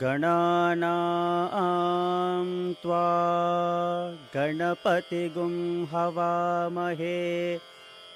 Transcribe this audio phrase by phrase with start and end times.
[0.00, 7.58] गणानां त्वा गणपतिगुं हवामहे।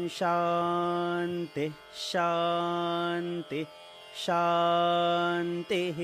[0.10, 3.66] शान्तिः शान्तिः
[4.26, 6.00] शान्तिः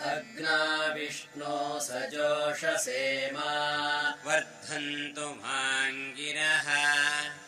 [0.00, 3.50] अग्ना विष्णो सजोषसेमा
[4.26, 6.68] वर्धन्तु माङ्गिरः।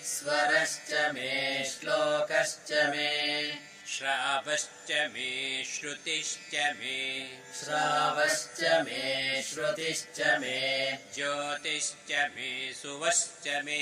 [0.05, 7.27] स्वरश्च मे श्लोकश्च मे श्रावश्च मे श्रुतिश्च मे।
[7.61, 13.81] श्रावश्च मे श्रुतिश्च मे। ज्योतिश्च मे सुवश्च मे।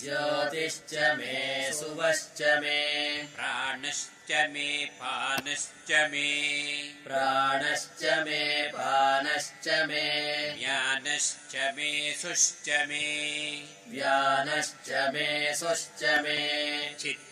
[0.00, 12.68] ज्योतिश्च मे सुवश्च मे। प्राणश्च मे पानश्च मे। प्राणश्च मे पानश्च मे। ज्ञानश्च मे सुश्च
[12.68, 17.27] मे। व्यानश्च मे सुश्च मे। चित्तं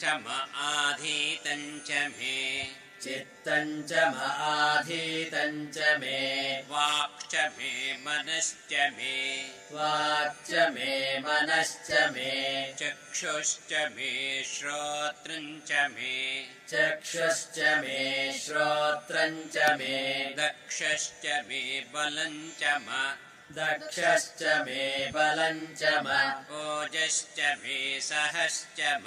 [0.00, 2.64] च म आधीतं च मे।
[3.02, 13.72] चित्तम् च महाधीतम् च मे। वाक् च मे मनश्च मे। वाक्च मे मनश्च मे। चक्षुश्च
[13.72, 23.14] मे श्रोत्रम् च मे। चक्षुश्च मे श्रोत्रम् च मे। दक्षश्च मे बलम् च म
[23.56, 26.08] दक्षश्च मे बलम् च म
[26.56, 27.78] ओजश्च मे
[28.08, 29.06] सहश्च म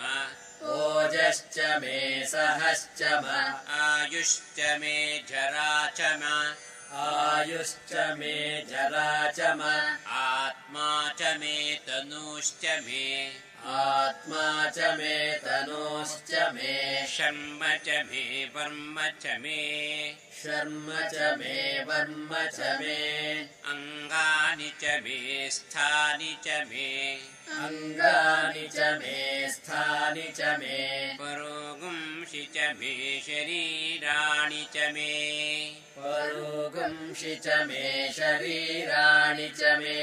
[0.75, 2.00] ओजश्च मे
[2.31, 3.25] सहश्च म
[3.81, 4.97] आयुश्च मे
[5.29, 6.34] जरा च म
[7.03, 8.34] आयुश्च मे
[8.72, 9.07] जरा
[9.38, 9.69] च म
[10.24, 11.56] आत्मा च मे
[11.88, 13.06] तनूश्च मे
[13.69, 14.45] आत्मा
[14.75, 16.73] च मे तनूश्च मे
[17.07, 18.23] शर्म च मे
[18.55, 19.57] वर्म च मे
[20.41, 21.57] शर्म च मे
[21.89, 22.95] वर्म च मे
[23.73, 26.88] अङ्गानि च मे स्थानि च मे
[27.67, 30.81] अङ्गानि च मे स्थानि च मे
[31.22, 32.95] परोगुंषि च मे
[33.28, 35.13] शरीराणि च मे
[35.99, 37.85] परोगुंषि च मे
[38.17, 39.99] शरीराणि च मे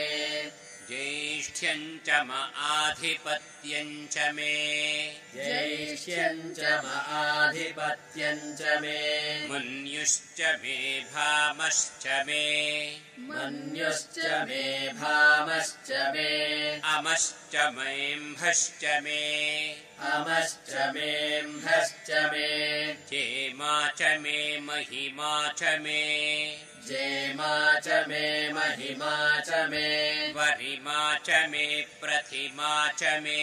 [0.88, 13.00] ज्येष्ठ्यम् च म आधिपत्यम् च मे। जैष्यम् च महाधिपत्यम् च मे। मन्युश्च मे भामश्च मे।
[13.18, 19.68] मन्युश्च मे भामश्च मे। अमश्च मेऽम्भश्च मे।
[20.00, 29.88] अमश्च मेऽम्भश्च मे। चेमा च मे महिमा च मे जेमा च मे महिमा च मे।
[30.32, 33.40] वरिमा च मे प्रतिमा च मे।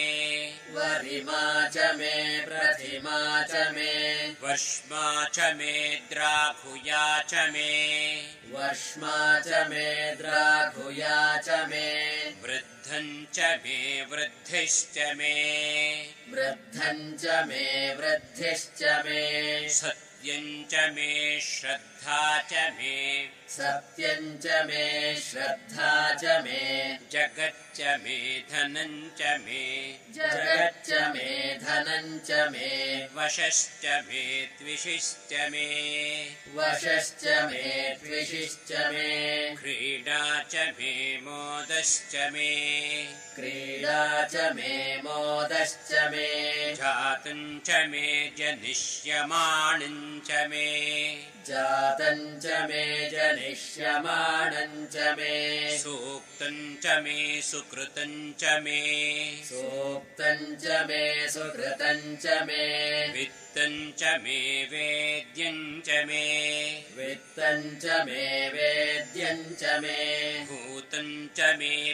[0.70, 3.92] वरिमा च मे प्रतिमा च मे।
[4.42, 7.70] वष्मा च मे द्राघुया च मे।
[8.52, 12.05] वर्ष्मा च मे द्राघुया च मे
[12.86, 15.34] वृद्ध वृद्धं च मे वृद्धिश्च मे।
[16.30, 26.14] वृद्धम् च मे वृद्धिश्च मे। सत्यं च मे श्रद्धा च मे। सत्यम् च मे श्रद्धा
[26.14, 35.32] च मे। जगच्च मे धनं च मे। जगच्च मे धनम् च मे। वशश्च मे द्विषिश्च
[35.32, 35.66] मे।
[36.54, 42.75] वशश्च मे द्विषिश्च मे। क्रीडा च मे मोदश्च मे
[43.34, 50.66] क्रीडा च मे मोदश्च मे। जातं च मे जनिष्यमाणं च मे।
[51.46, 58.82] जातम् च मे जनिष्यमाणम् च मे। सूक्तं च मे सुकृतं च मे।
[59.44, 66.62] सूक्तम् च मे सुकृतम् च मे। वित्तं च मे वेद्यं च मे।
[66.96, 71.92] वित्तम् च मे वेद्यम् च मे। भूतं च मे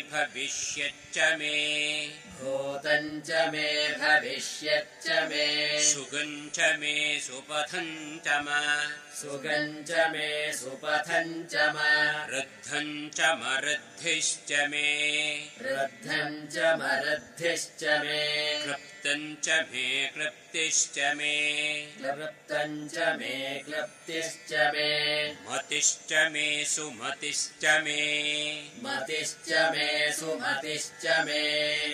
[0.73, 2.07] भविष्यच्च मे।
[2.41, 8.49] भूतम् च मे भविष्यच्च मे। सुगं च मे सुपथं च म।
[9.15, 11.79] सुगम् च मे सुपथम् च म।
[12.31, 21.35] रद्धं च मरद्धिश्च मे। रद्धम् च मरद्धिश्च मे च मे क्लृप्तिश्च मे।
[21.99, 28.53] क्लृप्तम् च मे क्लृप्तिश्च मे। मतिश्च मे सुमतिश्च मे।
[28.83, 31.93] मतिश्च मे सुमतिश्च मे।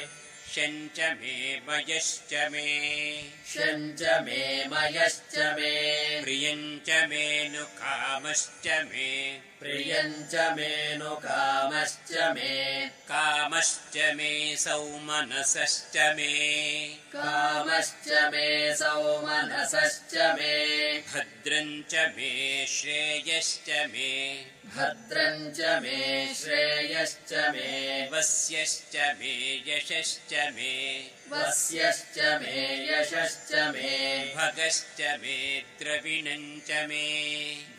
[0.54, 3.22] शञ्च मे मयश्च मे।
[3.54, 11.10] शम् च मे मयश्च मे। प्रियं च मे नु कामश्च मे प्रियम् च मे नु
[11.10, 24.44] कामश्च मे। कामश्च मे सौमनसश्च मे। कामश्च मे सौमनसश्च मे। भद्रं च मे श्रेयश्च मे।
[24.76, 35.64] भद्रम् च मे श्रेयश्च मे। वस्यश्च मे यशश्च मे वस्यश्च मे यशश्च मे। भगश्च मे
[35.78, 37.06] द्रविणं च मे।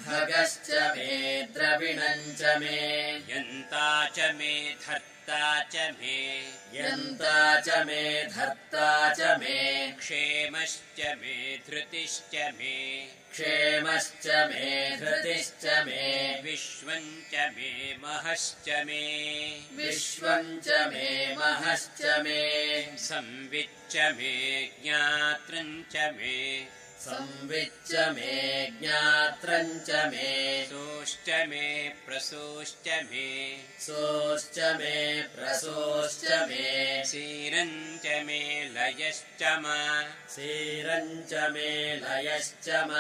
[0.08, 2.78] भगश्च मे द्रविणम् च मे।
[3.30, 5.19] यन्ता च मे धर्ता
[5.62, 15.66] च मे। यन्ता च मे धर्ता च मे। क्षेमश्च मे धृतिश्च मे। क्षेमश्च मे धृतिश्च
[15.66, 25.96] मे। विश्वं च मे महश्च मे। विश्वम् च मे महश्च मे। संविच्च मे ज्ञात्रं च
[25.96, 26.68] मे
[27.00, 38.06] संविच्च मे ज्ञात्रम् च मे। सोश्च मे प्रसोश्च मे। सोश्च मे प्रसोश्च मे। क्षीरं च
[38.06, 39.64] मे लयश्च म।
[40.28, 42.92] क्षीरम् च मे लयश्च म।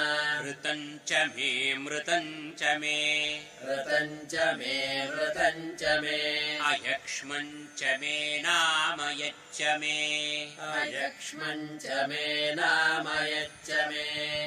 [0.50, 8.40] ऋतं च मे मृतं च मे। ऋतम् च मे वृतम् च मे। अयक्ष्मं च मे
[8.40, 14.06] नामयच्च मे। अयक्ष्मम् च मे नामयच्च मे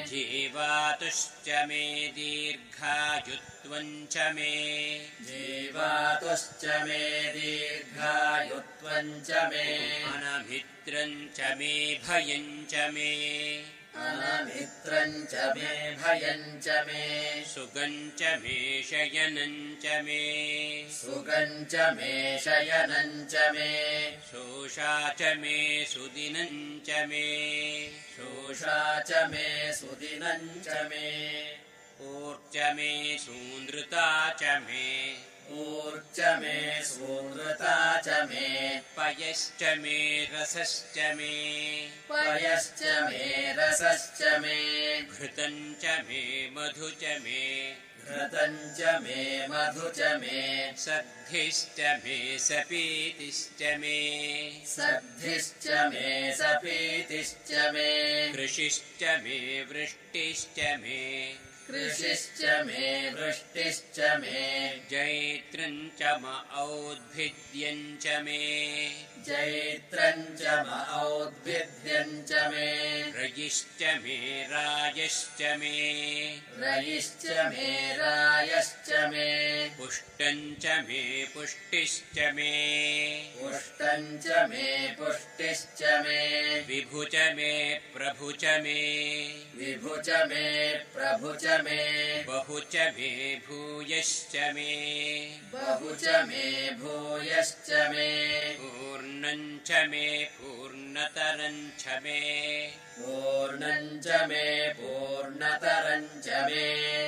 [0.09, 1.83] जीवातुश्च मे
[2.17, 4.51] दीर्घायुत्वं च मे
[5.27, 7.03] जीवातुश्च मे
[7.35, 9.65] दीर्घायुत्वम् च मे
[10.13, 11.73] अनमित्रं च मे
[12.07, 13.09] भयं च मे
[13.95, 22.39] अनमित्रम् च मे भयम् च मे। सुगं च मे शयनं च मे। सुगम् च मे
[22.39, 27.25] शयनम् च मे। शोषा च मे सुदिनं च मे।
[27.87, 31.43] शोषा च मे सुदिनम् च मे।
[32.01, 35.15] ऊर्च मे सून्द्रता च मे
[35.51, 45.85] ऊर्च मे सूनृता च मे। पयश्च मे रसश्च मे। पयश्च मे रसश्च मे। घृतं च
[45.85, 55.67] मे मधु च मे। घृतम् च मे मधु च मे। सद्धिश्च मे सपीतिश्च मे। सद्धिश्च
[55.67, 61.35] मे सपीतिश्च मे। कृषिश्च मे वृष्टिश्च मे
[61.73, 68.89] कृषिश्च मे वृष्टिश्च मे। जैत्रं च म औद्भिद्यं च मे।
[69.19, 80.55] जैत्रम् च म औद्भिद्यम् च मे। रयिश्च मे रायश्च मे। रयिश्च मे रायश्च मे। पुष्टं
[80.55, 82.51] च मे पुष्टिश्च मे।
[83.41, 88.83] पुष्टम् च मे पुष्टिश्च मे। विभु च मे प्रभु च मे।
[89.55, 91.81] विभु च मे प्रभु च मे
[92.27, 93.09] बहु च मे
[93.47, 94.71] भूयश्च मे
[95.53, 96.45] बहु च मे
[96.81, 98.09] भूयश्च मे
[98.61, 100.05] पूर्णं च मे
[100.39, 102.19] पूर्णतरं च मे
[102.99, 104.45] पूर्णम् च मे
[104.79, 106.65] पूर्णतरम् च मे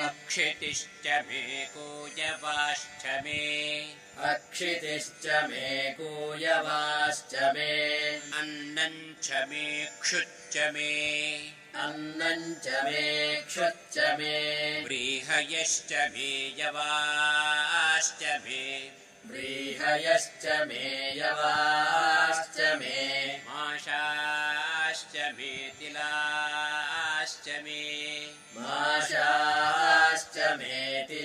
[0.08, 1.44] अक्षितिश्च मे
[1.76, 2.75] कोजवाश्च
[3.08, 11.36] मे अक्षितिश्च मे कूयवाश्च मे। अन्नम् च मे क्षुच्च मे।
[11.76, 18.92] अन्नम् च मे क्षुच्च मे। व्रीहयश्च मे यवाश्च मे।
[19.26, 28.16] व्रीहयश्च मे यवाश्च मे। माशाश्च मे तिलाश्च मे।
[28.56, 31.25] माशाश्च मे तिलाश्च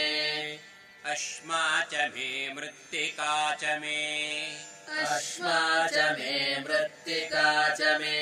[1.13, 3.99] अश्मा च मे मृत्तिका च मे
[5.01, 8.17] अश्मा च मे मृत्तिका च मे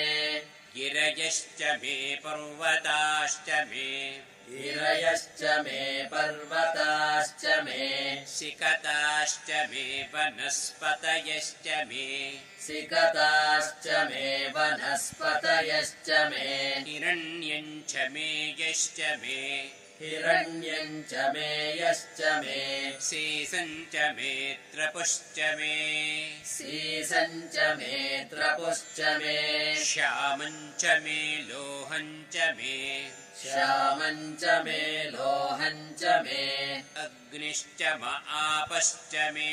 [0.76, 16.10] गिरयश्च मे पर्वताश्च मे। गिरयश्च मे पर्वताश्च मे। सिकताश्च मे वनस्पतयश्च मे। सिकताश्च मे वनस्पतयश्च
[16.10, 25.40] मे। हिरण्यम् च मे यश्च मे हिरण्यम् च मे यश्च मे। सीसम् च मे त्रपुश्च
[25.40, 33.12] मे। सीसम् च मे त्रपुश्च मे। श्यामम् च मे लोहम् च मे।
[33.44, 39.52] श्यामम् च मे लोहम् च मे। अग्निश्च म आपश्च मे।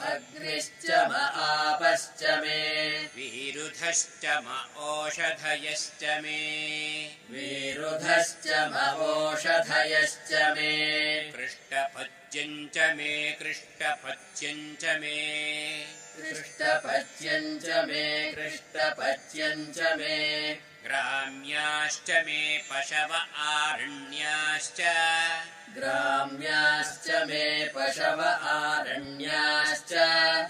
[0.00, 6.56] अग्निश्च म आपश्च मे। विरुधश्च म ओषधयश्च मे।
[7.30, 8.46] विरुधश्च
[9.56, 15.16] मवोषधयश्च मे। कृष्टपत्यम् च मे कृष्टपत्यम् च मे
[16.18, 18.04] कृष्टपच्यम् च मे
[18.36, 20.16] कृष्टपच्यम् च मे
[20.86, 23.12] ग्राम्याश्च मे पशव
[23.46, 24.80] आरण्याश्च
[25.76, 27.44] ग्राम्याश्च मे
[27.76, 28.20] पशव
[28.54, 29.92] आरण्याश्च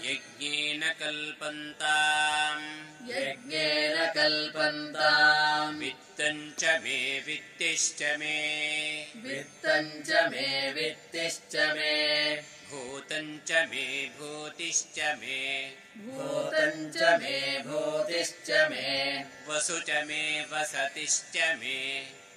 [0.07, 2.65] यज्ञेन कल्पन्ताम्
[3.11, 8.37] यज्ञेन कल्पन्ताम् वित्तम् च मे वित्तिश्च मे
[9.25, 10.47] वित्तम् च मे
[10.79, 11.95] वित्तिश्च मे
[12.69, 13.83] भूतम् च मे
[14.19, 15.37] भूतिश्च मे
[16.07, 18.87] भूतम् च मे भूतिश्च मे
[19.49, 20.19] वसु च मे
[20.51, 21.77] वसतिश्च मे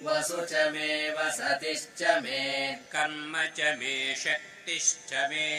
[0.05, 2.39] वसु च मे वसतिश्च मे
[2.93, 5.49] कर्म च मे शक्तिश्च मे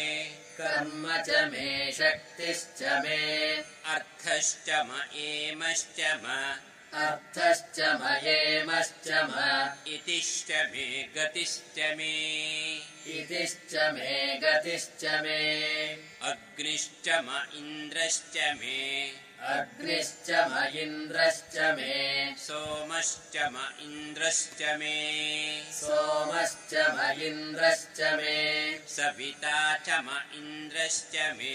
[0.57, 1.69] कर्म च मे
[2.01, 3.23] शक्तिश्च मे
[3.95, 6.27] अर्थश्च म एमश्च म
[6.95, 9.39] अर्थश्च मयेमश्च म।
[9.87, 12.13] इतिश्च मे गतिश्च मे।
[13.07, 15.39] इतिश्च मे गतिश्च मे।
[16.23, 19.15] अग्निश्च म इन्द्रश्च मे
[19.51, 21.95] अग्निश्च म इन्द्रश्च मे।
[22.39, 24.95] सोमश्च म इन्द्रश्च मे।
[25.73, 28.37] सोमश्च म इन्द्रश्च मे।
[28.89, 31.55] सविता च म इन्द्रश्च मे।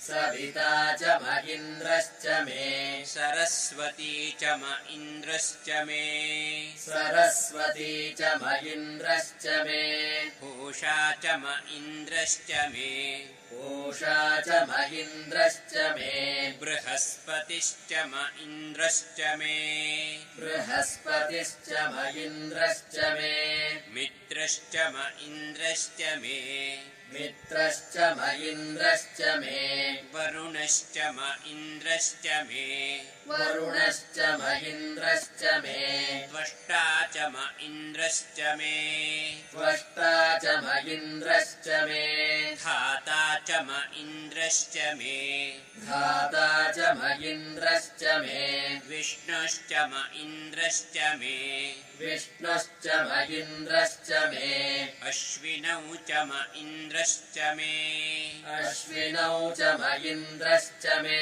[0.00, 6.04] सविता च म इन्द्रश्च मे। सरस्वती च म इन्द्रश्च मे।
[6.78, 9.82] सरस्वती च म इन्द्रश्च मे।
[10.40, 12.90] पूषा च म इन्द्रश्च मे।
[13.52, 16.12] पूषा च म इन्द्रश्च मे
[17.26, 19.54] बृहस्पतिश्च म इन्द्रश्च मे।
[20.38, 23.34] बृहस्पतिश्च म इन्द्रश्च मे।
[23.94, 26.38] मित्रश्च म इन्द्रश्च मे।
[27.12, 32.66] मित्रश्च म इन्द्रश्च मे। वरुणश्च म इन्द्रश्च मे
[33.28, 35.76] वरुणश्च म इन्द्रश्च मे।
[36.30, 38.74] त्वष्टा च म इन्द्रश्च मे।
[39.52, 42.02] त्वष्टा च म इन्द्रश्च मे।
[42.64, 45.16] धाता च म इन्द्रश्च मे।
[45.86, 48.42] धाता च म इन्द्रश्च मे।
[48.88, 51.36] विष्णुश्च म इन्द्रश्च मे।
[52.00, 54.50] विष्णुश्च म इन्द्रश्च मे।
[55.02, 57.72] अश्विनौ च म इन्द्रश्च मे।
[58.56, 61.18] अश्विनौ च म इन्द्रश्च मे।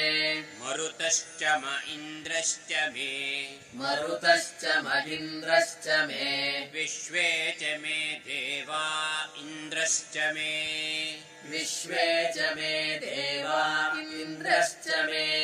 [0.61, 1.63] मरुतश्च म
[2.01, 3.43] इन्द्रश्च मे।
[3.75, 13.91] मरुतश्च म इन्द्रश्च मे। विश्वे च मे देवा इन्द्र इन्द्रश्च मे। विश्वे च मे देवा
[13.95, 15.40] इन्द्रश्च मे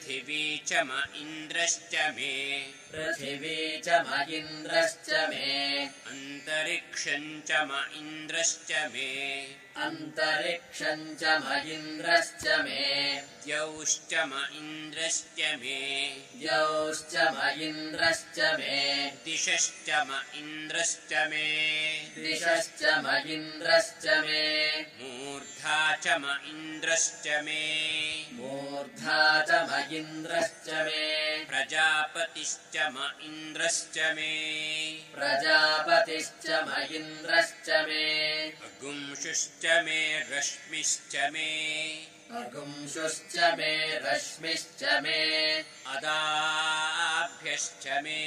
[0.00, 2.58] पृथिवी च म इन्द्रश्च मे।
[2.92, 9.10] पृथिवी च म इन्द्रश्च मे। अन्तरिक्षम् च म इन्द्रश्च मे।
[9.76, 15.78] अन्तरिक्षम् च म इन्द्रश्च मे। द्यौश्च म इन्द्रश्च मे।
[16.38, 21.46] द्यौश्च म इन्द्रश्च मे। दिशश्च म इन्द्रश्च मे।
[22.16, 24.42] दिशश्च म इन्द्रश्च मे।
[25.00, 27.62] मूर्धा च म इन्द्रश्च मे।
[28.32, 34.32] मूर्धा च म इन्द्रश्च मे। प्रजापतिश्च म इन्द्रश्च मे।
[35.14, 38.04] प्रजापतिश्च म इन्द्रश्च मे।
[38.62, 41.50] अगुंशुश्च मे रश्मिश्च मे
[42.30, 48.22] अगुंशुश्च मे रश्मिश्च मे अदाभ्यश्च मे।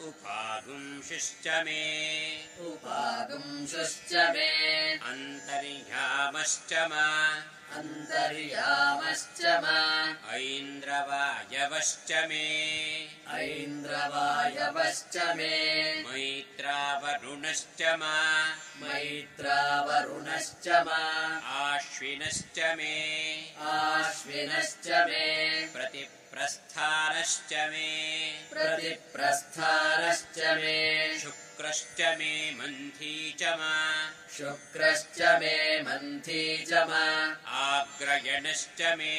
[0.00, 6.94] उपागुंशुश्च मे। उपागुंशुश्च मे। अन्तर्यामश्च म
[7.76, 9.66] अन्तर्यामश्च म।
[10.30, 12.46] ऐन्द्रवायवश्च मे।
[13.32, 15.54] ऐन्द्रवायवश्च मे।
[16.06, 18.02] मैत्रावरुणश्च म।
[18.82, 20.88] मैत्रावरुणश्च म।
[21.44, 31.18] आश्विनश्च मे। आश्विनश्च मे। प्रतिप्रस्थानश्च मे। प्रतिप्रस्थानश्च मे
[31.58, 33.62] शुक्रश्च मे मन्थी च म।
[34.36, 36.92] शुक्रश्च मे मन्थी च म।
[37.46, 39.14] आग्रयणश्च मे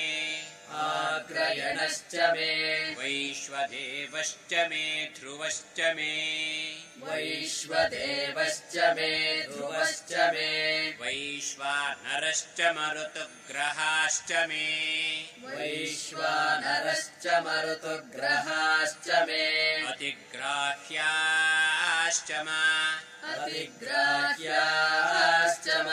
[0.71, 19.09] आग्रयणश्च मे। वैश्वदेवश्च मे ध्रुवश्च मे। वैश्वदेवश्च मे ध्रुवश्च मे। वैश्वानरश्च मरुतुग्रहाश्च मे। वैश्वानरश्च मरुतुग्रहाश्च
[19.09, 22.47] मे। अतिग्राह्याश्च म।
[23.23, 25.89] अतिग्राह्याश्च म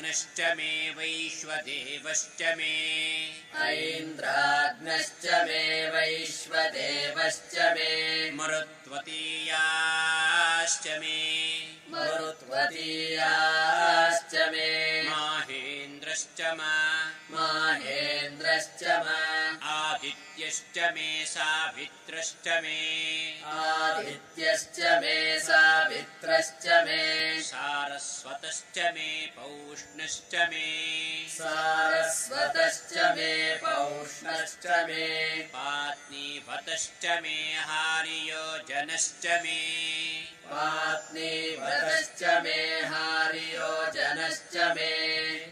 [0.00, 16.60] ऐन्द्राग्नश्च मे। वैश्वदेवश्च मे ऐन्द्राग्नश्च मे वैश्वदेवश्च मे। मरुत्वतीयाश्च मे। मरुत्वतीयाश्च मे। माहेन्द्रश्च म।
[17.30, 19.06] माहेन्द्रश्च म
[20.40, 34.66] आदित्यश्च मे सावित्रश्च मे। आदित्यश्च मे सावित्रश्च मे। सारस्वतश्च मे पौष्णश्च मे। सारस्वतश्च मे पौष्णश्च
[34.66, 39.60] मे। पात्नीवतश्च मे हारियोजनश्च मे।
[40.44, 44.96] पात्नीवतश्च मे हारियोजनश्च मे।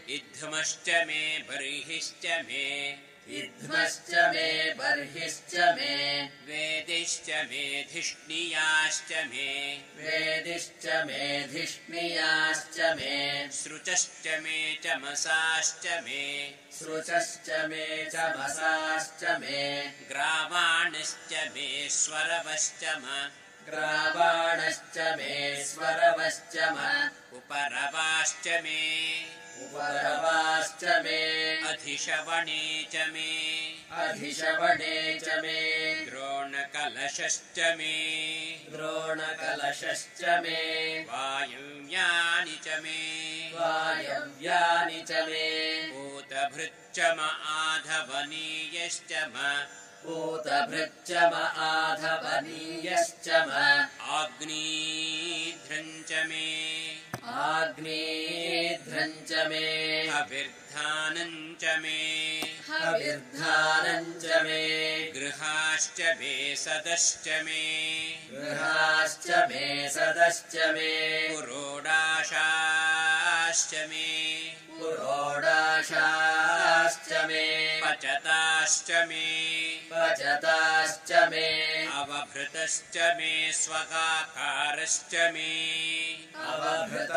[0.09, 2.95] इद्धमश्च मे बर्हिश्च मे
[3.31, 15.87] इध्मश्च मे बर्हिश्च मे। वेदिश्च मे धिष्णियाश्च मे। वेदिश्च मे धिष्णियाश्च मे। सृचश्च मे चमसाश्च
[15.87, 23.29] मे। सृचश्च मे चमसाश्च मे। ग्रावाणश्च मे स्वरवश्च म।
[23.67, 31.19] ग्रावाणश्च मे स्वरवश्च म। उपरवाश्च मे उपरवाश्च मे।
[31.69, 33.31] अधिशवणे च मे।
[33.91, 35.59] अधिशवणे च मे।
[36.09, 37.93] द्रोणकलशश्च मे।
[38.71, 40.59] द्रोणकलशश्च मे।
[41.09, 42.99] वायुव्यानि च मे।
[43.53, 45.47] वायव्यानि च मे।
[45.93, 49.65] भूतभृच्च म आधवनीयश्च म।
[50.03, 53.49] भूतभृच्च म आधवनीयश्च म।
[56.09, 69.29] च मे आग्नेध्रम् च मे। अभिर्धानम् च मे। हविर्धानम् च मे। गृहाश्च भेषदश्च मे। गृहाश्च
[69.29, 85.79] मे सदश्च मे। पुरोडाशाश्च मे। पुरोडाशाश्च मे। पचताश्च मे। पचताश्च मे। अवभृतश्च मे स्वगाकारश्च मे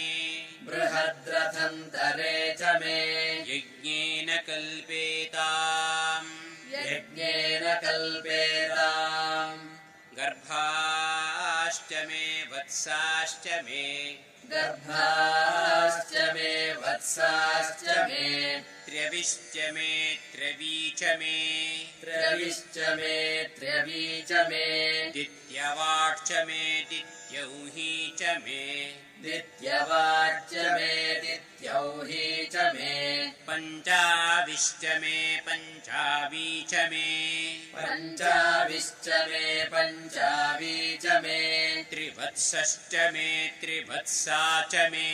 [0.63, 2.99] बृहद्रथन्तरे च मे।
[3.41, 6.27] यज्ञेन कल्पेताम्
[6.75, 9.71] यज्ञेन कल्पेताम्
[11.71, 13.83] गर्भाश्च मे वत्साश्च मे
[14.53, 18.25] गर्भाश्च मे वत्साश्च मे
[18.87, 19.93] त्र्यविश्च मे
[20.33, 21.37] त्र्यवी च मे
[22.01, 23.15] त्र्यविश्च मे
[23.59, 24.67] त्र्यवी च मे
[25.15, 28.67] दित्यवाट् च मे दित्यौही च मे
[29.23, 32.95] दित्यवाच्च मे दित्यौही च मे
[33.49, 37.05] पञ्चाविश्च मे पञ्चावी च मे
[37.75, 41.39] पञ्चाविश्च मे पञ्चावी च मे
[41.91, 43.29] त्रिवत्सश्च मे
[43.61, 44.41] त्रिवत्सा
[44.73, 45.07] च मे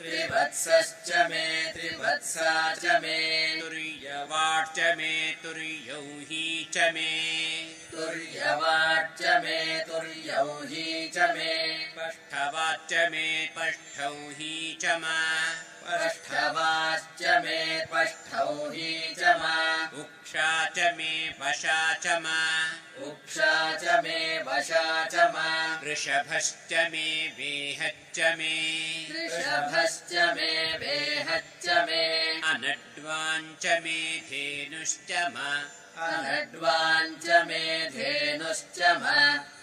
[0.00, 1.44] त्रिवत्सश्च मे
[1.76, 2.50] त्रिवत्सा
[2.82, 3.18] च मे
[3.60, 7.08] तुर्यवाट् च मे तुर्यौही च मे
[7.92, 11.52] तुर्यवाच्च मे तुर्यौही च मे।
[11.96, 13.26] पष्ठवाच्च मे
[13.56, 15.04] पष्ठौही च म
[15.90, 22.26] पष्ठवाच्च मे पष्ठौही च मा। उक्षा च मे वशा च म।
[23.02, 28.54] उक्षा च मे वशा च मा। वृषभश्च मे वेहच्च मे।
[29.10, 39.04] वृषभश्च मे वेहच्च मे। अनड्वाञ्च मे धेनुश्च म। अनड्वाञ्च मे धेनुश्च म।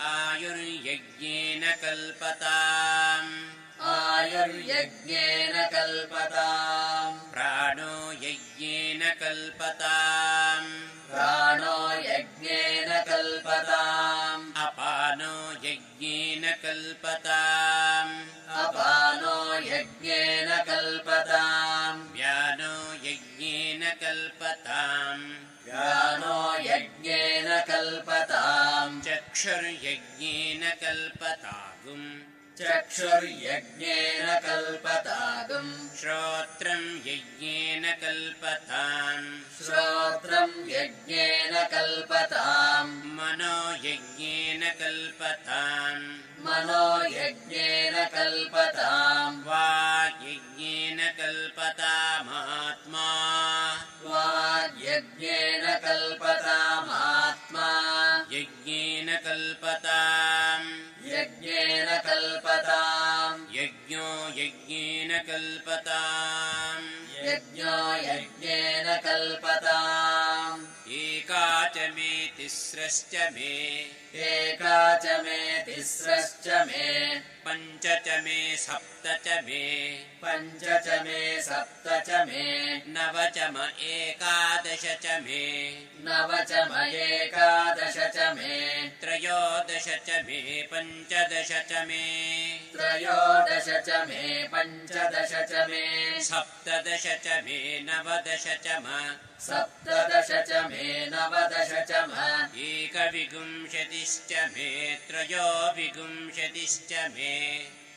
[0.01, 10.69] आयुर्यज्ञेन कल्पताम् आयुर्यज्ञेन कल्पताम् प्राणो यज्ञेन कल्पताम्
[11.11, 15.35] प्राणो यज्ञेन कल्पताम् अपानो
[15.65, 18.15] यज्ञेन कल्पताम्
[18.63, 19.35] अपानो
[19.71, 22.73] यज्ञेन कल्पताम् व्यानो
[23.05, 25.27] यज्ञेन कल्पताम्
[25.67, 32.09] व्यानो यज्ञेन कल्पताम् चक्षुर्यज्ञेन कल्पतागुम्
[32.61, 50.97] चक्षुर्यज्ञेन कल्पतागम् श्रोत्रम् यज्ञेन कल्पताम्। श्रोत्रम् यज्ञेन कल्पताम्। मनो यज्ञेन कल्पताम्। मनो यज्ञेन कल्पताम्। वाग्यज्ञेन
[50.97, 51.77] कल्पतामात्मा।
[54.03, 57.67] वाग्यज्ञेन कल्पतामात्मा।
[58.31, 60.96] यज्ञेन कल्पताम्
[61.67, 66.85] यज्ञेन कल्पताम्। यज्ञो यज्ञेन कल्पताम्।
[67.27, 73.53] यज्ञो यज्ञेन कल्पताम् एका च मे तिस्रश्च मे।
[74.27, 76.85] एका च मे तिस्रश्च मे।
[77.47, 79.61] पञ्च च मे सप्त च मे।
[80.21, 82.45] पञ्च च मे सप्त च मे।
[82.95, 85.43] नव च म एकादश च मे।
[86.07, 88.55] नव च म एकादश च मे।
[89.01, 90.39] त्रयोदश च मे
[90.71, 92.03] पञ्चदश च मे।
[92.75, 95.85] त्रयोदश च मे पञ्चदश च मे।
[96.29, 97.57] सप्तदश च मे
[97.87, 102.13] नवदश च म। सप्तदश च मे नवदश च म
[102.57, 107.33] एकविंशतिश्च मे त्रयोविंशतिश्च मे।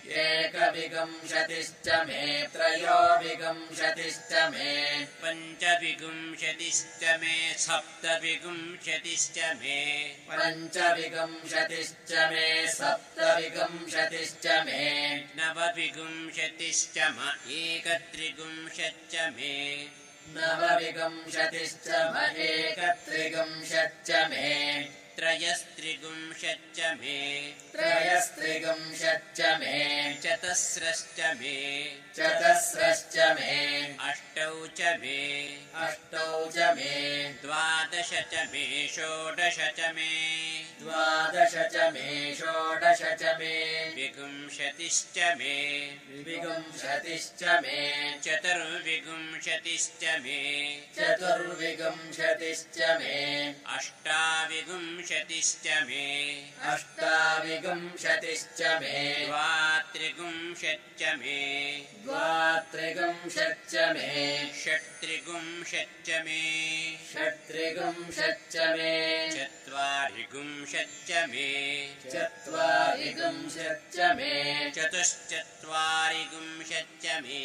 [0.06, 9.78] एकविंशतिश्च मे त्रयोविंशतिश्च मे। पञ्चविंशतिश्च मे सप्तविंशतिश्च मे।
[10.30, 19.86] पञ्चविंशतिश्च मे सप्तविंशतिश्च मे। नवविंशतिश्च म एकत्रिंशच्च मे
[20.36, 24.80] नवविंशतिश्च म एकत्रिंशच्च मे।
[25.16, 27.18] त्रयस्त्रिंशच्च मे।
[27.72, 29.76] त्रयस्त्रिगुंशच्च मे।
[30.22, 31.56] चतस्रश्च मे
[32.20, 33.52] चतस्रश्च मे।
[34.00, 35.18] अष्टौ च मे।
[35.74, 36.90] अष्टौ च मे।
[37.42, 40.10] द्वादश च मे षोडश च मे।
[40.80, 43.54] द्वादश च मे षोडश च मे।
[43.96, 45.54] विगुंशतिश्च मे।
[46.26, 47.78] विगुंशतिश्च मे।
[48.24, 50.38] चतुर्विगुंशतिश्च मे।
[50.98, 53.14] चतुर्विगुंशतिश्च मे।
[53.76, 56.04] अष्टाविगुंशतिश्च मे।
[56.72, 61.38] अष्टाविगुंशतिश्च मे। द्वात्रिगुंशच्च मे
[62.10, 64.08] द्वात्रिगुंशच्च मे।
[64.64, 66.40] षट्त्रिगुंशच्च मे।
[67.12, 68.94] षट्त्रिगुंशच्च मे।
[69.32, 71.48] चत्वारिगुंशच्च मे।
[72.12, 74.32] चत्वारिगुंशच्च मे।
[74.76, 77.40] चतुश्चत्वारिगुंशच्च मे।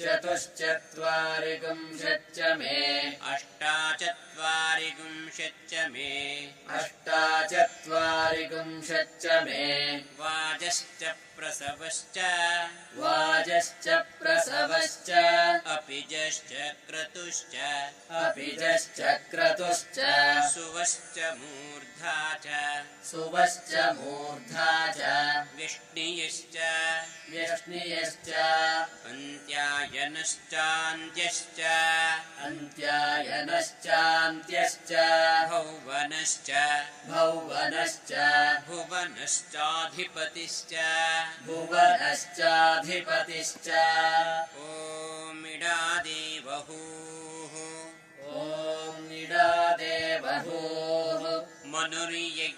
[0.00, 2.76] चतुश्चत्वारिगुंशच्च मे।
[3.22, 6.10] अष्टाचत्वारिगुंशच्च मे।
[6.68, 9.62] अष्टाचत्वारिगुंशच्च मे।
[10.20, 11.02] वाजश्च
[11.36, 12.16] प्रसवश्च।
[12.96, 15.10] वाजश्च प्रसवश्च।
[15.66, 17.54] अपिजश्च क्रतुश्च।
[18.10, 19.00] अपिजश्च
[19.30, 19.98] क्रतुश्च।
[20.54, 22.46] सुवश्च मूर्धा च।
[23.10, 24.94] सुवश्च मूर्धा च।
[25.56, 26.56] विष्णियश्च।
[27.30, 28.28] व्यष्णियश्च
[29.06, 31.60] अन्त्यायनश्चान्त्यश्च।
[32.38, 34.92] अन्त्यायनश्चान्त्यश्च।
[35.50, 36.50] भौवनश्च।
[37.06, 38.12] भौवनश्च।
[38.68, 40.74] भुवनश्चाधिपतिश्च।
[41.46, 43.68] भुवनश्चाधिपतिश्च
[44.56, 45.72] ओमिडादेवहूः।
[48.32, 49.92] ॐ निडादेवहूः
[51.66, 52.52] मनुर्यज्ञनीः।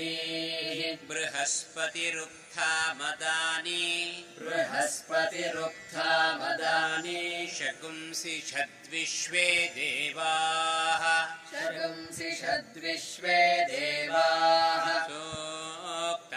[1.10, 15.08] बृहस्पतिरुक्था मदानि बृहस्पतिरुक्था मदानि शकुंसि षद्विश्वे देवाः। शगुंसि षद्विश्वे देवाः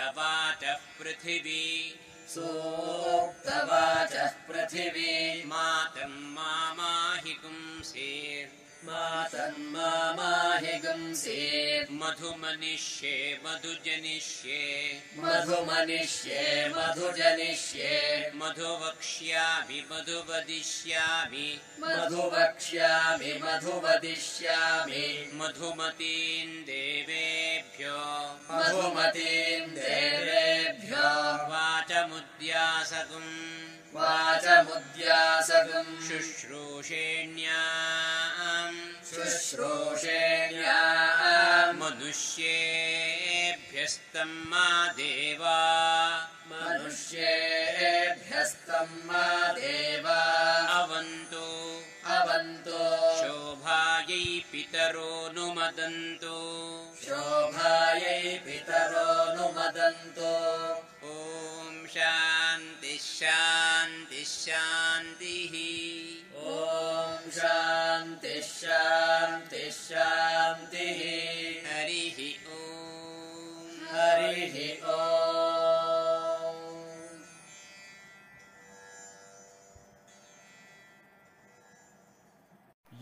[0.09, 6.35] सोक्तवाचः पृथिवी। सूक्तवाचः पृथिवी। मातम्
[8.84, 31.48] मामाहिपुंसे मातन्माहि गुंसि। मधुमनिष्ये मधुजनिष्ये। मधुमनिष्ये मधुजनिष्ये। मधुवक्ष्यामि मधुवदिष्यामि। मधुवक्ष्यामि मधुवदिष्यामि। मधुमतीम् देवेभ्यो। मधुमतीम् देवेभ्यो।
[31.48, 33.58] वाचमुद्यासकुम्
[33.94, 45.59] वाचमुद्यासगुम् शुश्रूषेण्याम्। शुश्रूषेण्या मनुष्येभ्यस्तम् मा देवा।
[46.46, 56.35] मनुष्येभ्यस्तम् मा देवा। अवन्तु। अवन्तो। शोभायै पितरोऽनुमदन्तु
[57.05, 60.33] शोभायै पितरोऽनुमदन्तो
[61.05, 62.47] ॐ शान्तिः
[63.18, 65.54] शान्तिः शान्तिः।
[66.50, 71.00] ॐ शान्तिः शान्तिः शान्तिः।
[71.68, 72.20] हरिः
[72.59, 72.61] ॐ
[73.94, 74.54] हरिः
[74.94, 74.96] ॐ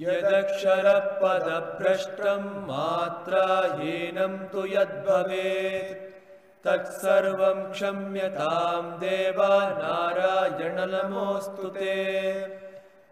[0.00, 6.15] यदक्षरपदभ्रष्टम् मात्राहीनं तु यद्भवेत्
[6.66, 11.96] तत्सर्वं क्षम्यतां देवा नारायण नमोऽस्तु ते।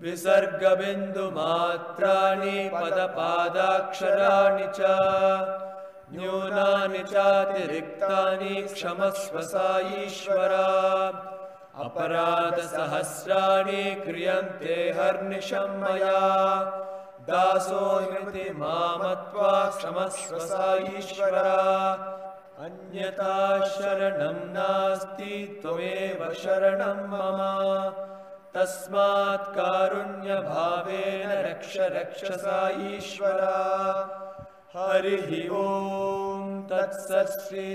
[0.03, 4.81] विसर्गबिन्दुमात्राणि पदपादाक्षराणि च
[6.14, 9.69] न्यूनानि चातिरिक्तानि क्षमस्व सा
[10.05, 10.71] ईश्वरा।
[11.85, 16.23] अपराधसहस्राणि क्रियन्ते हर्निशं मया
[17.29, 20.67] दासोऽयमिति मामत्वा क्षमस्व सा
[20.99, 21.59] ईश्वरा
[22.62, 27.40] अन्यथा शरणं नास्ति त्वमेव शरणं मम।
[28.55, 33.57] तस्मात् कारुण्यभावेन रक्ष रक्ष सा ईश्वरा।
[34.77, 37.67] हरिः ॐ तत्सत् श्री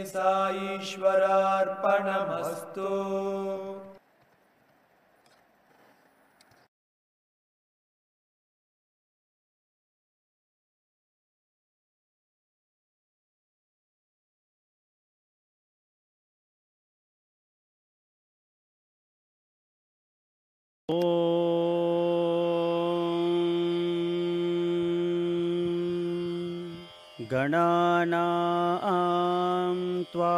[27.32, 30.38] गणानां त्वा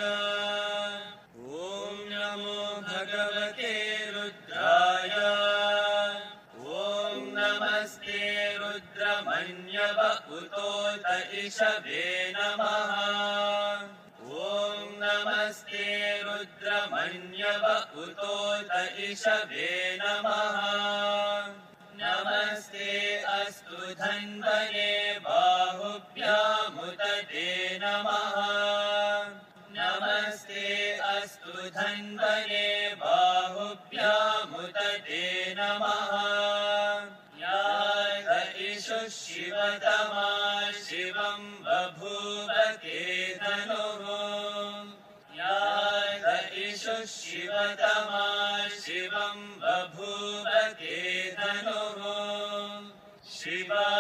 [11.57, 12.91] इषवे नमः।
[14.37, 15.85] ॐ नमस्ते
[16.21, 17.65] रुद्रमन्यव
[18.01, 20.59] उतोत इषवे नमः।
[22.01, 24.93] नमस्ते अस्तु धन्वने
[25.25, 26.29] बाहुभ्यामुदते
[27.81, 28.37] नमः।
[29.79, 32.86] नमस्ते अस्तु धन्वने
[49.07, 50.47] शिवं बभूव
[50.79, 52.01] केतनुः
[53.33, 53.96] शिवाशदव्याया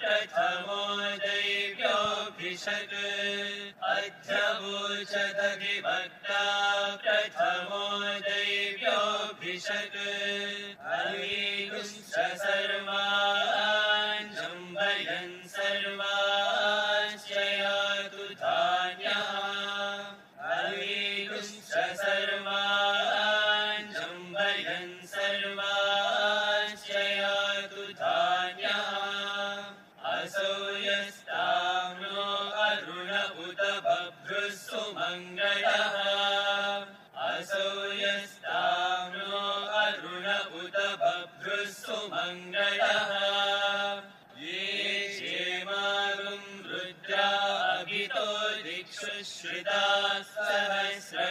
[0.00, 0.80] प्रथमो
[1.24, 2.94] दैव्योऽभिषक्।
[3.92, 6.44] अध्यवोचदधिभक्ता
[7.04, 7.84] प्रथमो
[8.28, 9.98] दैव्योऽभिषक्।
[10.96, 13.49] अवीगुंश्च सर्वान्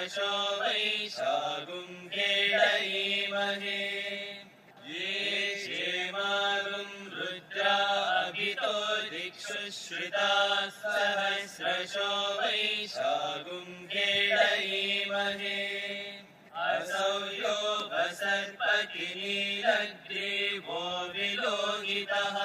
[0.10, 3.82] सहस्रशो वैशागुं खेळयीमहे
[4.90, 5.12] ये
[5.62, 7.76] क्षेमागुं रुद्रा
[8.22, 8.74] अभितो
[9.12, 15.62] दिक्षु श्रिताः सहस्रशो वैशागुं खेळयीमहे
[16.66, 17.58] असौ यो
[17.94, 18.82] वसर्पतिनीलग्रीवो
[21.14, 22.38] विलोहितः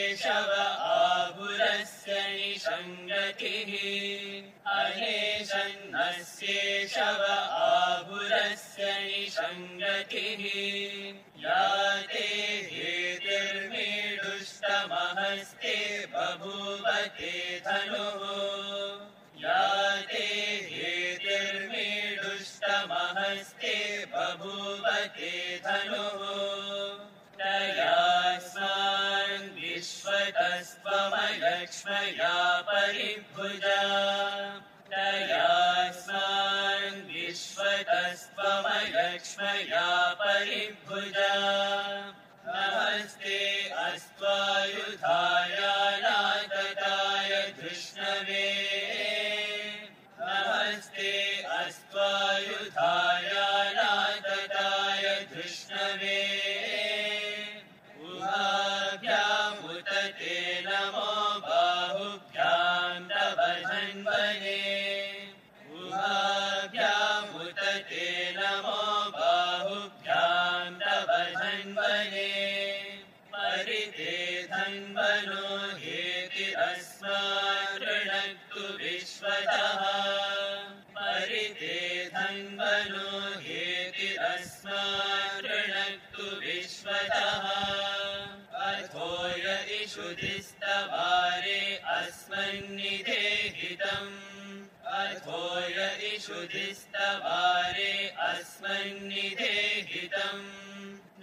[0.07, 10.43] केशव आभुरस्य निषङ्गतिः अनेशेषव आबुरस्य निषङ्गतिः
[11.43, 12.27] या ते
[14.69, 19.05] एमहस्ते बभूदके धनुः।
[19.43, 20.27] या ते
[22.69, 26.27] एमहस्ते बभूदके धनुः।
[31.87, 33.03] श्री
[33.35, 35.03] भुजागा
[37.07, 39.85] विश्वतस्त्वमलक्ष्मया
[40.89, 41.31] भुजा
[96.27, 97.91] ुधिस्तवारे
[98.27, 99.55] अस्मन्निधे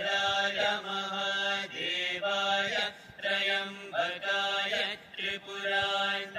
[0.86, 2.76] महादेवाय
[3.22, 4.74] त्रयम्बकाय
[5.14, 6.38] त्रिपुरान्त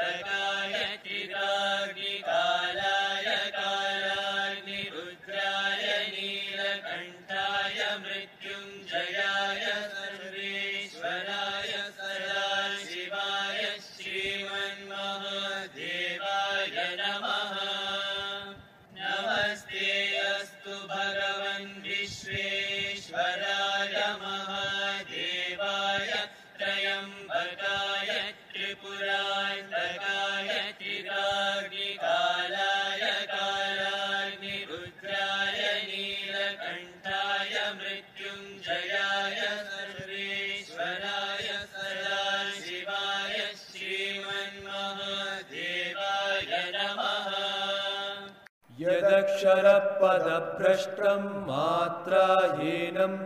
[49.46, 51.44] र पद भ्रष्टम्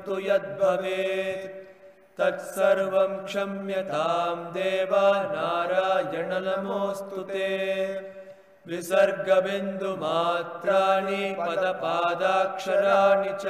[0.02, 1.60] तु यद्भवेत्।
[2.20, 7.48] तत्सर्वं क्षम्यतां देवा नारायण नमोऽस्तु ते।
[8.66, 13.44] विसर्गबिन्दुमात्राणि पदपादाक्षराणि च।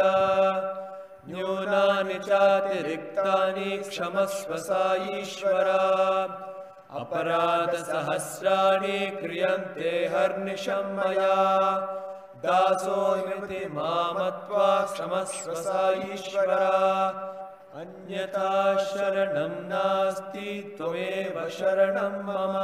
[1.29, 5.85] न्यूनानि चातिरिक्तानि क्षमश्वसा ईश्वरा।
[6.91, 12.00] अपराधसहस्राणि क्रियन्ते हर्निशं मया।
[12.45, 15.83] दासोऽमिति मामत्वा क्षमस्व सा
[16.15, 16.69] ईश्वरा।
[17.81, 18.53] अन्यथा
[18.85, 22.57] शरणं नास्ति त्वमेव शरणं मम।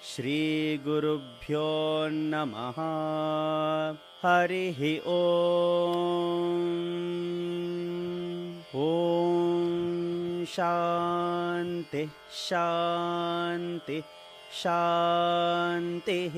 [0.04, 1.68] श्रीगुरुभ्यो
[2.12, 2.80] नमः।
[4.26, 5.02] हरिः
[8.76, 14.23] ॐ शान्तिः शान्तिः
[14.62, 16.36] शान्तिः।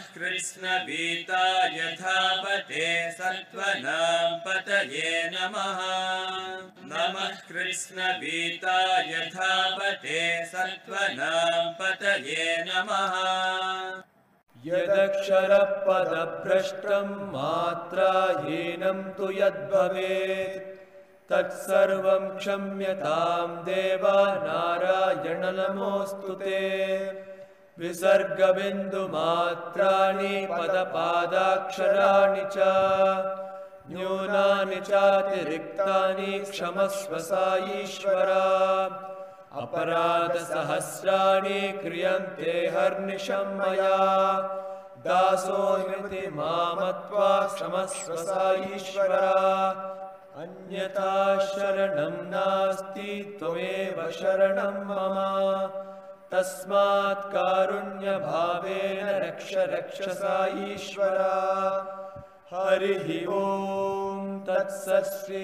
[6.92, 13.14] नमः। कृष्णवीताय धापते सत्त्वनां पतये नमः।
[14.66, 20.72] यदक्षरपदभ्रष्टं मात्राहीनं तु यद्भवेत्।
[21.32, 27.31] तत्सर्वं क्षम्यतां देवा नारायण नमोऽस्तु ते
[27.78, 32.56] विसर्गबिन्दुमात्राणि पदपादाक्षराणि च
[33.90, 37.44] न्यूनानि चातिरिक्तानि क्षमस्व सा
[37.80, 38.44] ईश्वरा
[39.62, 43.98] अपराधसहस्राणि क्रियन्ते हर्निशं मया
[45.06, 48.44] दासोऽमिति मामत्वा क्षमस्व सा
[48.74, 49.30] ईश्वरा
[50.42, 51.14] अन्यथा
[51.46, 55.16] शरणं नास्ति त्वमेव शरणं मम
[56.32, 61.34] तस्मात् कारुण्यभावेन रक्ष रक्ष सा ईश्वरा।
[62.52, 65.42] हरिः ॐ तत्सत् श्री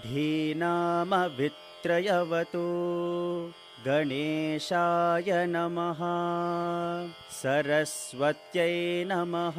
[0.04, 2.66] धीनामवित्रयवतु
[3.86, 6.00] गणेशाय नमः।
[7.30, 9.58] सरस्वत्यै नमः।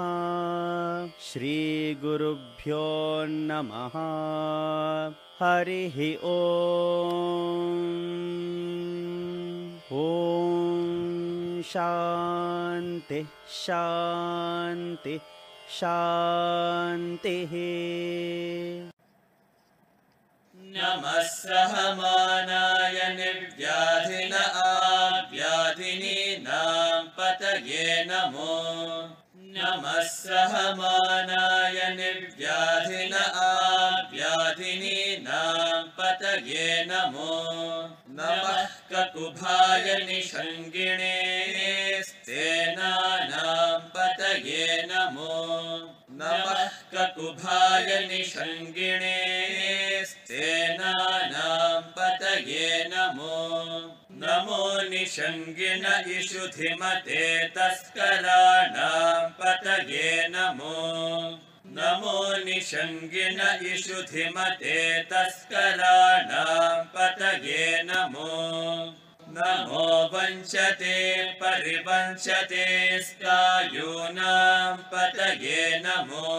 [1.32, 3.96] श्रीगुरुभ्यो नमः।
[5.42, 8.00] हरिः ॐ
[11.64, 15.20] शान्तिः शान्तिः
[15.70, 17.54] शान्तिः
[20.72, 25.44] नमः सहमानाय निर्व्याधिन आव्याधिनीनां
[27.04, 28.58] पतये नमो।
[29.56, 34.28] नमः सहमानाय निर्व्याधिन आव्याधिनीनां
[36.00, 37.38] पतये नमो।
[38.10, 41.16] नमः ककुभाय निषङ्गिणे
[42.04, 45.40] स्तेनानां पतये नमो
[46.22, 49.20] नमः ककुभाय निषङ्गिणे
[50.06, 53.38] स्तेनानां पतये नमो।
[54.12, 60.78] नमो निषङ्गिण इषुधिमते तस्कराणां पतये नमो।
[61.66, 63.40] नमो निषङ्गिण
[63.74, 68.30] इषुधिमते तस्कराणां पतये नमो
[69.34, 70.96] नमो वञ्चते
[71.42, 72.66] परिवञ्चते
[73.08, 76.38] स्कायूनां पतये नमो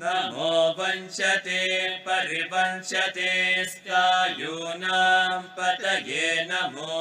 [0.00, 6.98] नमो वञ्चते परिवञ्चते स्कायूनां पतये नमो।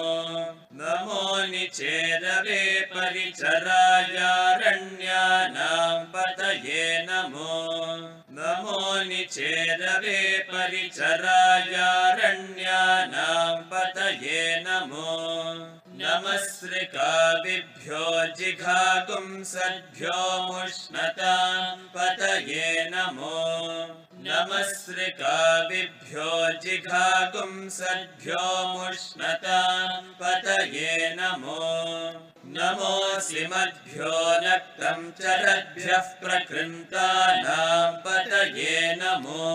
[0.73, 3.81] नमो निचेरवे परिचरायारण्यानां
[6.05, 7.55] पतये नमो।
[8.31, 11.39] नमो निचेरवे परिचरायारण्यानां
[13.61, 15.76] पतये नमो
[16.17, 18.03] नमस्रिकाविभ्यो
[18.37, 23.41] जिघागुंसद्भ्यो मुष्णतां पतये नमो।
[24.27, 26.29] नमस्रिकाविभ्यो
[26.63, 28.45] जिघागुंसद्भ्यो
[28.77, 31.59] मुष्णतां पतये नमो।
[32.57, 34.15] नमोऽसिमद्भ्यो
[34.45, 39.49] नक्तं चरद्भ्यः प्रकृन्तानां पतये नमो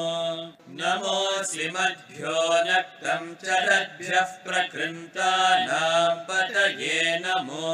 [0.74, 7.72] नमोऽसिमद्भ्यो नक्तं चरद्भ्यः प्रकृन्तानां पतये नमो।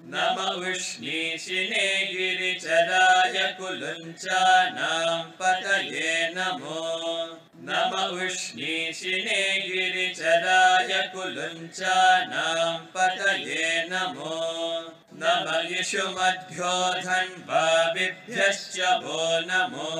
[0.00, 0.38] नम
[0.70, 6.80] उष्णीशिने गिरिचराय कुलुञ्चानां पतये नमो।
[7.56, 14.40] नम उष्णीशिने गिरिचराय कुलुञ्चानां पतये नमो।
[15.14, 19.90] नम यिषुमद्भ्यो धन्वाबिभ्यश्च वो नमो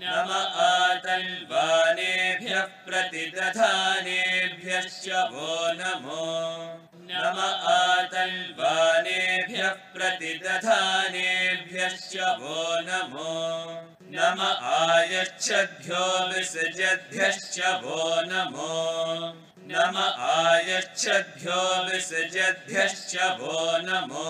[0.03, 19.43] नम आतन्वानेभ्यः प्रतिदधानेभ्यश्च वो नमो। नम आतन्वानेभ्यः प्रतिदधानेभ्यश्च वो नमो। नम आयच्छद्भ्यो विसृजद्भ्यश्च वो नमो
[19.69, 23.57] नम आयच्छद्भ्यो विसृजद्भ्यश्च वो
[23.87, 24.27] नमो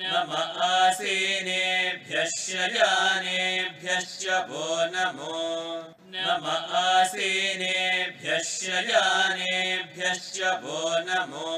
[0.01, 0.33] नम
[0.63, 5.39] आसीनेभ्यः शयानेभ्यश्च वो नमो।
[6.15, 6.47] नम
[6.77, 11.57] आसीनेभ्यः शयानेभ्यश्च वो नमो।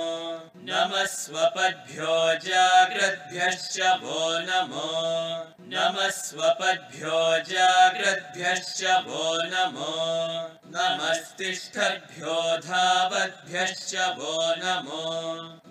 [0.56, 9.94] नमः स्वपद्भ्यो जाग्रद्भ्यश्च वो नमो नमः स्वपद्भ्यो जाग्रद्भ्यश्च वो नमो।
[10.66, 15.04] नमस्तिष्ठद्भ्यो धावद्भ्यश्च वो नमो।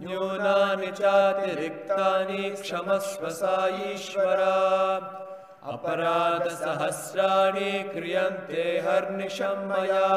[0.00, 3.54] न्यूनानि चातिरिक्तानि क्षमस्व सा
[3.92, 4.56] ईश्वरा
[7.94, 10.10] क्रियन्ते हर्निशं मया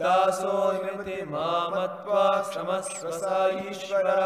[0.00, 3.38] दासोऽमिति मामत्वा क्षमस्व सा
[3.70, 4.24] ईश्वरा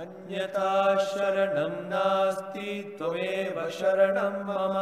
[0.00, 0.72] अन्यथा
[1.10, 4.76] शरणं नास्ति त्वमेव शरणं मम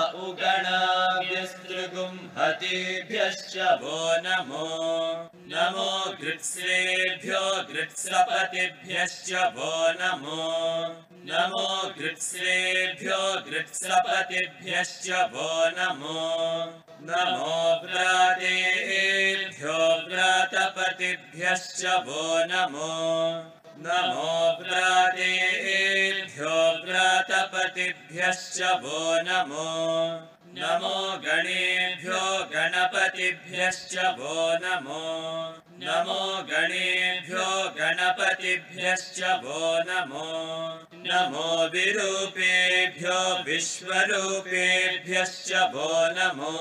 [2.09, 4.66] उगणाभ्यस्तृगुंहतेभ्यश्च वो नमो।
[5.52, 5.90] नमो
[6.20, 7.42] गृत्स्रेभ्यो
[7.72, 10.46] गृत्सपतिभ्यश्च वो नमो।
[11.28, 16.22] नमो गृत्स्रेभ्यो गृत्सपतिभ्यश्च वो नमो।
[17.09, 19.78] नमो व्रातेभ्यो
[20.09, 22.94] व्रातपतिभ्यश्च वो नमो।
[23.80, 24.32] नमो
[24.62, 26.56] व्रातेभ्यो
[26.86, 32.20] व्रातपतिभ्यश्च वो नमो नमो गणेभ्यो
[32.52, 35.02] गणपतिभ्यश्च वो नमो।
[35.82, 37.44] नमो गणेभ्यो
[37.76, 40.24] गणपतिभ्यश्च वो नमो।
[40.94, 46.56] नमो विरूपेभ्यो विश्वरूपेभ्यश्च वो नमो।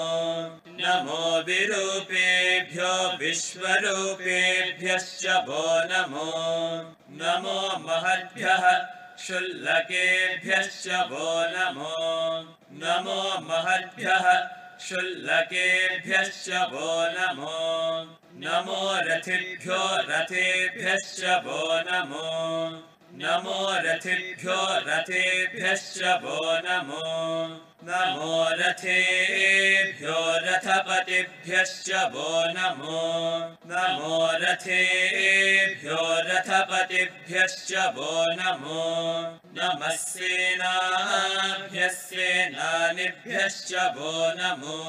[0.81, 6.31] नमो विरूपेभ्यो विश्वरूपेभ्यश्च वो नमो।
[7.21, 8.63] नमो महद्भ्यः
[9.17, 11.27] शुल्लकेभ्यश्च वो
[11.57, 14.49] नमो नमो महद्भ्यः
[14.79, 18.03] शुल्लकेभ्यश्च वो नमो।
[18.33, 21.61] नमो रथिभ्यो रथेभ्यश्च वो
[21.91, 22.27] नमो।
[23.13, 30.15] नमो रथिभ्यो रथेभ्यश्च वो नमो नमो रथेभ्यो
[30.45, 33.03] रथपतिभ्यश्च वो नमो
[33.69, 38.83] नमो रथेभ्यो रथपतिभ्यश्च वो नमो
[39.57, 44.79] नमः सेनाभ्यः सेनानिभ्यश्च वो नमो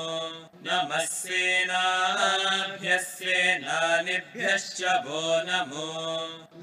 [0.66, 5.90] नमः सेनाभ्यः सेनानिभ्यश्च वो नमो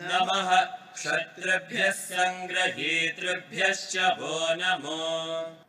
[0.02, 0.52] नमः
[0.98, 5.00] क्षत्रिभ्यः सङ्ग्रहीतृभ्यश्च वो नमो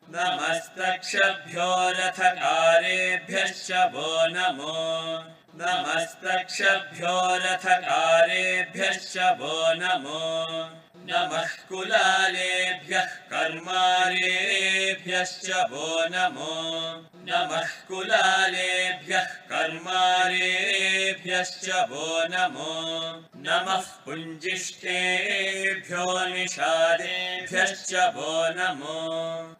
[0.10, 5.24] नमस्तक्षभ्यो रथकारेभ्यश्च वो नमो।
[5.56, 10.70] नमस्तक्षभ्यो रथकारेभ्यश्च वो नमो।
[11.10, 22.76] नमः कुलालेभ्यः कर्मारेभ्यश्च वो नमो नमः कुलालेभ्यः कर्मारेभ्यश्च वो नमो।
[23.36, 29.00] नमः पुञ्जिष्टेभ्यो निषादेभ्यश्च वो नमो।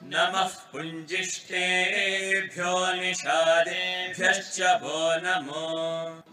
[0.04, 5.66] नमः पुञ्जिष्टेभ्यो निषादेभ्यश्च वो नमो।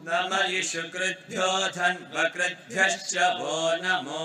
[0.09, 4.25] नम इषुकृद्भ्यो धन्वकृद्भ्यश्च वो नमो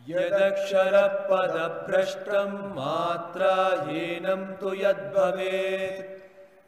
[0.10, 6.19] यदक्षरपदभ्रष्टं मात्राहीनं तु यद्भवेत्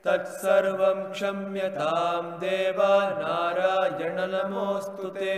[0.06, 2.94] तत्सर्वं क्षम्यतां देवा
[3.24, 5.36] नारायण नमोऽस्तु ते।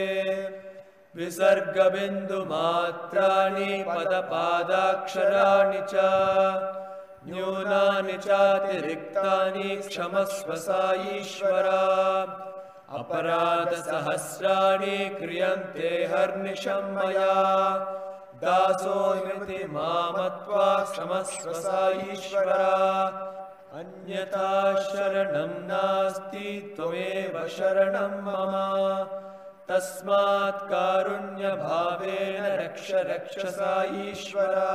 [1.17, 2.23] विसर्गबिन्दुमात्राणि
[3.87, 5.93] पदपादाक्षराणि च
[7.27, 10.81] न्यूनानि चातिरिक्तानि क्षमस्व सा
[11.17, 11.83] ईश्वरा
[12.99, 17.35] अपराधसहस्राणि क्रियन्ते हर्निशं मया
[18.43, 21.81] दासोऽमिति मामत्वा क्षमस्व सा
[22.13, 22.73] ईश्वरा
[23.77, 24.49] अन्यथा
[24.79, 28.53] शरणं नास्ति त्वमेव शरणं मम।
[29.69, 34.69] तस्मात् कारुण्यभावेन रक्ष रक्ष सा ईश्वरा।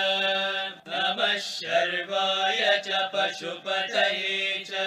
[0.87, 4.83] नमः शर्वाय च पशुपतये च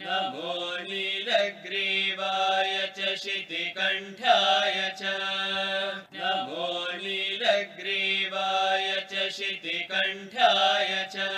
[0.00, 0.54] नमो
[0.88, 5.14] नीलग्रीवाय च शितिकण्ठाय च
[6.16, 6.66] नमो
[7.04, 11.30] नीलग्रीवाय च शितिकण्ठाय च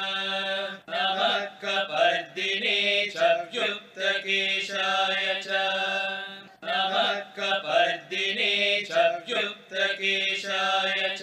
[0.91, 2.81] नमः कपर्दिने
[3.17, 3.17] च
[4.01, 5.47] व्युक्तकेशाय च।
[6.65, 8.91] नमः कपर्दिने च
[9.29, 11.23] व्युक्तकेशाय च।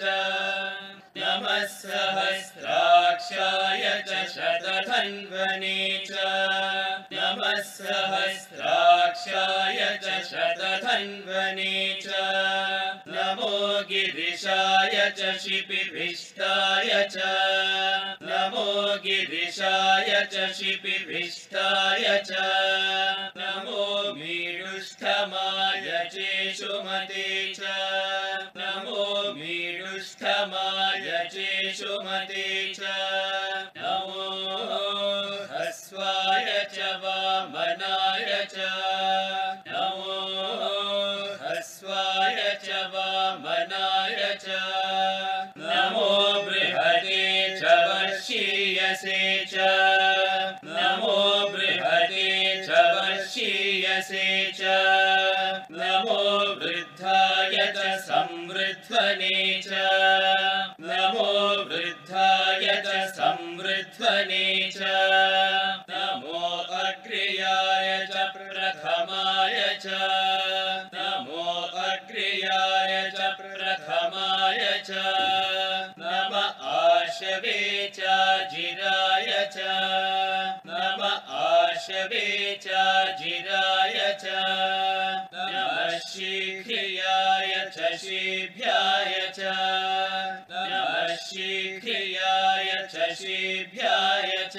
[1.16, 6.10] नमः सहस्राक्षाय च शतधन्वने च।
[7.12, 12.06] नमः सहस्राक्षाय च शतधन्वने च।
[13.08, 17.16] नमो गिरिशाय च शिपिभिष्टाय च।
[18.22, 18.96] नमो
[19.58, 22.32] गिरिशाय च शिपिभिष्टाय च
[23.36, 27.74] नमो मीडुष्ठमाय चेषुमते च
[28.56, 32.46] नमो मीडुष्ठमाय चेषुमते
[32.78, 33.07] च
[54.08, 54.60] वर्षीयसे च।
[55.70, 59.68] नमो वृद्धाय च संवृध्वने च।
[60.80, 61.32] नमो
[61.64, 64.78] वृद्धाय च संवृध्वने च।
[65.90, 69.86] नमो अग्र्याय च प्रथमाय च।
[70.94, 74.90] नमो अग्र्याय च प्रथमाय च।
[75.98, 78.00] नम आशवे च
[78.52, 79.58] जिराय च।
[80.66, 82.87] नम आशवे च
[86.18, 87.78] शीघ्रियाय च
[90.50, 91.14] नमः
[92.92, 94.56] च। शीभ्याय च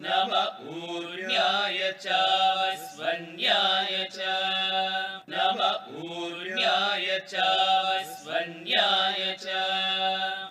[0.00, 0.32] नम
[0.68, 2.04] ऊर्ण्याय च।
[2.76, 4.06] स्वन्याय
[5.28, 5.60] नम
[6.02, 7.34] ऊर्ण्याय च
[8.04, 9.42] स्वन्याय च।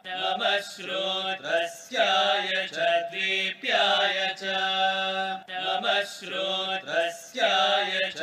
[0.05, 2.77] नमः श्रोत्रस्याय च
[3.11, 4.43] द्वीप्याय च।
[5.49, 8.19] नमः श्रोत्रस्याय च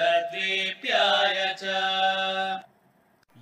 [0.99, 1.63] द्वीप्याय च।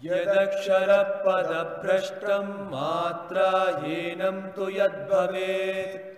[0.04, 6.16] यदक्षरपदभ्रष्टं मात्राहीनं तु यद्भवेत्।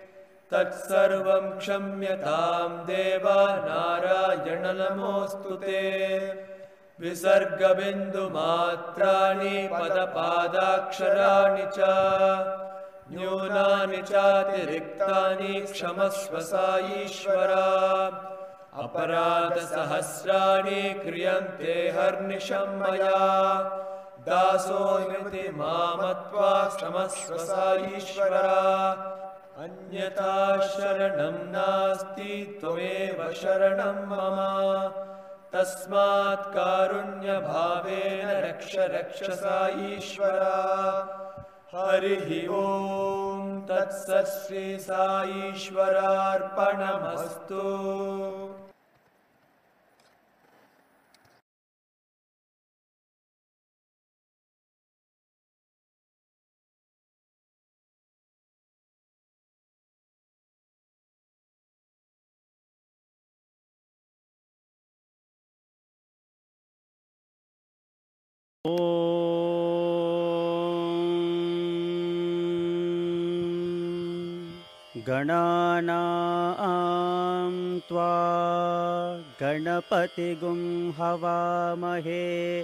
[0.51, 5.83] तत्सर्वं क्षम्यतां देवा नारायण नमोऽस्तु ते।
[6.99, 11.79] विसर्गबिन्दुमात्राणि पदपादाक्षराणि च।
[13.11, 17.69] न्यूनानि चातिरिक्तानि क्षमस्व सा ईश्वरा
[18.77, 20.33] अपराधसहस्राणि
[21.03, 23.21] क्रियन्ते हर्निशं मया।
[24.27, 27.33] दासोऽमिति मामत्वा क्षमस्व
[27.97, 28.63] ईश्वरा
[29.63, 30.35] अन्यथा
[30.67, 34.37] शरणं नास्ति त्वमेव शरणं मम।
[35.53, 40.59] तस्मात् कारुण्यभावेन रक्ष रक्ष सा ईश्वरा।
[41.73, 44.67] हरिः ॐ तत्सत् श्री
[75.09, 78.13] गणानां त्वा
[79.41, 82.63] गणपतिगुं हवामहे।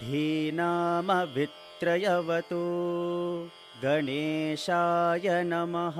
[0.00, 2.62] धीनामवित्रयवतु
[3.82, 5.96] गणेशाय नमः।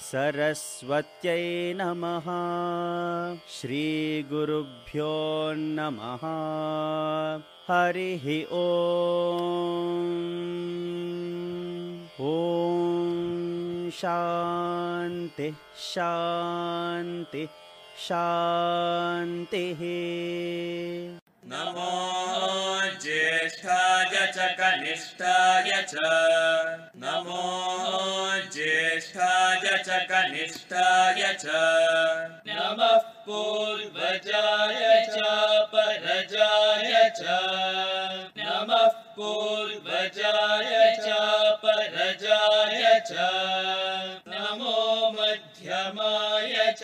[0.00, 2.26] सरस्वत्यै नमः।
[3.48, 6.26] श्रीगुरुभ्यो नमः।
[7.70, 10.30] हरिः ॐ
[13.90, 17.48] शान्तिः शान्तिः
[18.08, 19.80] शान्तिः
[21.52, 25.94] नमो ज्येष्ठाय च कनिष्ठाय च।
[26.96, 31.46] नमो ज्येष्ठाय च कनिष्ठाय च।
[32.46, 35.18] नमः पूर्वजाय च
[35.72, 37.20] परजाय च।
[38.38, 41.12] नमः पूर्वजाय च
[41.62, 43.12] परजाय च।
[44.28, 46.82] नमो मध्यमाय च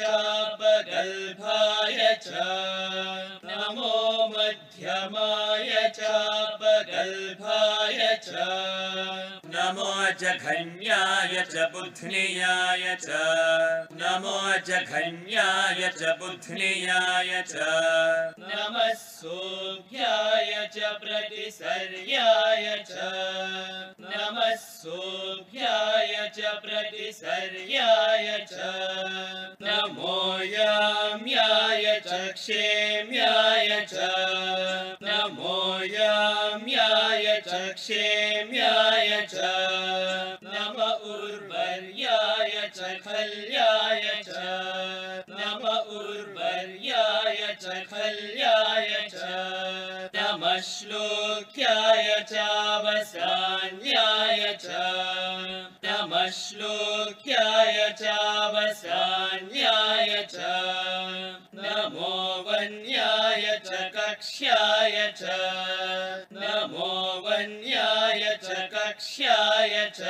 [0.61, 2.29] पगल्भाय च।
[3.45, 4.27] नमो
[5.07, 6.01] मध्यमाय च
[6.61, 13.07] पगल्भाय च नमो जघन्याय च बुध्नियाय च।
[13.93, 17.53] नमो जघन्याय च बुध्नियाय च।
[18.39, 22.93] नमः सोऽभ्याय च प्रतिसर्याय च।
[24.01, 28.55] नमः सोऽभ्याय च प्रतिसर्याय च।
[29.63, 33.95] नमो याम्याय च क्षेम्याय च।
[35.03, 37.46] नमो याम्याय च
[37.87, 39.35] क्षेम्याय च
[40.45, 40.79] नम
[41.11, 44.29] उर्वर्याय च खल्याय च
[45.31, 45.67] नम
[45.97, 49.21] उर्वर्याय च खल्याय च
[50.17, 53.77] नमः श्लोक्याय चावसान्याय
[54.65, 54.67] च
[55.85, 59.47] नमः श्लोक्याय चावसान्याय
[60.35, 60.37] च
[61.55, 62.15] नमो
[62.49, 63.56] वन्याय
[64.27, 65.23] कक्ष्याय च।
[66.33, 70.01] नमो वन्याय च कक्ष्याय च।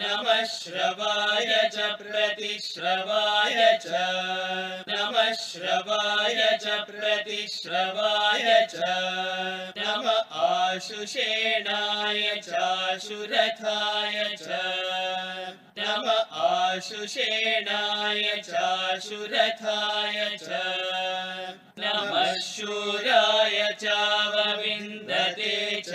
[0.00, 3.86] नमः श्रवाय च प्रतिश्रवाय च
[4.96, 8.80] नमः श्रवाय च प्रतिश्रवाय च।
[9.78, 14.60] नम आशुषेणाय चाशुरथाय च।
[15.78, 20.48] नम आशुषेणाय चाशुरथाय च।
[21.78, 25.88] नमः शूराय चावविन्दते च।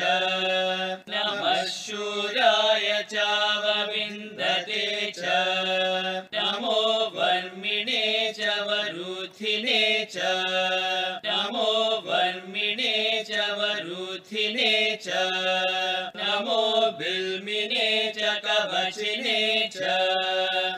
[1.10, 5.01] नमः शूराय चावविन्दते
[10.12, 10.18] च।
[11.26, 11.72] नमो
[12.06, 12.96] वर्मिणे
[13.30, 14.74] च वरुथिने
[15.06, 15.08] च।
[16.16, 16.62] नमो
[17.00, 19.78] बिल्मिने च कवचिने च।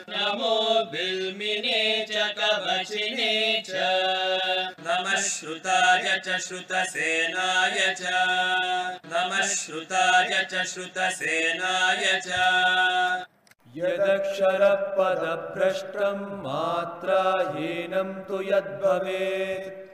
[0.08, 0.54] नमो
[0.92, 3.34] बिल्मिने च कवचिने
[4.86, 8.02] नमः श्रुताय च श्रुतसेनाय च।
[9.12, 12.28] नमः श्रुताय च श्रुतसेनाय च
[13.76, 19.84] यदक्षरपदभ्रष्टं मात्राहीनं तु यद्भवेत्।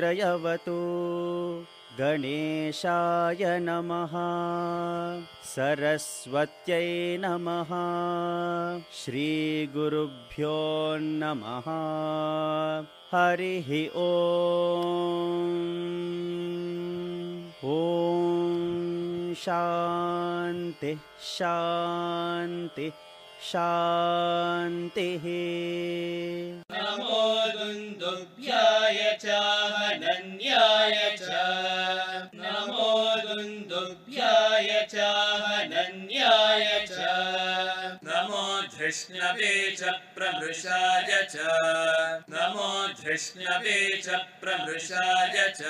[0.00, 0.72] धीनामवित्रयवतु
[1.98, 4.12] गणेशाय नमः।
[5.44, 7.70] सरस्वत्यै नमः।
[8.92, 10.58] श्रीगुरुभ्यो
[11.00, 11.68] नमः।
[13.14, 13.90] हरिः
[17.66, 23.11] ॐ शान्तिः शान्तिः
[23.50, 25.22] शान्तिः।
[26.72, 29.26] नमो दुन्दुभ्याय च
[29.74, 31.28] हनन्याय च।
[32.34, 34.94] नमो दुन्दुभ्याय च
[35.46, 36.41] हनन्याय
[38.82, 41.36] धृष्णवे च प्रमृषाय च।
[42.30, 45.62] नमो धृष्णवे च प्रमृषाय च।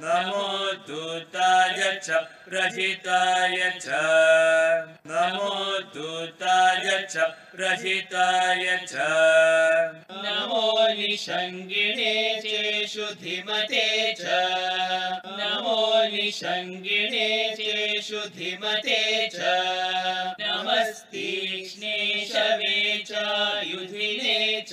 [0.00, 2.10] नमो दूताय च
[2.48, 3.88] प्रहिताय च।
[5.06, 7.16] नमो दूताय च
[7.56, 8.94] प्रहिताय च।
[10.10, 14.22] नमो निषङ्गिणे चेषु धिमते च।
[15.26, 19.36] नमो निषङ्गिणे चेषु धिमते च
[20.64, 23.12] नमस्तीक्ष्णे शवे च
[23.64, 24.72] युधिने च।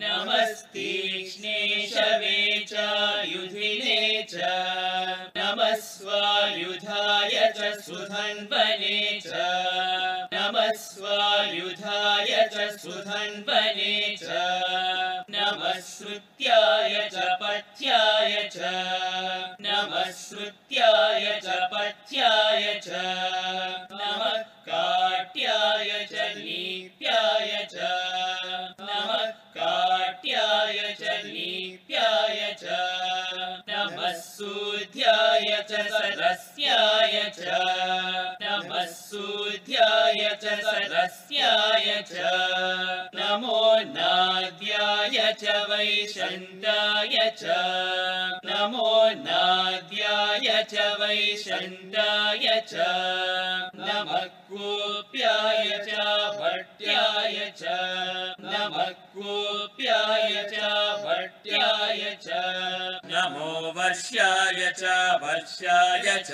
[0.00, 2.72] नमस्तीक्ष्णे शवे च
[3.24, 4.34] युधिने च।
[5.36, 9.26] नमः स्वायुधाय च सुधन्वने च।
[10.32, 10.72] नमः
[12.46, 14.24] च सुधन्वने च।
[15.30, 18.58] नमः श्रुत्याय च पथ्याय च।
[19.60, 22.88] नमः श्रुत्याय च पथ्याय च।
[23.92, 27.76] नमः काट्याय च नीप्याय च
[28.80, 29.24] नमः
[29.56, 32.76] काट्याय च नीप्याय च
[33.70, 37.58] नमः सूध्याय च सरस्याय च
[38.42, 42.30] नमः सूध्याय च सरस्याय च
[43.16, 43.64] नमो
[43.96, 52.88] नाद्याय च वैशन्दाय च नमो नाद्याय च वैशन्दाय च
[53.76, 56.08] नमः कोप्याय च
[56.40, 57.64] भट्याय च
[58.50, 60.58] नमः कोप्याय च
[61.04, 62.40] भट्याय च
[63.12, 64.82] नमो वर्ष्याय च
[65.22, 66.32] वर्ष्याय च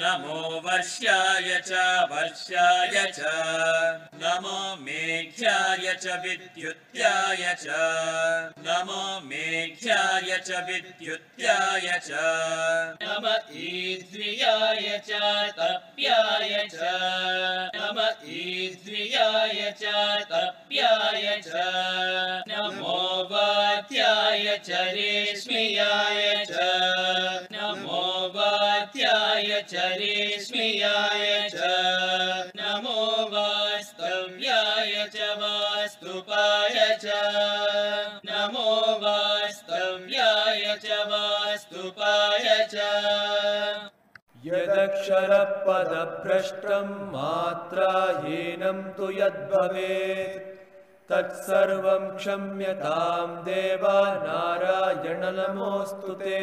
[0.00, 1.72] नमो वर्ष्याय च
[2.12, 3.32] वर्ष्याय च
[4.22, 7.66] नमो मेघ्याय च विद्युत्याय च
[8.68, 12.10] नमो मेघ्याय च विद्युत्याय च
[13.02, 13.26] नम
[13.66, 15.20] ईद्रियाय च
[15.58, 16.94] तप्याय च
[17.76, 18.00] नम
[18.38, 19.94] ईद्रियाय च
[20.32, 21.07] तप्याय
[22.48, 26.56] नमो वात्याय च रेश्मियाय च।
[27.52, 31.60] नमो वात्याय च रेश्मियाय च।
[32.56, 37.06] नमो वास्तव्याय च वास्तुपाय च।
[38.30, 42.76] नमो वास्तव्याय च वास्तुपाय च।
[44.44, 50.57] यदक्षरपदभ्रष्टं मात्राहीनं तु यद्भवेत्
[51.10, 56.40] तत्सर्वं क्षम्यतां देवा नारायण नमोऽस्तु ते।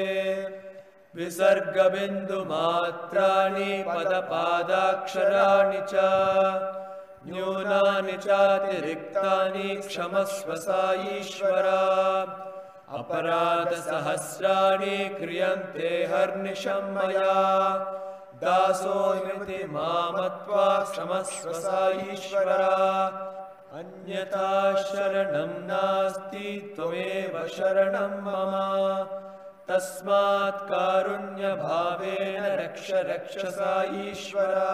[1.16, 5.94] विसर्गबिन्दुमात्राणि पदपादाक्षराणि च
[7.28, 10.82] न्यूनानि चातिरिक्तानि क्षमस्व सा
[11.20, 11.84] ईश्वरा।
[12.98, 17.38] अपराधसहस्राणि क्रियन्ते हर्निशं मया
[18.44, 21.82] दासोऽमिति मामत्वा क्षमस्व सा
[22.12, 22.76] ईश्वरा
[23.78, 28.54] अन्यथा शरणं नास्ति त्वमेव शरणं मम।
[29.70, 33.74] तस्मात् कारुण्यभावेन रक्ष रक्ष सा
[34.04, 34.70] ईश्वरा।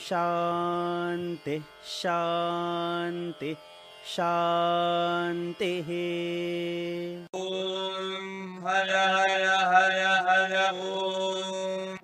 [0.09, 1.57] शान्ति
[2.01, 3.51] शान्ति
[4.15, 5.89] शान्तिः।
[7.39, 7.47] ॐ
[8.67, 9.41] हर हर
[9.73, 9.97] हर
[10.27, 12.00] हर ॐ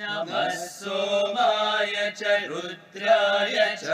[0.00, 2.20] नमः सोमाय च
[2.50, 3.84] रुद्राय च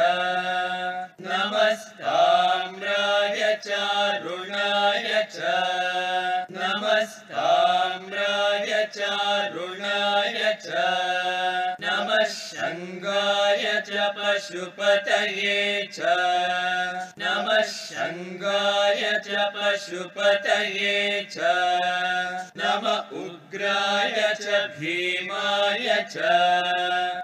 [1.27, 3.69] नमस्ताम्राय च
[4.25, 5.37] रुणाय च
[6.59, 8.99] नमस्ताम्राय च
[9.55, 10.69] रुणाय च
[11.85, 13.56] नमः शङ्गाय
[14.17, 15.59] पशुपतये
[15.93, 15.99] च
[17.19, 20.97] नमः शङ्गाय च पशुपतये
[21.35, 21.53] च
[22.61, 22.87] नम
[23.23, 26.33] उग्राय च भीमाय च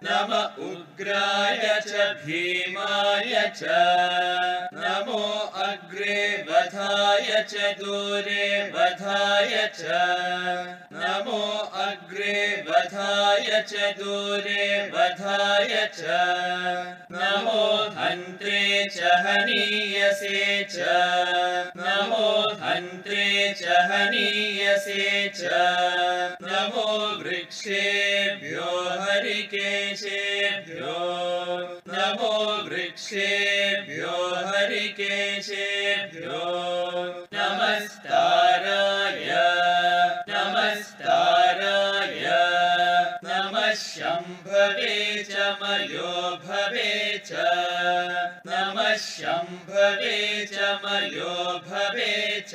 [0.09, 0.33] नम
[0.71, 4.72] उग्राय च भीमाय च
[5.03, 9.83] नमो अग्रे वधाय च दूरे वधाय च।
[10.93, 16.05] नमो अग्रे वधाय च दूरे वधाय च।
[17.13, 17.65] नमो
[17.99, 20.79] हन्त्रे च हनीयसे च।
[21.77, 22.31] नमो
[22.63, 25.41] हन्त्रे च हनीयसे च।
[26.43, 26.89] नमो
[27.23, 28.71] वृक्षेभ्यो
[29.01, 29.83] हरिकेशेभ्यो
[32.03, 36.41] नमो वृक्षेभ्यो हरिकेशेभ्यो।
[37.35, 39.29] नमस्ताराय
[40.29, 42.23] नमस्ताराय।
[43.25, 47.12] नमः शम्भवे च मयो भवे
[49.23, 51.35] शम्भवे च मयो
[51.67, 52.15] भवे
[52.49, 52.55] च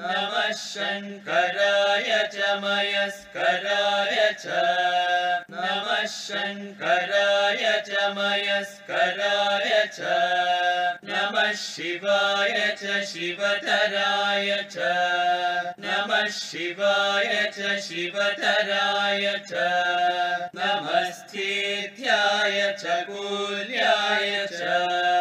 [0.00, 4.60] नमः शङ्कराय च मयस्कराय च
[5.54, 10.12] नमः शङ्कराय च मयस्कराय च
[11.10, 14.92] नमः शिवाय च शिवतराय च
[15.86, 19.66] नमः शिवाय च शिवतराय च
[20.60, 25.19] नमस्तेथ्याय च कूल्याय च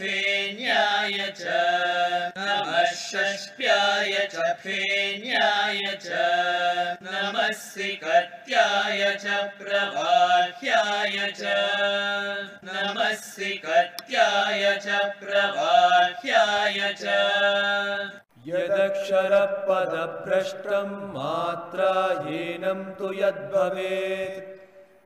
[0.00, 1.44] फेन्याय च।
[2.38, 2.84] नमः
[4.32, 6.08] च। फेन्याय च।
[7.02, 11.40] नमः सिकत्याय च। प्रभाह्याय च।
[12.64, 17.04] नमः सिकत्याय च। प्रभाह्याय च।
[18.46, 24.59] यदक्षरपदभ्रष्टम् मात्राहीनं तु यद्भवेत्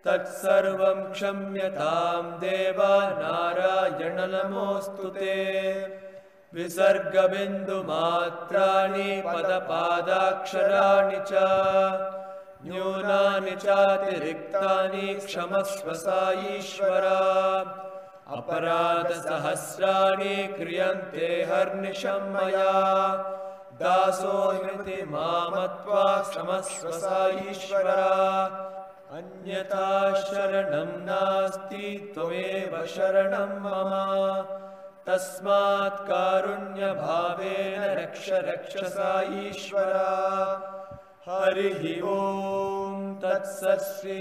[0.07, 5.37] तत्सर्वं क्षम्यतां देवा नारायण नमोऽस्तु ते।
[6.55, 11.33] विसर्गबिन्दुमात्राणि पदपादाक्षराणि च
[12.67, 16.21] न्यूनानि चातिरिक्तानि क्षमस्व सा
[16.57, 17.23] ईश्वरा
[18.37, 22.77] अपराधसहस्राणि क्रियन्ते हर्निशं मया
[23.83, 27.19] दासोऽस्मि मामत्वा क्षमस्व सा
[27.51, 28.07] ईश्वरा
[29.15, 29.89] अन्यथा
[30.21, 33.93] शरणं नास्ति त्वमेव शरणं मम।
[35.07, 39.13] तस्मात् कारुण्यभावेन रक्ष रक्ष सा
[39.43, 40.09] ईश्वरा।
[41.29, 41.85] हरिः
[42.15, 44.19] ॐ तत्सत् श्री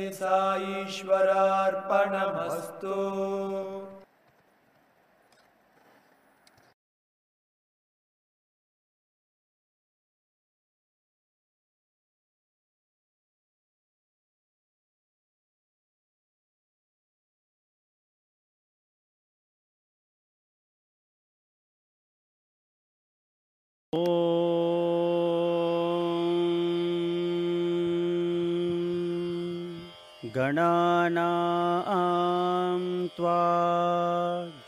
[30.36, 33.42] गणानां त्वा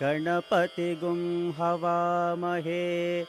[0.01, 3.25] गणपतिगुं हवामहे।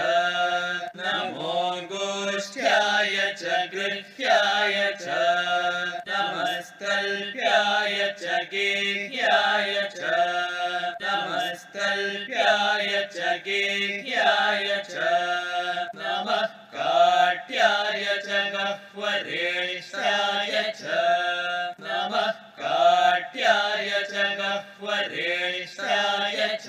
[0.96, 3.44] नमो गोष्ठ्याय च
[3.74, 5.04] गृह्याय च।
[6.10, 9.98] नमस्तल्प्याय च गेह्याय च।
[11.02, 13.16] नमस्तल्प्याय च
[13.46, 14.92] गेह्याय च
[21.82, 26.68] नमः काट्याय च गह्वरेशाय च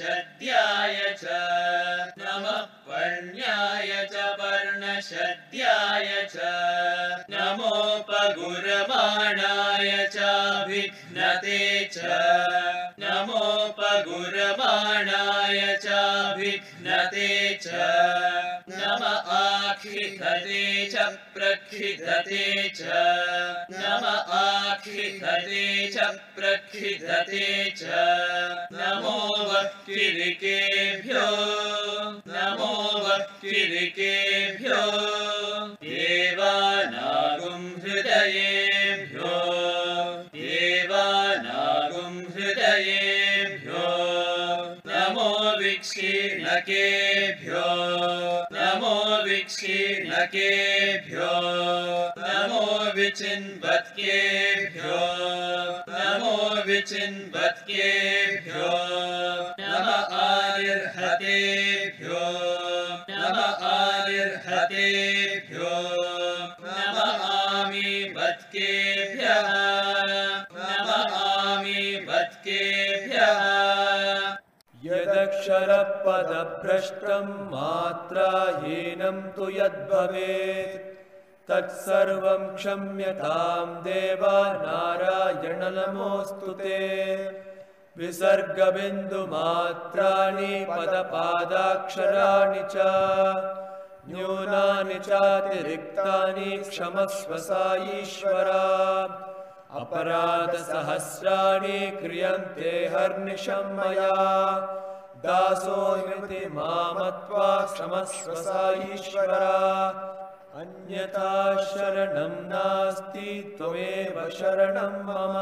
[0.00, 1.24] पर्णशद्याय च।
[2.18, 6.36] नमः पर्ण्याय च पर्णशद्याय च
[7.46, 11.98] नमोपगुरमाणाय चाभिघ्नते च।
[12.98, 17.66] नमोपगुरमाणाय चाभिघ्नते च।
[18.68, 20.94] नम आखिधते च
[21.34, 22.80] प्रखिधते च।
[23.70, 25.96] नम आखिधते च
[26.36, 27.82] प्रखिधते च।
[28.72, 31.28] नमो वक्किरिकेभ्यो
[32.26, 34.82] नमो वक्किरिकेभ्यो
[36.26, 39.34] देवानागुं हृदयेभ्यो।
[40.34, 43.84] देवानागुं हृदयेभ्यो।
[44.86, 47.68] नमो विक्षीणकेभ्यो
[48.52, 51.30] नमो विक्षीणकेभ्यो
[52.18, 55.00] नमो विचिन्वत्केभ्यो।
[55.88, 58.72] नमो विचिन्वत्केभ्यो।
[59.60, 59.88] नम
[60.26, 62.20] आर्हतेभ्यो
[63.46, 63.64] नम
[64.36, 65.74] आर्हतेभ्यो
[66.62, 66.96] नम
[67.26, 69.52] आमि वत्केभ्यः
[70.56, 73.44] नम आमि वत्केभ्यः
[74.86, 80.90] यदक्षरपदभ्रष्टं मात्राहीनं तु यद्भवेत्
[81.50, 86.80] तत्सर्वं क्षम्यतां देवा नारायण नमोऽस्तु ते
[87.98, 89.24] विसर्गबिन्दुमात्राणि
[90.68, 92.74] पदपादाक्षराणि च
[94.08, 97.62] न्यूनानि चातिरिक्तानि क्षमस्व सा
[98.00, 98.66] ईश्वरा
[99.80, 104.12] अपराधसहस्राणि क्रियन्ते हर्निशं मया
[105.24, 108.64] दासोऽयमिति मामत्वा क्षमस्व सा
[108.94, 109.48] ईश्वरा
[110.60, 111.32] अन्यथा
[111.70, 115.34] शरणं नास्ति त्वमेव शरणं मम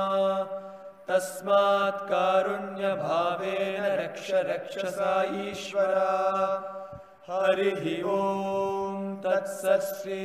[1.09, 5.12] तस्मात् कारुण्यभावेन रक्ष रक्ष सा
[5.48, 6.14] ईश्वरा।
[7.28, 10.20] हरिः ॐ तत्सत् श्री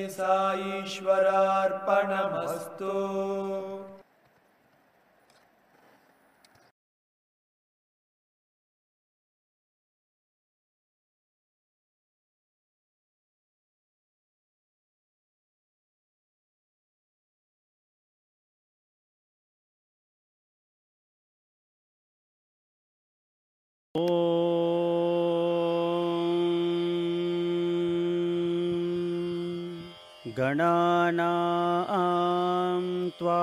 [30.37, 33.41] गणानां त्वा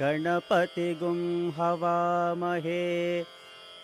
[0.00, 3.24] गणपतिगुं हवामहे।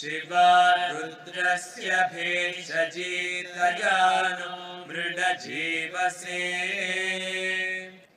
[0.00, 0.48] शिवा
[0.90, 3.12] रुद्रस्य भेषजी
[3.42, 3.98] तया
[4.38, 4.52] नो
[4.88, 6.42] मृडजीवसे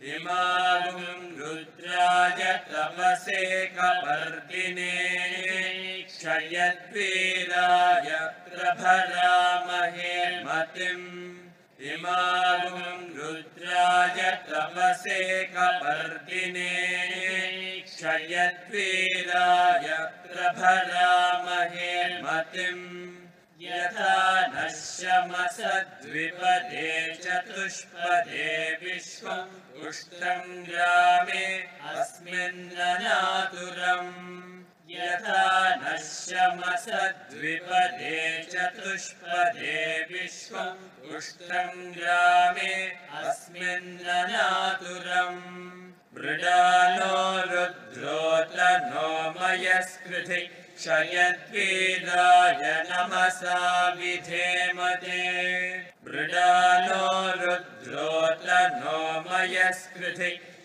[0.02, 3.42] इमागुं रुद्राय तपसे
[3.74, 4.92] कपर्दिने
[6.10, 7.40] क्षयद्वीराय
[8.50, 10.14] प्रभरामहे
[10.44, 11.08] मतिम्
[11.94, 14.20] इमागुं रुद्राय
[14.50, 15.20] तपसे
[15.56, 16.74] कपर्दिने
[17.90, 19.88] क्षयद्वीराय
[20.28, 21.94] प्रभरामहे
[22.24, 22.86] मतिम्
[23.62, 24.16] यथा
[24.54, 28.50] नश्यमसद्विपदे चतुष्पदे
[28.84, 29.56] विश्वम्
[29.88, 31.46] उष्टम् ग्रामे
[31.94, 34.12] अस्मिन्ननातुरम्।
[34.90, 35.42] यथा
[35.76, 37.24] नश्यमसद्विपदे
[38.44, 39.80] चतुष्पदे
[40.12, 42.74] विश्वम् उष्टम् ग्रामे
[43.24, 45.42] अस्मिन्ननातुरम्
[46.20, 47.16] मृडानो
[47.50, 48.56] रुद्रोत
[48.92, 50.40] नो मयस्कृति
[50.78, 53.58] क्षयद्वेदाय नमसा
[54.00, 55.20] विधेमते
[56.08, 57.04] मृडानो
[57.42, 58.48] रुद्रोत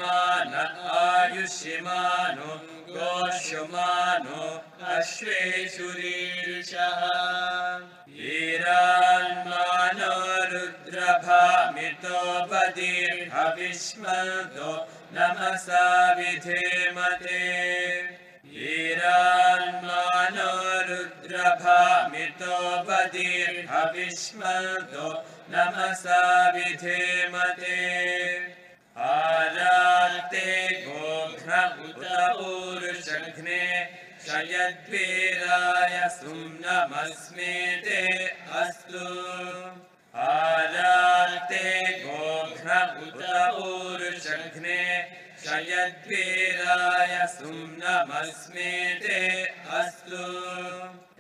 [0.01, 0.52] मान
[0.98, 2.51] आयुष्यमानो
[2.97, 4.43] गोष्युमानो
[4.97, 7.01] अश्वेषुरीर्षः।
[8.31, 10.15] ईरान्मानो
[10.52, 12.19] रुद्रभामितो
[12.51, 14.73] बदीर्हविष्मदो
[15.15, 15.85] नमसा
[16.19, 17.41] विधेमते
[18.66, 20.51] ईरान्मानो
[20.89, 22.59] रुद्रभामितो
[22.89, 24.28] बदीर्हविष्मदो
[25.53, 26.20] नमसा
[26.55, 27.81] विधेमते
[29.11, 30.49] आराते
[30.87, 31.51] गोघ्न
[31.87, 32.03] उत
[32.47, 33.62] ऊरुषघ्ने
[34.27, 37.55] शयद्वीराय सुम्नमस्मे
[37.85, 38.03] ते
[38.62, 39.07] अस्तु
[42.05, 42.69] गोघ्न
[43.03, 43.20] उत
[43.65, 44.82] ऊरुषघ्ने
[45.43, 48.73] शयद्वीराय सुम्नमस्मे
[49.03, 49.20] ते
[49.78, 50.24] अस्तु।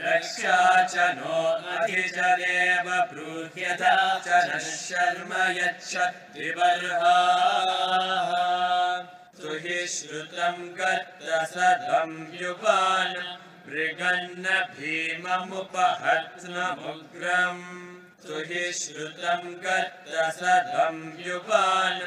[0.00, 1.38] रक्षा च नो
[1.76, 3.94] अधिचरेव ब्रूह्यता
[4.26, 6.70] च नः शर्म यच्छद्विबर्हाः
[9.40, 13.16] श्रुतम् गत्तसदम् युवान्
[13.68, 17.64] मृगन्न भीममुपहत्नमुग्रम्।
[18.22, 22.02] सुहि श्रुतम् गत्तसदम् युवान्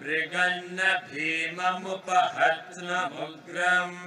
[0.00, 0.78] मृगन्न
[1.10, 3.98] भीममुपहत्नमुग्रम्।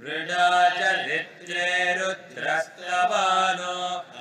[0.00, 1.68] मृडाचरित्रे
[1.98, 3.76] रुद्रस्तवानो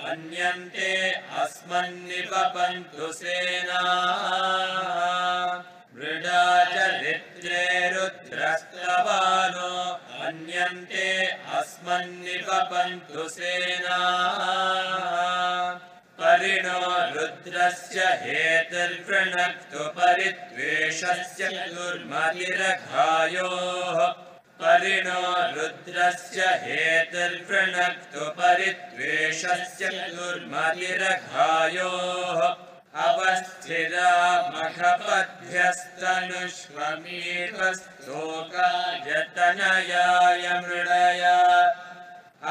[0.09, 9.69] अन्यन्ते अस्मन्निपपन्तु सेनाः मृडाचरित्रे रुद्रस्तवानो
[10.25, 11.07] अन्यन्ते
[11.57, 14.43] अस्मन्निपपन्तु सेनाः।
[16.19, 16.81] परिणो
[17.15, 22.39] रुद्रस्य हेतुर्वृणक्तु परिद्वेषस्य दुर्मतिरघायोः।
[24.61, 25.21] परिणो
[25.55, 31.19] रुद्रस्य हेतुर्वृणक्तु परिद्वेषस्य दुर्मतिरघायोः
[33.05, 34.11] अवस्थिरा
[40.61, 41.35] मृडया।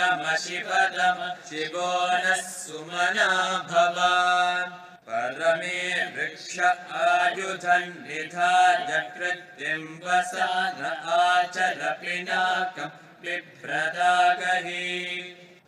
[1.48, 3.28] शिवो नः सुमना
[3.70, 4.72] भवान्।
[5.08, 6.58] परमे वृक्ष
[6.92, 14.96] आयुधन्निधा जकृत्यम् वसान आचर पिनाकम् बिभ्रदागहि।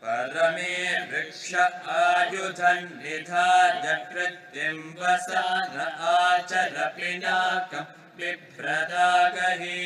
[0.05, 1.55] परमे वृक्ष
[1.89, 3.49] आयुधन्निधा
[3.81, 9.83] जकृत्यम् वसान आचर पिनाकम् बिभ्रदागहि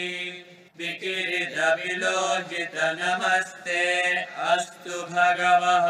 [0.78, 3.82] विकिरितविलोहित नमस्ते
[4.23, 5.86] अस्तु भगवः।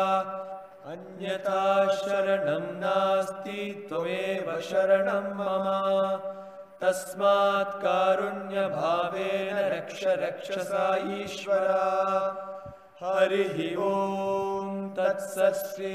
[0.91, 1.63] अन्यथा
[1.93, 5.67] शरणं नास्ति त्वमेव शरणं मम।
[6.81, 10.87] तस्मात् कारुण्यभावेन रक्ष रक्ष सा
[11.21, 11.87] ईश्वरा।
[13.01, 13.57] हरिः
[13.87, 15.93] ॐ तत्सत् श्री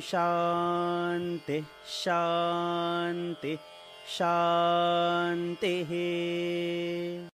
[0.00, 3.71] शान्तिः शान्तिः
[4.12, 5.92] शान्तिः।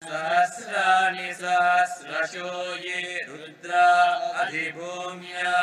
[0.08, 3.86] सहस्राणि सहस्रशो ये रुद्रा
[4.42, 5.56] अधिभूम्या।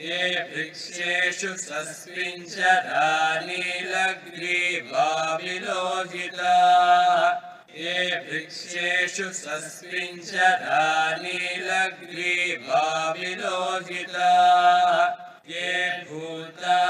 [0.02, 0.20] ये
[0.52, 3.08] वृक्षेषु सस्मिञ्चरा
[3.46, 5.08] नीलग्रीवा
[5.44, 7.24] विलोहिताः
[7.80, 7.98] ये
[8.28, 10.84] वृक्षेषु सस्मिञ्चरा
[11.24, 12.86] नीलग्रीवा
[13.20, 15.00] विलोहिताः
[15.50, 16.90] ये भूतानामधिपतयो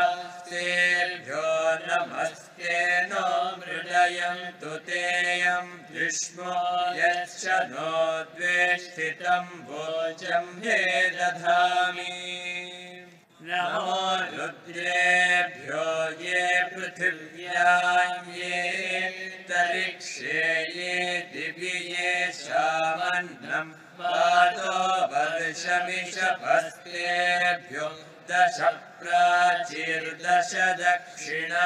[0.49, 1.45] तेभ्यो
[1.87, 2.81] नमस्ते
[3.13, 3.27] नो
[3.61, 6.57] मृडयन्तु तेयं विष्णो
[6.99, 7.95] यच्च नो
[8.35, 10.81] द्वेष्टितं भोजं हे
[11.19, 12.11] दधामि
[13.43, 14.03] नमो
[14.33, 15.87] रुद्रेभ्यो
[16.23, 16.43] ये
[16.75, 18.61] पृथिव्यां ये
[19.49, 20.45] तरिक्षे
[20.79, 20.95] ये
[21.33, 24.77] दिवि ये शामन्नं पादो
[25.15, 26.23] वर्षमिषभस्तेभ्यो
[28.31, 28.59] दश
[29.01, 31.65] प्राचीर्दश दक्षिणा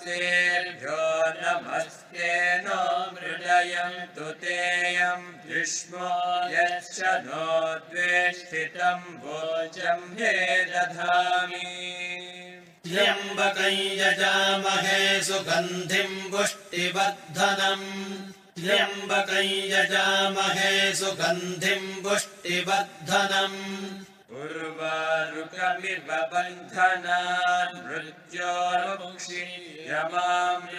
[0.04, 1.00] तेभ्यो
[1.40, 2.30] नमस्ते
[2.66, 2.80] नो
[3.14, 6.12] मृडयन्तु तेयं विष्णो
[6.54, 7.48] यच्च नो
[7.90, 10.32] द्वेष्टितं भोजं हे
[10.72, 11.68] दधामि
[12.86, 14.98] त्र्यम्बकै यजामहे
[16.30, 17.86] पुष्टिवर्धनम्
[18.56, 23.60] त्र्यम्बकै यजामहे सुगन्धिम् पुष्टिवर्धनम्।
[24.42, 27.76] उर्वारुकमिव बन्धनान्
[29.90, 30.72] यमामृतात्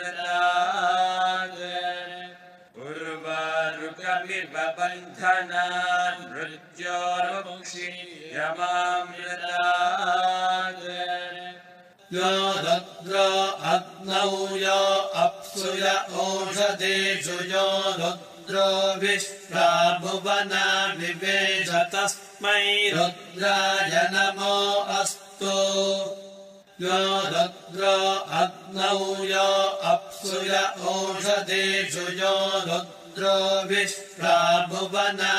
[2.88, 6.24] उर्वारुकमिव बन्धनान्
[8.38, 9.68] यमामृतात्
[12.14, 12.28] यो
[12.66, 13.24] रुद्रो
[13.70, 14.76] अग्नौ यो
[15.24, 15.82] अप्सुय
[16.24, 17.64] ओषधेषु यो
[17.98, 18.68] रुद्रो
[19.02, 19.66] विश्वा
[20.04, 20.64] भुवना
[22.96, 24.56] रुद्राय नमो
[25.00, 25.58] अस्तु।
[26.86, 27.02] यो
[27.36, 27.96] रुद्रो
[28.42, 29.00] अग्नौ
[29.34, 29.50] यो
[29.92, 30.58] अप्सुय
[30.96, 32.36] ओषधेषु यो
[32.72, 33.38] रुद्रो
[33.70, 34.36] विश्वा
[34.72, 35.34] भुवना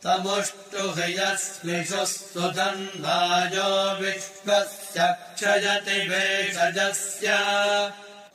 [0.05, 3.70] तमुष्टुहयस्मिषु स्तुतन्धायो
[4.01, 7.28] विश्वस्य क्षयति भेषजस्य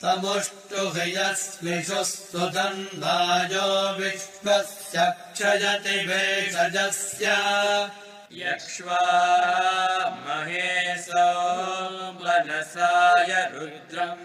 [0.04, 3.68] तमुष्टुहयस्मिषु स्तुतन्धायो
[4.00, 7.26] विश्वस्य क्षयति भेषजस्य
[8.34, 9.04] यक्ष्वा
[10.26, 11.28] महेशो
[12.24, 14.24] मनसाय रुद्रम्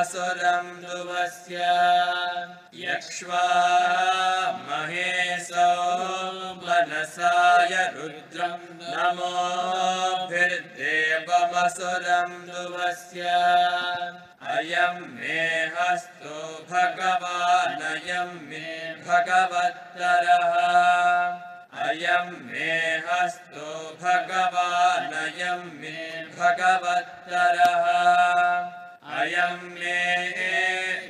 [0.00, 1.56] नमोभिर्देवमसुरम् दुवस्य
[2.80, 3.42] यक्ष्वा
[4.68, 5.66] महेशो
[6.64, 9.66] मनसाय रुद्रम् नमोभिर्देवमसुरम्
[12.48, 13.20] दुवस्य
[14.56, 15.44] अयम् मे
[15.76, 16.36] हस्तो
[16.72, 18.66] भगवानयम् मे
[19.06, 20.54] भगवत्तरः
[21.86, 22.72] अयम् मे
[23.06, 23.68] हस्तो
[24.02, 25.96] भगवानयम् मे
[26.38, 27.86] भगवत्तरः
[29.18, 30.00] अयम् मे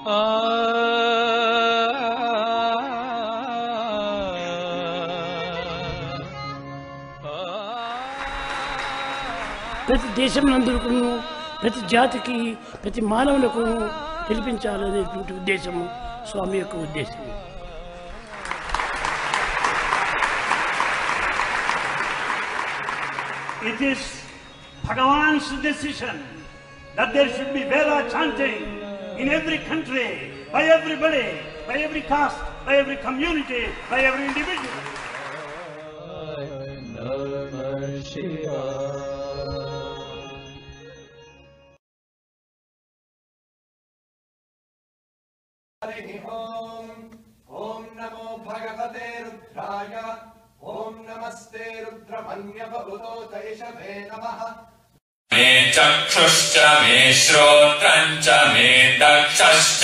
[0.03, 0.15] ప్రతి
[9.91, 11.21] దేశం దేశమునందరికను
[11.61, 13.63] ప్రతి జాతికి ప్రతి మానవులకు
[14.29, 15.89] పిలిపించాలనేటువంటి ఉద్దేశము
[16.31, 17.29] స్వామి యొక్క ఉద్దేశము.
[23.69, 24.05] It is
[24.87, 26.21] Bhagavan's decision
[26.97, 28.72] that there should be వేరా chanting
[29.18, 34.98] in every country, by everybody, by every caste, by every community, by every individual.
[47.58, 49.94] ॐ नमो भगवते रुद्राय
[50.72, 54.40] ॐ नमस्ते रुद्रमन्यभूतो तैषवे नमः
[55.32, 57.51] मे चक्षुश्च मे श्रोत्रम् च मे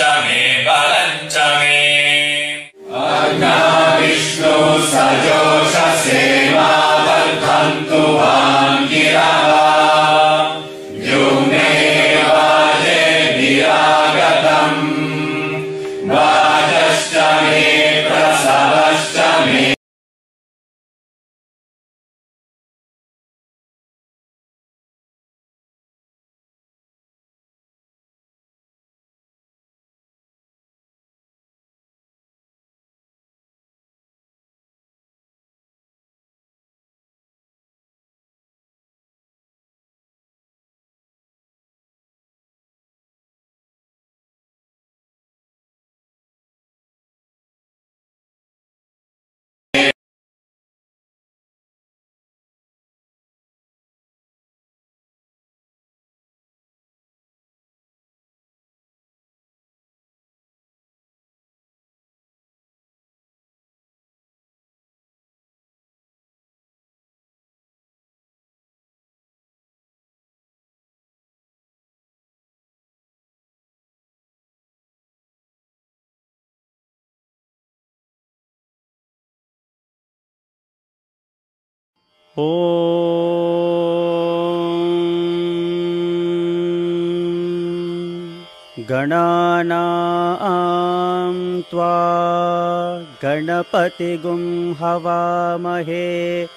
[0.01, 1.77] मे बलम् च मे
[4.01, 4.55] विष्णु
[4.91, 5.48] सजोषसेवा
[88.89, 92.01] गणानां त्वा
[93.23, 96.47] गणपतिगुं हवामहे।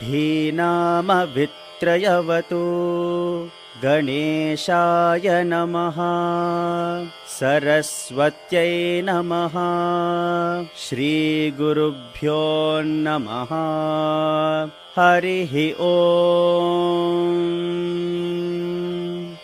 [0.00, 2.64] धीनामवित्रयवतु
[3.82, 5.96] गणेशाय नमः।
[7.28, 9.56] सरस्वत्यै नमः।
[10.76, 12.40] श्रीगुरुभ्यो
[12.84, 13.52] नमः।
[14.98, 15.54] हरिः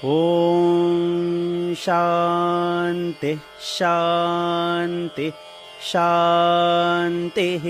[0.04, 5.32] ॐ शान्तिः शान्तिः
[5.82, 7.68] शान्तिः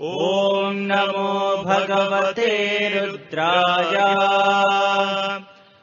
[0.00, 2.50] ॐ नमो भगवते
[2.88, 3.96] रुद्राय।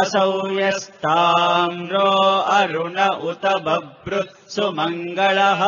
[0.00, 2.10] असौ यस्ताम्रो
[2.58, 2.98] अरुण
[3.30, 4.20] उत बभ्रु
[4.54, 5.62] सुमङ्गलः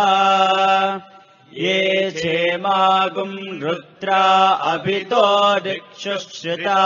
[1.55, 4.23] ये चेमागुम् रुद्रा
[4.73, 5.25] अभितो
[5.61, 6.77] दिक्षुश्रिता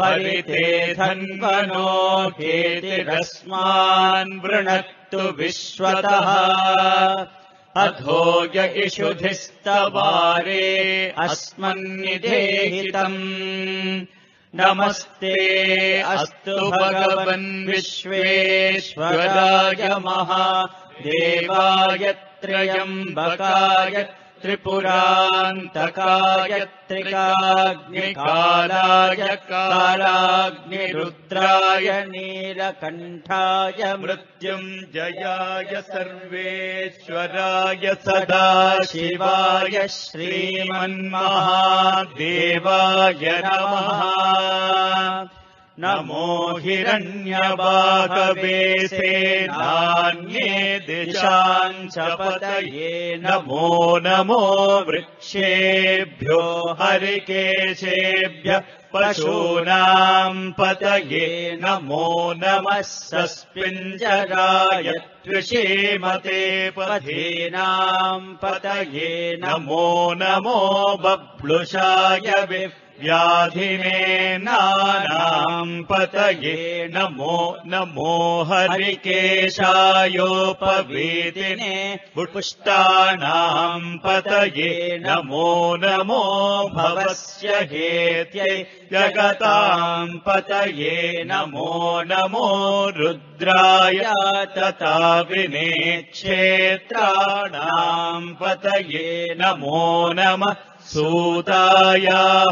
[0.00, 6.30] परिते धन्वनो हेतिरस्मान् वृणक्तु विश्वतः
[7.76, 10.64] अधो य इषुधिस्तवारे
[11.18, 13.16] अस्मन्निधेहितम्।
[14.54, 15.34] नमस्ते
[16.00, 22.12] अस्तु भगवन् विश्वेश्वराय महादेवाय
[22.42, 23.94] त्र्यम्बकाय
[24.42, 25.32] त्रिपुरान्तकाय
[26.88, 27.92] त्रिकाग्निकालाय
[29.50, 30.68] कालाग्निरुद्राय
[32.12, 41.02] नीलकण्ठाय मृत्युञ्जयाय सर्वेश्वराय सदाशिवाय श्रीमन्महादेवाय
[43.44, 44.02] नमः
[45.80, 48.56] नमो हिरण्यबाहवे
[48.88, 50.48] सेनान्ये
[50.86, 52.90] दिशाम् च पतये
[53.22, 53.68] नमो
[54.06, 54.40] नमो
[54.88, 56.40] वृक्षेभ्यो
[56.80, 58.60] हरिकेशेभ्यः
[58.94, 61.26] पशूनाम् पतये
[61.62, 62.10] नमो
[62.42, 64.92] नमः सस्पिञ्जराय
[65.24, 66.44] त्रिषीमते
[66.76, 69.10] पथीनाम् पतये
[69.44, 69.88] नमो
[70.20, 70.60] नमो
[71.04, 72.91] बभ्लुषाय व्याधिने
[74.44, 77.36] नानाम् पतये नमो
[77.66, 78.14] नमो
[78.50, 79.56] हरिकेशायोपवीतिने
[82.14, 84.72] पुष्टानाम् पतये
[85.04, 85.50] नमो
[85.84, 86.22] नमो
[86.74, 88.56] भवस्य हेत्यै
[88.92, 90.96] जगताम् पतये
[91.30, 91.70] नमो
[92.10, 92.48] नमो
[92.96, 94.02] रुद्राय
[94.58, 94.96] तथा
[95.30, 96.28] विनेक्षेत्राणाम्
[98.42, 99.08] पतये
[99.40, 99.80] नमो
[100.18, 100.54] नमः
[100.90, 102.06] सूताय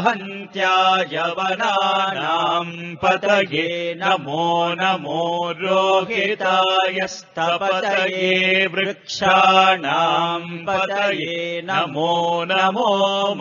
[0.05, 2.71] हन्त्याय वनानाम्
[3.01, 3.65] पतये
[4.01, 4.45] नमो
[4.79, 5.23] नमो
[5.61, 8.29] रोहिताय स्तपतये
[8.73, 11.35] वृक्षाणाम् पतये
[11.69, 12.13] नमो
[12.51, 12.91] नमो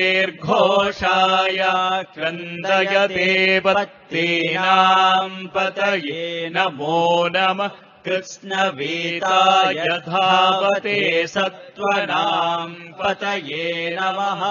[2.14, 3.28] क्रन्दयते
[3.60, 7.00] पत्तीनाम् पतये नमो
[7.36, 7.70] नमः
[8.06, 13.66] कृत्स्नवीताय धावते सत्त्वनाम् पतये
[14.00, 14.42] नमः।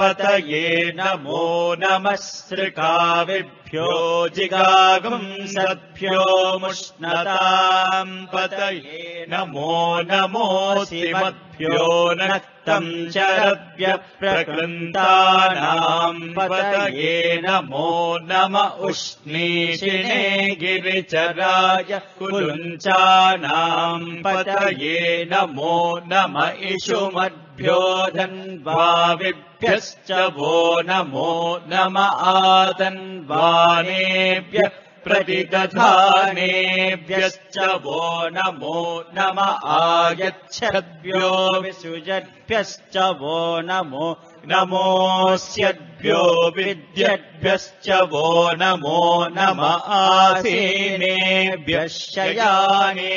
[0.00, 0.66] पतये
[0.98, 1.46] नमो
[1.82, 3.88] नमः सृकाविभ्यो
[4.36, 6.26] जिगागुम् सद्भ्यो
[6.64, 9.72] मुष्णताम् पतये नमो
[11.60, 13.86] नक्तम् चरव्य
[14.20, 17.90] प्रकृन्तानाम् पतये नमो
[18.30, 18.54] नम
[18.88, 20.22] उष्णीषिणे
[20.60, 24.98] गिरिचराय कुलुञ्चानाम् पतये
[25.32, 25.76] नमो
[26.12, 26.34] नम
[26.70, 27.82] इषुमद्भ्यो
[28.16, 30.54] धन्वाविभ्यश्च वो
[30.88, 31.32] नमो
[31.72, 31.96] नम
[32.34, 33.34] आदन्वानेभ्यः
[35.04, 36.36] प्रतिदधानेभ्यश्च
[37.84, 38.02] वो
[38.36, 38.78] नमो
[39.16, 39.38] नम
[39.78, 41.32] आयच्छद्भ्यो
[41.62, 44.06] विसृजद्भ्यश्च वो नमो
[44.48, 46.22] नमोऽस्यद्भ्यो
[46.56, 48.24] विद्यद्भ्यश्च वो
[48.60, 49.00] नमो
[49.36, 49.60] नम
[49.98, 53.14] आसीनेभ्यः शयानेभ्यश्च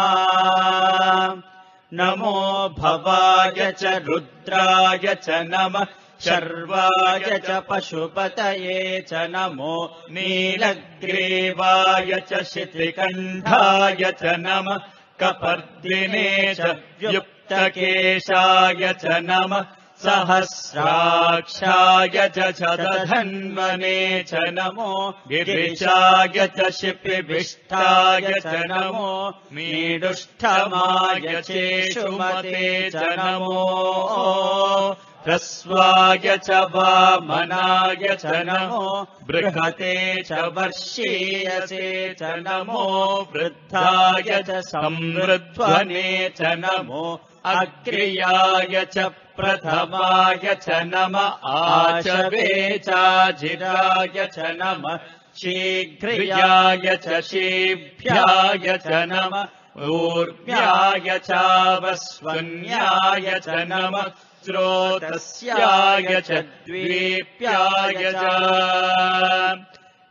[1.94, 2.34] नमो
[2.78, 5.86] भवाय च रुद्राय च नमः
[6.26, 8.78] शर्वाय च पशुपतये
[9.10, 9.76] च नमो
[10.18, 14.78] नीलग्रीवाय च शितिकण्ठाय च नमः
[15.24, 19.66] कपर्दिने च युक्तकेशाय च नमः
[20.04, 21.58] सहस्राक्षाय
[22.36, 24.00] च शतधन्वने
[24.30, 24.94] च नमो
[25.30, 29.14] गिरिशाय च शिपिविष्टाय च नमो
[29.54, 33.62] मीडुष्ठमाय चेषुमते च नमो
[35.26, 38.86] ह्रस्वाय च वामनाय च नमो
[39.28, 39.96] बृहते
[40.30, 42.86] च वर्षीयसे च नमो
[43.34, 46.08] वृद्धाय च संवृध्वने
[46.38, 47.04] च नमो
[47.56, 49.12] अग्र्याय च
[49.42, 52.48] प्रथमाय च नम आचवे
[52.88, 54.84] चाजिराय च नम
[55.42, 59.34] शीघ्रियाय च शीभ्याय च नम
[59.90, 63.96] ऊर्व्याय चावस्वन्याय च नम
[64.46, 66.32] स्रोतस्याय च
[66.68, 68.18] द्वीप्याय च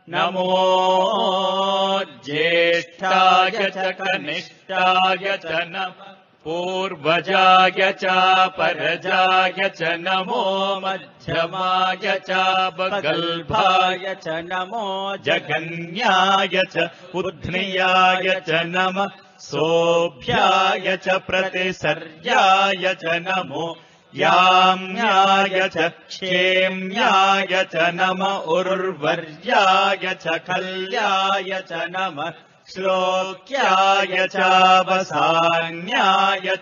[0.07, 0.47] नमो
[2.25, 5.45] ज्येष्ठाय च कनिष्ठाय च
[5.75, 5.93] नम
[6.45, 8.13] पूर्वजाय च
[8.57, 10.45] परजाय च नमो
[10.83, 12.39] मध्यमाय च
[12.77, 14.87] बगल्भाय च नमो
[15.27, 16.89] जगन्याय च
[17.21, 18.99] उध्नियाय च नम
[19.49, 23.71] सोऽभ्याय च प्रतिसर्याय च नमो
[24.13, 28.23] याम्याय च क्षेम्याय च नम
[28.57, 32.33] उर्वर्याय च खल्याय च नमः
[32.73, 35.65] श्लोक्याय चावसान्याय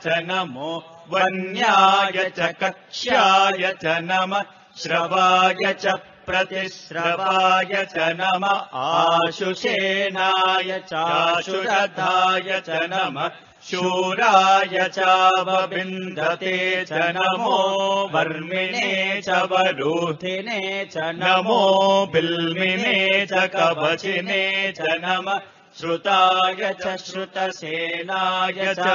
[0.03, 0.71] च नमो
[1.11, 4.31] वन्याय च कक्ष्याय च नम
[4.81, 5.93] श्रवाय च
[6.27, 8.45] प्रतिश्रवाय च नम
[8.85, 13.15] आशुषेणाय चाशुरथाय च नम
[13.69, 16.55] शूराय चावबिन्दते
[16.89, 17.57] च नमो
[18.13, 18.89] वर्मिणे
[19.27, 20.61] च वरूथिने
[20.95, 21.61] च नमो
[22.13, 22.97] बिल्मिने
[23.31, 24.43] च कवचिने
[24.79, 25.27] च नम
[25.79, 28.85] श्रुताय च। श्रुतसेनाय च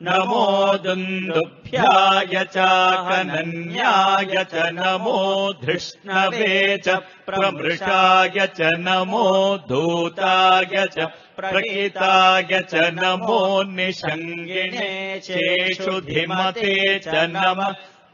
[0.00, 0.46] नमो
[0.84, 2.66] दुन्दुभ्याय च
[3.08, 5.20] कनन्याय च नमो
[5.62, 6.50] धृष्णवे
[6.86, 6.94] च
[7.26, 9.30] प्रमृषाय च नमो
[9.68, 11.06] धूताय च
[11.38, 13.40] प्रहिताय च नमो
[13.72, 14.90] निषङ्गिणे
[15.26, 16.76] चेषुधिमते
[17.06, 17.62] च नम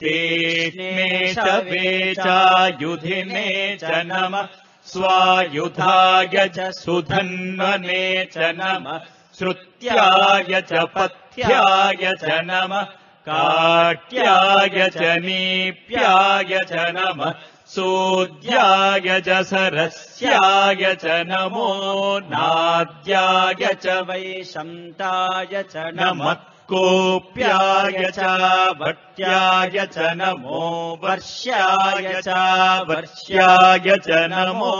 [0.01, 1.85] तेष्णेषवे
[2.15, 3.47] चायुधिने
[3.83, 4.35] च नम
[4.93, 8.99] स्वायुधाय च सुधन्वने च नम।
[9.39, 12.83] श्रुत्याय च पथ्याय च नम।
[13.29, 17.33] काट्याय च नीप्याय च नम।
[19.43, 26.37] सरस्याय च नमो नाद्याय च वैशन्ताय च नमः
[26.71, 28.25] कोप्याय च
[28.81, 30.65] भट्याय च नमो
[31.03, 32.35] वर्ष्याय च
[32.89, 34.75] वर्ष्याय च नमो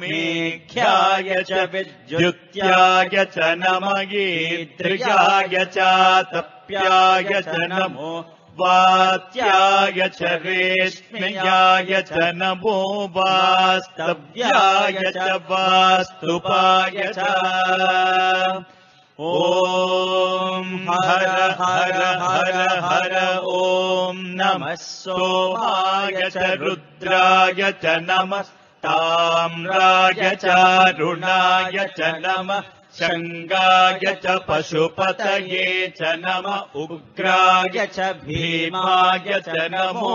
[0.00, 5.90] मेघ्याय च विद्युत्याय च नम गीद्रियाय च
[6.32, 8.14] तप्याय च नमो
[8.60, 12.78] वात्याय च रेश्म्याय च नमो
[13.16, 18.72] वास्तव्याय च वास्तुपाय च
[19.20, 21.26] ॐ हर
[21.58, 23.12] हर हर हर
[23.46, 28.50] ॐ नमः सोमाय च रुद्राय च नमः
[28.86, 32.62] ताम्राय चारुणाय च नमः
[32.98, 35.62] शङ्गाय च पशुपतये
[35.98, 36.44] च नम
[36.82, 40.12] उग्राय च भीमाय च नमो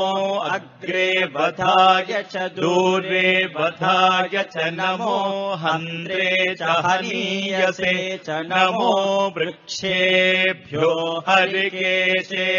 [0.58, 5.18] अग्रे वधाय च दूरे वधाय च नमो
[5.66, 6.30] हन्त्रे
[6.62, 7.94] च हनीयसे
[8.30, 8.94] च नमो
[9.38, 10.94] वृक्षेभ्यो
[11.28, 12.56] हरिकेशेभ्यो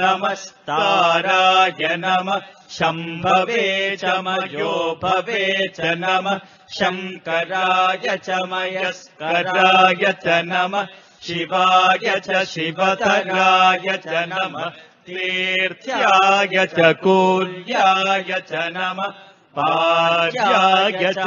[0.00, 6.38] नमस्ताराय नमः शम्भवे च मयो भवे च नमः।
[6.74, 10.86] शङ्कराय च मयस्कराय च नमः।
[11.22, 14.68] शिवाय च शिवतराय च नमः।
[15.06, 19.12] तीर्थ्याय च कूल्याय च नमः।
[19.58, 21.18] पार्याय च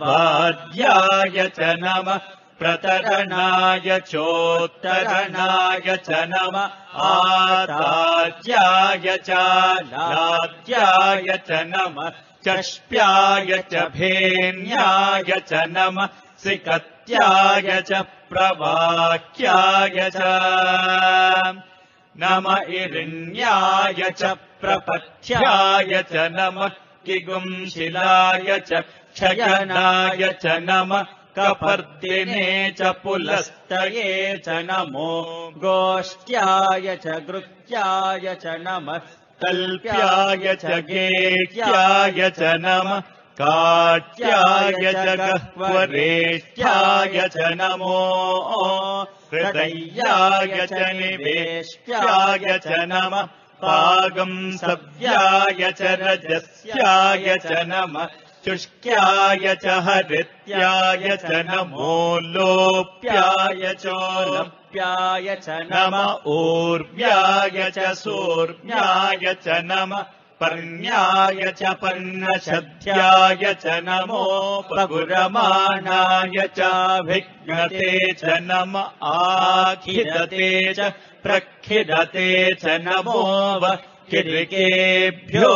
[0.00, 2.20] वाद्याय च नमः
[2.58, 6.66] प्रतरणाय चोत्तरणाय च नमः
[7.06, 9.38] आताज्याय च
[9.92, 12.10] लाद्याय च नमः
[12.46, 16.06] चष्प्याय च भेन्याय च नमः
[16.44, 20.18] सिकत्याय च प्रवाक्याय च
[22.22, 22.46] नम
[22.80, 26.68] इरिण्याय च प्रपथ्याय च नमः
[27.06, 28.70] किगुंशिलाय च
[29.16, 31.02] क्षयनाय च नमः
[31.36, 32.46] कपर्दिने
[32.78, 34.10] च पुलस्तये
[34.44, 35.14] च नमो
[35.64, 38.98] गोष्ठ्याय च गृह्याय च नमः
[39.44, 43.00] कल्प्याय च गेह्याय च नमः
[43.40, 47.96] काट्याय च गह्वरेष्ठ्याय च नमो
[49.32, 53.26] हृदय्याय च निवेष्ट्याय च नमः
[53.64, 61.94] पागम् सव्याय च रजस्याय च नमः शुष्क्याय च हरित्याय च नमो
[62.32, 65.94] लोप्याय चोलप्याय च नम
[66.32, 70.02] ऊर्व्याय च सूर्व्याय च नमः
[70.40, 74.24] पर्ण्याय च पर्णशध्याय च नमो
[74.70, 78.76] पगुरमाणाय चाभिघ्नते च नम
[79.12, 80.90] आखिदते च
[81.24, 82.28] प्रखिदते
[82.64, 83.22] च नमो
[83.62, 83.76] वः
[84.10, 85.54] किरिकेभ्यो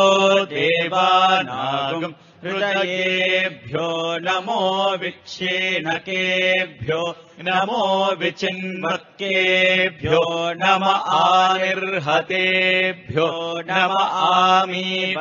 [0.55, 2.13] देवानागम्
[2.43, 3.87] हृदयेभ्यो
[4.25, 4.59] नमो
[5.01, 6.99] विच्छेनकेभ्यो
[7.47, 7.81] नमो
[8.21, 10.21] विचिन्मत्केभ्यो
[10.61, 10.85] नम
[11.23, 13.27] आनिर्हतेभ्यो
[13.69, 13.93] नम
[14.29, 15.19] आमीवत्केभ्यः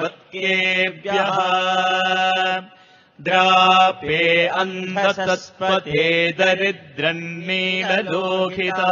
[3.26, 4.22] द्रापे
[4.62, 6.06] अन्धसस्पते
[6.38, 8.90] दरिद्रन्नीललोहिता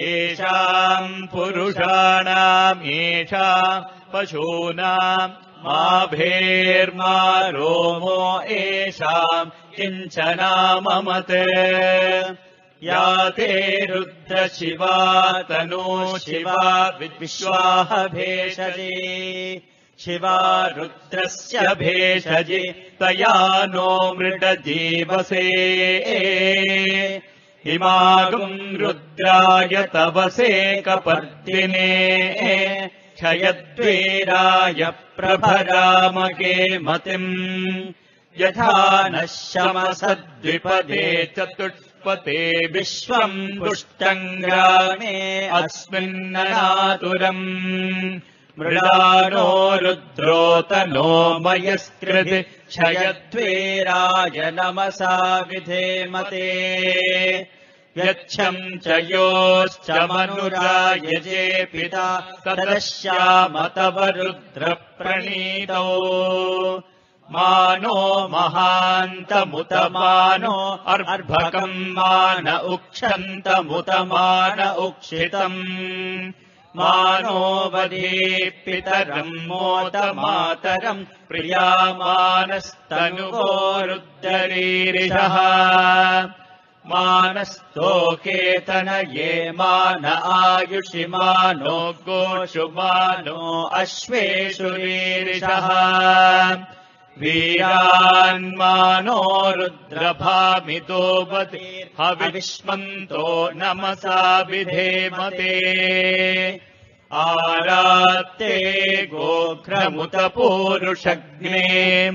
[0.00, 5.34] येषाम् पुरुषाणाम् येषाम् पशूनाम्
[5.64, 11.30] मा भेर्मा रोमो येषाम् किञ्चनाममत्
[12.84, 13.50] या ते
[13.86, 14.96] रुद्रशिवा
[15.42, 19.62] तनो शिवा विश्वाह भेषजे।
[19.98, 22.62] शिवा रुद्रस्य भेषजे
[23.00, 25.46] तया नो मृडजीवसे।
[27.66, 31.88] इमागुम् रुद्राय तवसे कपर्दिने
[33.16, 37.92] क्षयद्वीराय प्रभरामगे मतिम्।
[38.40, 48.20] यथा नः शमसद्विपदे चतुष्पते विश्वम् पुष्टम् ग्रामे अस्मिन्ननातुरम्।
[48.58, 56.52] मृडानो रुद्रोतनो मयस्कृति क्षयद्वीराय नमसा विधेमते
[57.98, 62.06] यच्छम् च योश्च मनुरायजे पिता
[62.46, 65.82] तदश्याम तव रुद्रप्रणीतौ
[67.30, 70.56] मानो महान्तमुत मानो
[70.86, 75.62] अर्भकम् मान उक्षन्तमुत मान उक्षितम्।
[76.76, 79.96] मानो वधे पितरम् मोद
[86.90, 91.76] मानस्तोकेतन ये मान आयुषि मानो
[92.06, 93.42] गोषु मानो
[93.80, 95.68] अश्वेषु रीरिषः
[97.20, 99.20] वीरान्मानो
[99.56, 101.02] रुद्रभामितो
[102.00, 103.28] हविष्मन्तो
[103.62, 104.18] नमसा
[104.50, 105.54] विधेमते
[107.12, 108.54] आरात्ते
[109.06, 111.58] गोघ्रमुत पूरुषग्ने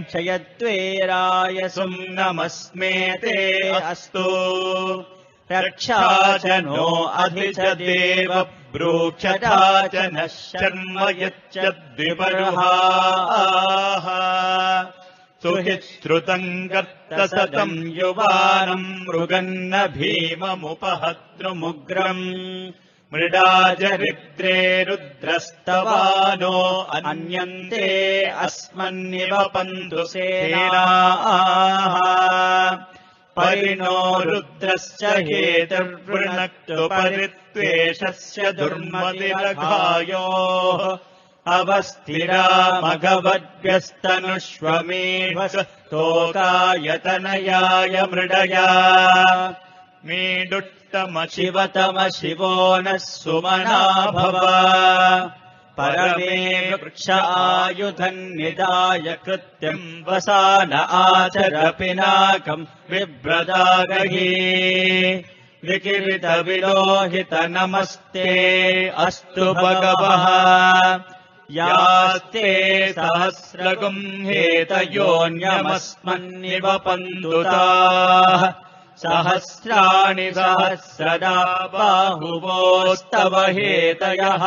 [0.09, 3.35] क्षयद्वेराय सुम्नमस्मे ते
[3.69, 4.23] अस्तु।
[5.51, 6.01] रक्षा
[6.37, 8.31] च नो अधि च देव
[8.73, 12.57] ब्रूक्षता च नः शर्म यच्च द्विबर्हाः
[15.43, 20.93] सुहिश्रुतम् कर्तसतम् युवानम् मृगन्न भीममुपहतृमुग्रम्
[23.13, 32.77] मृडाजरिद्रे रुद्रस्तवानो अन्यन्ते अस्मन्निव पन्तु सेनाः।
[33.37, 40.97] परिणो रुद्रश्च हेतुर्वृणक्तु परित्वेषस्य दुर्मतिरघायोः
[42.83, 45.47] मघवद्भ्यस्तनुष्वमेव
[45.91, 48.67] तोकायतनयाय मृडया।
[50.05, 54.39] मीडुट्टम शिवतम शिवो नः सुमना भव।
[55.79, 64.29] परमे वृक्ष आयुधन्निदाय कृत्यम् वसान आचर पिनाकम् बिभ्रदागही
[65.63, 70.99] विकिरित विलोहित नमस्ते अस्तु भगवः।
[71.51, 78.66] यास्ते सहस्रगुम् हेतयोऽन्यमस्मन्निव पन्दुताः
[78.97, 84.45] सहस्राणि सहस्रदा बाहुवोस्तव हेतयः।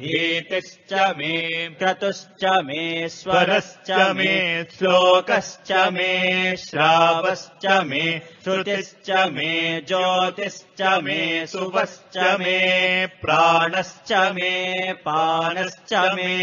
[0.00, 1.36] भीतिश्च मे
[1.78, 4.34] क्रतुश्च मे स्वरश्च मे
[4.78, 6.10] श्लोकश्च मे
[6.64, 8.02] श्रावश्च मे
[8.44, 9.50] श्रुतिश्च मे
[9.88, 11.20] ज्योतिश्च मे
[11.52, 12.58] सुवश्च मे
[13.22, 14.52] प्राणश्च मे
[15.06, 16.36] पानश्च मे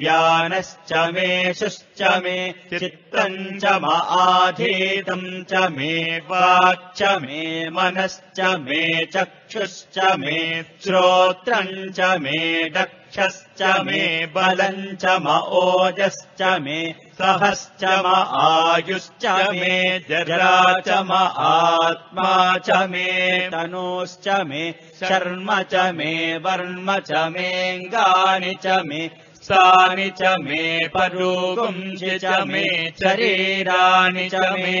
[0.00, 1.28] व्यानश्च मे
[1.60, 2.38] शुश्च मे
[2.70, 5.94] चित्तम् च म आधीतम् च मे
[6.28, 7.42] वाक्च मे
[7.76, 8.82] मनश्च मे
[9.14, 10.38] चक्षुश्च मे
[10.84, 12.38] श्रोत्रम् च मे
[12.76, 16.78] दक्षश्च मे बलम् च म ओजश्च मे
[17.18, 19.26] सहश्च म आयुश्च
[19.58, 19.76] मे
[20.08, 20.56] जरा
[20.86, 21.20] च म
[21.50, 22.32] आत्मा
[22.66, 23.06] च मे
[23.52, 24.64] तनूश्च मे
[25.00, 26.12] शर्म च मे
[26.46, 29.08] वर्म च मेऽङ्गानि च मे
[29.46, 30.62] सानि च मे
[30.94, 32.66] परूपुंसि च मे
[33.00, 34.80] शरीराणि च मे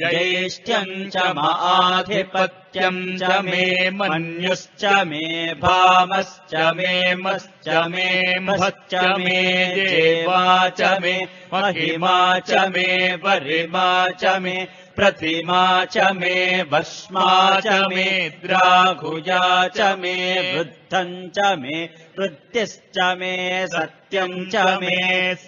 [0.00, 3.64] जैष्ठ्यम् च म आधिपत्यम् च मे
[3.98, 5.26] मन्युश्च मे
[5.62, 8.08] भामश्च मे मश्च मे
[8.46, 8.94] महश्च
[9.24, 9.40] मे
[9.76, 10.42] देवा
[10.80, 11.16] च मे
[11.52, 12.16] महिमा
[12.48, 12.88] च मे
[13.24, 13.86] वरिमा
[14.22, 14.56] च मे
[14.96, 15.62] प्रतिमा
[15.94, 16.36] च मे
[16.72, 17.28] भस्मा
[17.66, 18.08] च मे
[18.44, 19.42] द्राघुजा
[19.76, 20.16] च मे
[20.52, 21.84] वृद्धम् च मे
[22.18, 23.36] वृत्तिश्च मे
[23.76, 24.98] सत्यम् च मे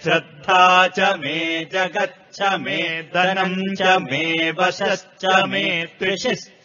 [0.00, 0.64] श्रद्धा
[0.98, 1.38] च मे
[1.74, 2.17] जगच्च
[2.60, 2.80] मे
[3.14, 5.64] धनम् च मे वशश्च मे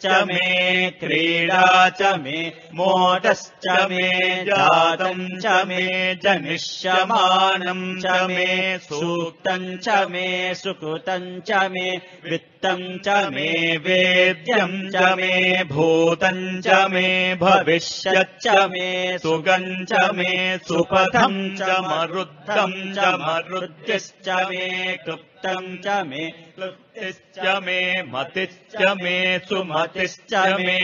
[0.04, 2.40] त्रिशिश्च मे क्रीडा च मे
[2.76, 4.08] मोदश्च मे
[4.44, 5.84] जातम् च मे
[6.24, 8.46] जनिष्यमानम् च मे
[8.88, 10.28] सूक्तम् च मे
[10.62, 11.88] सुकृतम् च मे
[12.28, 13.50] वित्तम् च मे
[13.86, 15.32] वेद्यम् च मे
[15.72, 17.08] भूतम् च मे
[17.40, 20.32] भविष्यच्च मे सुगम् च मे
[20.68, 29.14] सुपथम् च मरुद्धम् च मरुद्धिश्च मे क्लुप्तम् च मे क्लुप्तिश्च मे मतिश्च मे
[29.48, 30.78] सुमतिश्च मे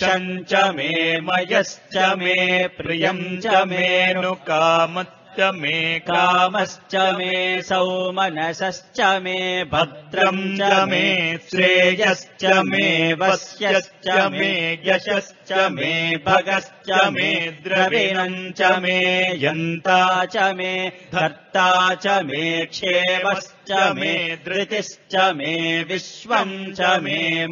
[0.00, 0.90] शम् च मे
[1.28, 2.34] मयश्च मे
[2.76, 5.78] प्रियम् च मेऽनुकामश्च मे
[6.08, 7.32] कामश्च मे
[7.68, 9.38] सौमनसश्च मे
[9.72, 11.02] भद्रम् च मे
[11.48, 12.86] श्रेयश्च मे
[13.22, 14.52] वस्यश्च मे
[14.86, 15.92] यशश्च मे
[16.28, 17.32] भगश्च मे
[17.64, 19.00] द्रविणम् च मे
[19.46, 20.00] यन्ता
[20.36, 20.72] च मे
[21.14, 24.14] धर्ता च मे क्षेमश्च मे
[24.44, 27.46] धृतिश्च मे विश्वम् च मे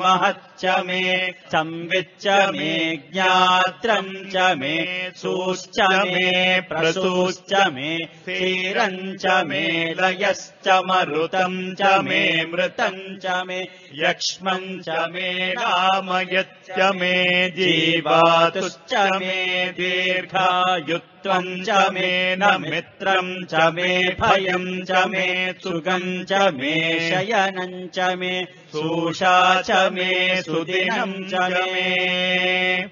[0.64, 2.74] महच्च मे संविच्च मे
[3.12, 4.76] ज्ञात्रम् च मे
[5.16, 9.62] सूश्च मे प्रसूश्च मे क्षीरम् च मे
[10.01, 12.22] लयश्च मरुतम् च मे
[12.52, 13.60] मृतम् च मे
[14.02, 17.14] यक्ष्मम् च मे रामयच्च मे
[17.59, 19.36] जीवातुश्च मे
[19.78, 22.10] दीर्घायुत्वम् च मे
[22.40, 25.26] न मित्रम् च मे भयम् च मे
[25.62, 26.74] सुगम् च मे
[27.10, 28.34] शयनम् च मे
[28.73, 31.35] सूषा च मे सुदिनम् च
[31.73, 32.85] मे।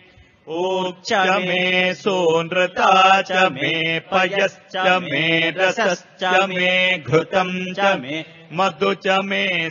[0.48, 1.12] ऊक् च
[1.46, 9.70] मे सोनृता च मे पयश्च मे रसश्च मे घृतम् च मे मधु च मे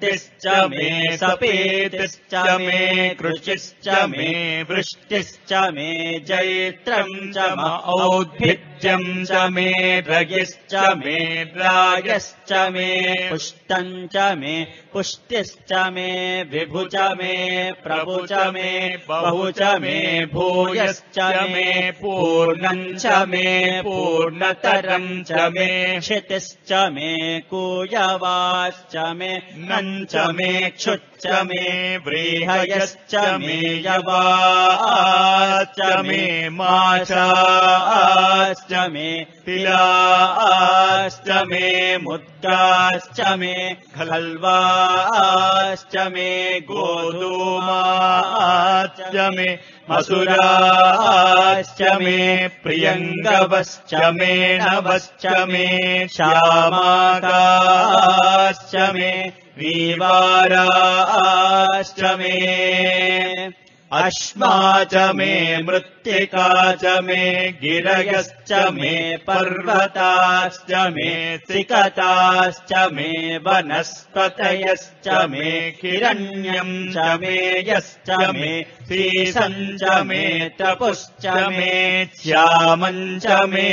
[0.00, 4.30] सद्दिश्च मे सपेतिश्च मे कृचिश्च मे
[4.70, 5.92] वृष्टिश्च मे
[6.28, 9.68] जैत्रम् च म औद्भिज्यम् च मे
[10.08, 10.74] रगिश्च
[11.04, 11.18] मे
[11.56, 12.88] रायश्च मे
[13.30, 14.54] पुष्टम् च मे
[14.92, 16.08] पुष्टिश्च मे
[16.52, 17.34] विभु च मे
[17.84, 18.70] प्रभु च मे
[19.08, 19.98] बहु च मे
[20.32, 21.18] भूयश्च
[21.52, 23.46] मे पूर्णम् च मे
[23.86, 25.68] पूर्णतरम् च मे
[26.00, 27.14] क्षितिश्च मे
[27.50, 29.32] कूयवाश्च मे
[29.70, 31.64] नम् च मे क्षुच्च मे
[32.04, 33.56] व्रीहयश्च मे
[33.86, 36.22] यवाश्च मे
[36.58, 39.08] माशाश्च मे
[39.46, 41.66] तिलाश्च मे
[42.02, 43.54] मुद्गाश्च मे
[43.96, 46.30] खल्वाश्च मे
[46.70, 47.26] गोधूमाश्च
[49.36, 49.48] मे
[49.90, 52.20] मसुराश्च मे
[52.62, 55.66] प्रियङ्गवश्च मे नवश्च मे
[56.14, 56.54] श्यामाकाश्च
[58.94, 59.12] मे
[59.60, 62.36] वीवाराश्च मे
[63.98, 65.32] अश्मा च मे
[65.66, 66.48] मृत्तिका
[66.82, 67.22] च मे
[67.62, 68.92] गिरयश्च मे
[69.28, 71.10] पर्वताश्च मे
[71.46, 73.10] त्रिकताश्च मे
[73.46, 75.50] वनस्पतयश्च मे
[75.82, 77.34] हिरण्यम् च मे
[77.70, 78.52] यश्च मे
[78.90, 80.22] सीसम् च मे
[80.60, 81.74] तपुश्च मे
[82.22, 83.68] श्यामम् च मे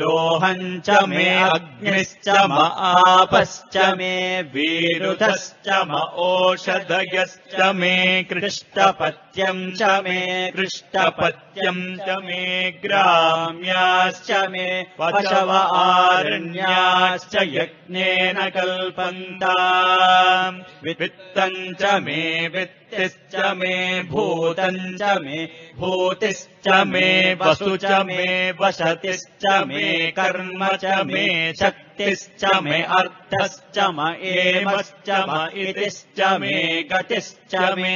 [0.00, 2.58] लोहम् च मे अग्निश्च म
[2.90, 4.18] आपश्च मे
[4.54, 7.96] विरुधश्च म ओषधयश्च मे
[9.30, 14.66] कृष्टपत्यम् च मे कृष्टपत्यम् च मे ग्राम्याश्च मे
[14.98, 19.54] पशव आरण्याश्च यज्ञेन कल्पन्ता
[20.84, 22.48] वित्तम् च मे
[22.90, 25.44] वित्तिश्च मे भूतम् च मे
[25.78, 28.24] भूतिश्च मे वसु च मे
[28.60, 31.26] वसतिश्च मे कर्म च मे
[31.60, 36.56] शक्तिश्च मे अर्थश्च म एमश्च म इतिश्च मे
[36.92, 37.94] गतिश्च मे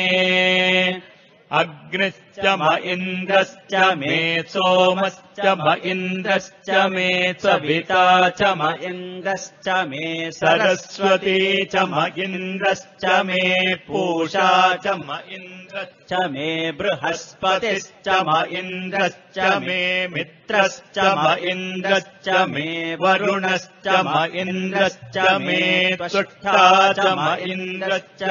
[1.61, 4.17] अग्निश्च म इन्द्रश्च मे
[4.53, 7.09] सोमश्च म इन्द्रश्च मे
[7.43, 8.05] सविता
[8.39, 10.07] च म इन्द्रश्च मे
[10.39, 11.39] सरस्वती
[11.75, 13.45] च म इन्द्रश्च मे
[13.87, 14.51] पूषा
[14.87, 16.49] च म इन्द्रश्च मे
[16.81, 19.81] बृहस्पतिश्च म इन्द्रश्च मे
[20.17, 22.69] मित्रश्च म इन्द्रश्च मे
[23.05, 25.63] वरुणश्च म इन्द्रश्च मे
[26.03, 26.69] तुष्टा
[26.99, 28.23] च म इन्द्रश्च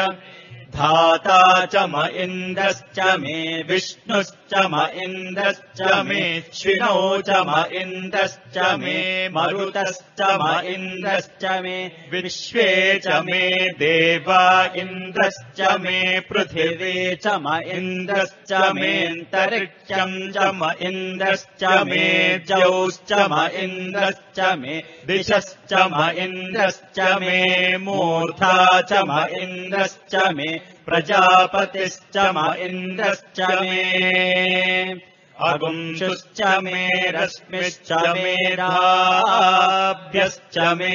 [0.75, 1.39] धाता
[1.73, 6.23] च म इन्द्रश्च मे विष्णुश्च म इन्द्रश्च मे
[6.59, 8.97] श्विनौ च म इन्द्रश्च मे
[9.35, 11.75] मरुतश्च म इन्द्रश्च मे
[12.11, 12.65] विश्वे
[13.05, 13.43] च मे
[13.79, 14.41] देवा
[14.83, 22.03] इन्द्रश्च मे पृथिवी च म इन्द्रश्च मेऽन्तरिक्षम् च म इन्द्रश्च मे
[22.49, 27.41] जौश्च म इन्द्रश्च मे दिशश्च म इन्द्रश्च मे
[27.85, 30.51] मूर्धा च म इन्द्रश्च मे
[30.85, 35.12] प्रजापतिश्च म इन्द्रश्च मे
[35.49, 38.35] अगुंशुश्च मे रश्मिश्च मे
[40.79, 40.93] मे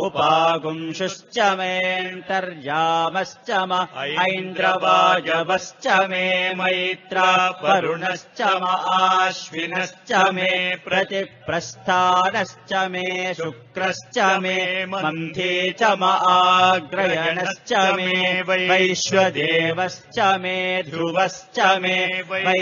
[0.00, 3.80] उपागुंशुश्च मेऽन्तर्यामश्च म
[4.24, 6.24] ऐन्द्रवायवश्च मे
[6.60, 7.28] मैत्रा
[7.62, 10.50] वरुणश्च आश्विनश्च मे
[10.84, 13.06] प्रतिप्रस्थानश्च मे
[13.40, 14.56] शुक्रश्च मे
[14.92, 15.50] मन्थे
[15.80, 18.12] च म आग्रयणश्च मे
[18.48, 20.58] वैश्वदेवश्च मे
[20.90, 21.96] ध्रुवश्च मे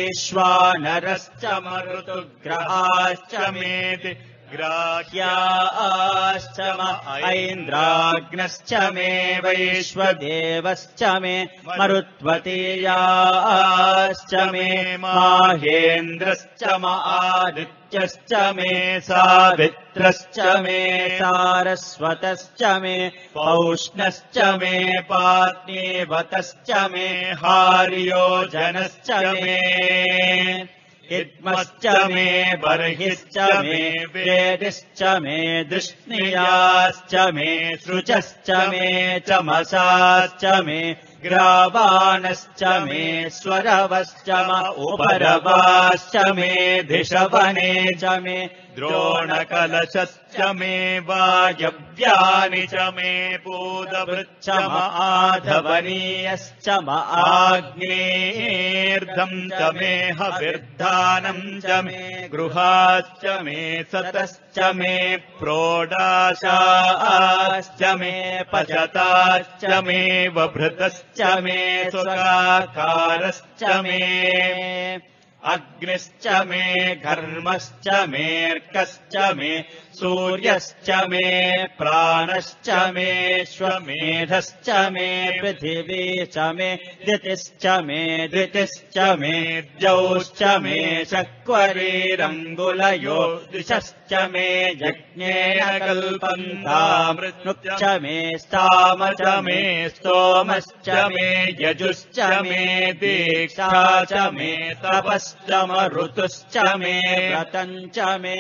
[0.07, 4.13] वैश्वानरश्च मरुतुग्रहाश्च मेति
[4.53, 5.27] ग्राह्याश्च
[7.29, 9.09] ऐन्द्राग्नश्च मे
[9.45, 11.33] वैश्वदेवश्च मे
[11.69, 12.75] मरुत्वतीयाश्च
[14.53, 14.69] मे
[15.05, 18.71] माहेन्द्रश्च म आदित्यश्च मे
[19.09, 20.79] सावित्रश्च मे
[21.19, 22.97] सारस्वतश्च मे
[23.35, 24.77] पौष्णश्च मे
[25.11, 27.09] पात्नीवतश्च मे
[27.43, 29.11] हार्योजनश्च
[29.43, 29.59] मे
[31.11, 32.31] हिद्मश्च मे
[32.63, 33.83] बर्हिश्च मे
[34.15, 35.39] वेदिश्च मे
[35.71, 38.89] दृष्णियाश्च मे सृजश्च मे
[39.29, 40.81] चमसाश्च मे
[41.25, 46.53] ग्रावाणश्च मे स्वरवश्च म उपरवाश्च मे
[46.89, 48.39] धिषवने च मे
[48.77, 50.75] द्रोणकलशश्च मे
[51.09, 53.13] वायव्यानि च मे
[53.45, 56.89] पूतभृच्च म आधवनीयश्च म
[57.21, 58.53] आग्नेर्धम्
[59.53, 62.03] च मे हविर्धानम् च मे
[62.35, 63.59] गृहाश्च मे
[63.95, 64.95] सतश्च मे
[65.41, 66.43] प्रोडाशाश्च
[68.01, 68.15] मे
[68.53, 70.01] पचताश्च मे
[70.37, 71.59] वभृतश्च मे
[71.91, 74.01] सुराकारश्च मे
[75.47, 79.51] अग्निश्च मे घर्मश्च मेऽर्कश्च मे
[79.99, 81.29] सूर्यश्च मे
[81.79, 83.11] प्राणश्च मे
[83.53, 85.07] श्वमेधश्च मे
[85.41, 86.03] पृथिवी
[86.35, 86.67] च मे
[87.07, 88.01] दितिश्च मे
[88.35, 89.31] दितिश्च मे
[89.79, 90.81] द्यौश्च मे
[91.13, 92.19] शक्वरीरङ्गुलयो
[93.53, 94.45] दिशश्च मे
[94.83, 99.59] यज्ञेन कल्पन्तामृत्नुश्च मे स्ताम च मे
[99.95, 101.31] स्तोमश्च मे
[101.63, 102.61] यजुश्च मे
[103.01, 103.71] दीक्षा
[104.13, 104.53] च मे
[104.85, 106.95] तपश्च म ऋतुश्च मे
[107.33, 108.37] व्रतम् च मे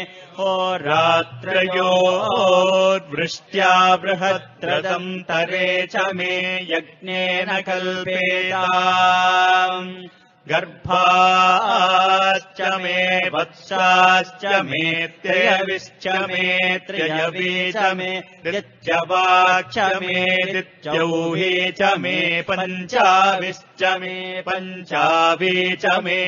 [2.37, 3.71] होरात्रयोर्वृष्ट्या
[4.03, 6.33] बृहत्रदम् तरे च मे
[6.71, 8.63] यज्ञेन कल्पेता
[10.51, 11.01] गर्भाश्च
[12.83, 12.99] मे
[13.35, 14.83] वत्साश्च मे
[15.23, 16.47] त्रयविश्च मे
[16.87, 18.11] त्रयवी च मे
[18.45, 21.51] दित्यवाक्ष मे दित्यौही
[21.81, 22.17] च मे
[22.51, 24.17] पञ्चाविश्च मे
[24.49, 26.19] पञ्चावी च मे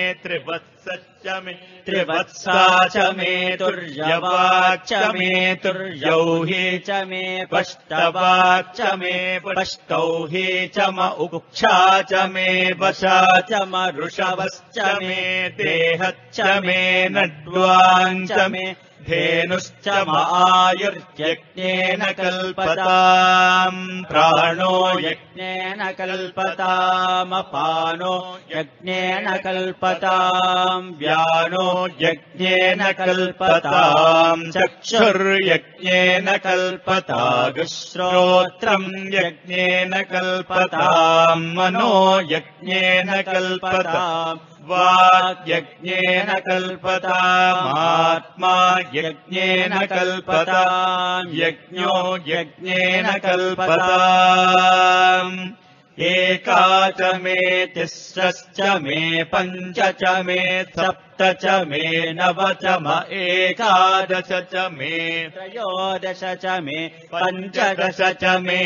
[0.89, 1.53] त्रिवत्सश्च मे
[1.87, 5.31] त्रिवत्सा च मे तुर्यवाक्ष मे
[5.65, 9.15] तुर्यौही च मे पष्टवाक्ष मे
[9.47, 11.77] पष्टौही च म उक्षा
[12.11, 12.49] च मे
[12.81, 13.19] वशा
[13.51, 15.23] च म ऋषवश्च मे
[15.59, 16.83] देहच्च मे
[17.17, 18.67] नड्वाञ्च मे
[19.09, 23.79] धेनुश्च मायुर्यज्ञेन कल्पताम्
[24.11, 24.73] प्राणो
[25.05, 26.91] यज्ञेन कल्पतामपानो
[28.55, 31.65] यज्ञेन कल्पताम् व्यानो
[32.03, 37.57] यज्ञेन कल्पताम् चक्षुर्यज्ञेन कल्पतागुश्रोत्रम्
[39.15, 41.95] यज्ञेन कल्पताम् मनो
[42.35, 48.55] यज्ञेन कल्पताम् वाग्यज्ञेन कल्पतामात्मा
[48.95, 51.95] यज्ञेन कल्पताम् यज्ञो
[52.27, 55.33] यज्ञेन कल्पताम्।
[56.07, 60.39] एका च मे तिस्रश्च मे पञ्च च मे
[60.77, 64.93] सप्त च मे नव च म एकादश च मे
[65.35, 68.61] त्रयोदश च मे पञ्चदश च मे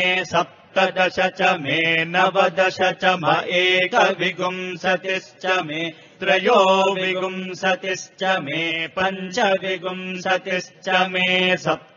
[0.75, 1.79] सप्तदश च मे
[2.11, 5.81] नवदश च म एकविगुंसतिश्च मे
[6.19, 6.55] त्रयो
[6.93, 8.61] विगुंसतिश्च मे
[8.95, 11.27] पञ्चविगुंसतिश्च मे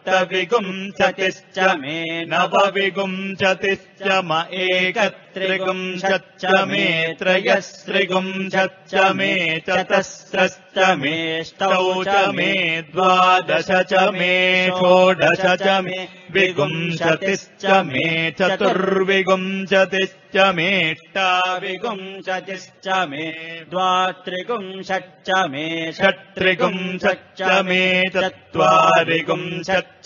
[0.07, 1.99] सप्तविगुंसतिश्च मे
[2.31, 4.31] नवविगुंसतिश्च म
[4.65, 6.85] एकत्रिगुंशच्च मे
[7.21, 9.33] त्रयस्त्रिगुंशच्च मे
[9.69, 11.17] चतस्रश्च मे
[11.49, 12.53] ष्टौ च मे
[12.93, 14.35] द्वादश च मे
[14.79, 15.99] षोडश च मे
[16.35, 18.07] विगुंशतिश्च मे
[18.41, 21.67] चतुर्विगुंशतिश्च मेष्टाविगुंशतिश्च
[23.11, 23.27] मे
[23.71, 25.67] द्वात्रिगुंशच्च मे
[25.99, 27.81] षट्त्रिगुंशच्च मे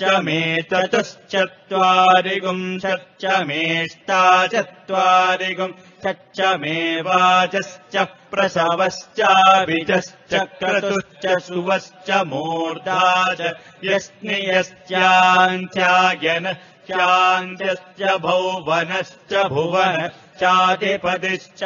[0.00, 7.94] चत्वारिगुंशच्च मे चतुश्चत्वारिगुंशच्च मेष्टाचत्वारिगुंशच्च मे वाचश्च
[8.30, 13.02] प्रसवश्चाभिजश्च क्रतुश्च सुवश्च मूर्धा
[13.40, 13.42] च
[13.84, 16.46] यस्नियश्चान्त्यायन
[16.88, 21.62] चान्त्यश्च भौवनश्च भुवनश्चाधिपतिश्च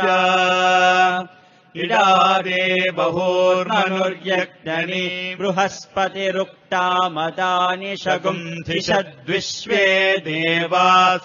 [1.83, 2.65] इडादे
[2.97, 5.07] बहुर्मनुर्यज्ञनी
[5.39, 9.86] बृहस्पतिरुक्तामदानि शगुन्धिषद्विश्वे
[10.27, 11.25] देवासूक्तवाच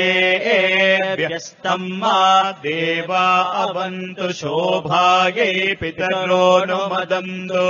[2.01, 2.21] मा
[2.65, 3.25] देवा
[3.65, 7.67] अवन्तु शोभायै पितरोऽनुमदन्तु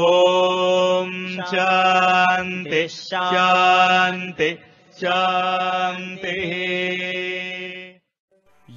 [0.00, 1.12] ॐ
[1.52, 4.50] शान्ति शान्ति
[5.00, 6.52] शान्तिः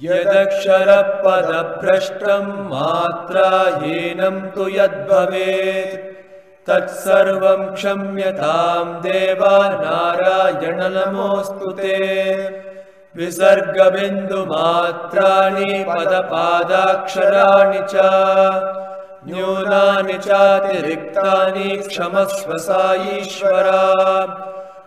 [0.02, 6.16] यदक्षरपदभ्रष्टम् मात्राहीनम् तु यद्भवेत्।
[6.66, 11.96] तत्सर्वम् क्षम्यताम् देवा नारायण नमोऽस्तु ते।
[13.16, 17.94] विसर्गबिन्दुमात्राणि पदपादाक्षराणि च।
[19.28, 23.94] न्यूनानि चातिरिक्तानि क्षमस्व सा ईश्वरा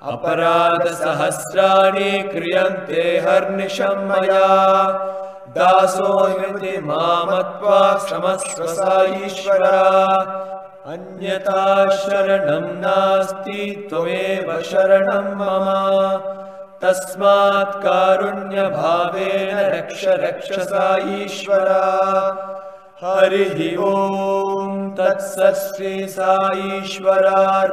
[0.08, 1.62] अपराधसहस्राणि
[2.32, 4.50] क्रियन्ते हर्निशम् मया
[5.56, 8.94] दासोऽयमिति मामत्वा क्षमस्व सा
[9.26, 9.82] ईश्वरा।
[10.94, 15.68] अन्यथा शरणम् नास्ति त्वमेव शरणम् मम।
[16.84, 20.88] तस्मात् कारुण्यभावेन रक्ष रक्ष सा
[21.24, 21.84] ईश्वरा
[23.03, 26.35] हरिः ॐ तत्सत् श्री सा
[26.77, 27.73] ईश्वरार्पणमस्तु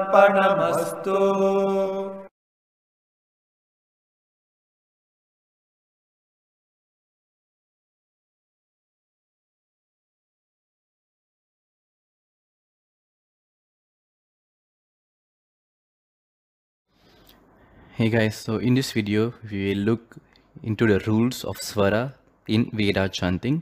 [18.01, 20.15] Hey guys, so in this video we will look
[20.63, 22.13] into the rules of Swara
[22.47, 23.61] in Veda chanting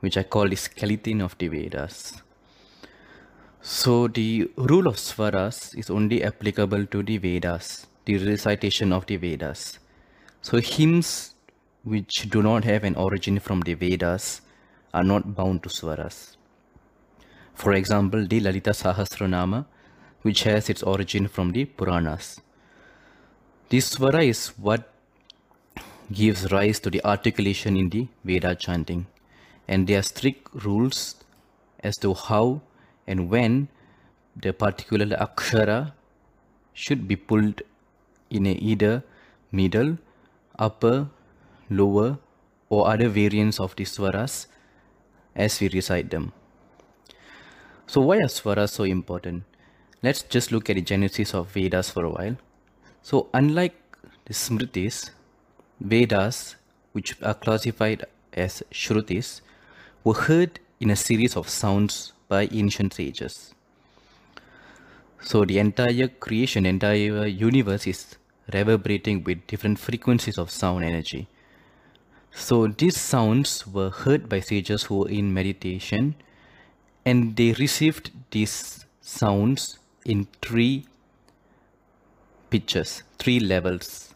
[0.00, 2.22] which I call the skeleton of the Vedas.
[3.62, 9.16] So the rule of Swaras is only applicable to the Vedas, the recitation of the
[9.16, 9.78] Vedas.
[10.42, 11.34] So hymns
[11.84, 14.40] which do not have an origin from the Vedas
[14.92, 16.36] are not bound to Swaras.
[17.54, 19.66] For example, the Lalita Sahasranama
[20.22, 22.40] which has its origin from the Puranas.
[23.68, 24.92] This Swara is what
[26.12, 29.06] gives rise to the articulation in the Veda chanting
[29.70, 31.00] and there are strict rules
[31.88, 32.60] as to how
[33.06, 33.68] and when
[34.44, 35.92] the particular akshara
[36.74, 37.62] should be pulled
[38.30, 39.04] in a either
[39.52, 39.96] middle,
[40.58, 41.08] upper,
[41.70, 42.18] lower
[42.68, 44.46] or other variants of the swaras
[45.34, 46.32] as we recite them.
[47.86, 49.44] So why are swaras so important?
[50.02, 52.36] Let's just look at the genesis of Vedas for a while.
[53.02, 53.76] So unlike
[54.24, 55.10] the Smritis,
[55.80, 56.56] Vedas,
[56.92, 59.40] which are classified as Shrutis
[60.02, 63.54] were heard in a series of sounds by ancient sages.
[65.22, 68.16] So the entire creation, entire universe is
[68.52, 71.28] reverberating with different frequencies of sound energy.
[72.32, 76.14] So these sounds were heard by sages who were in meditation
[77.04, 80.86] and they received these sounds in three
[82.48, 84.14] pitches, three levels,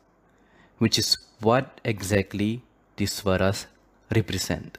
[0.78, 2.62] which is what exactly
[2.96, 3.66] these swaras
[4.14, 4.78] represent.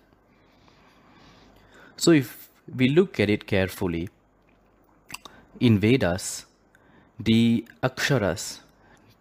[1.97, 4.09] So if we look at it carefully,
[5.59, 6.45] in Vedas,
[7.19, 8.59] the aksharas,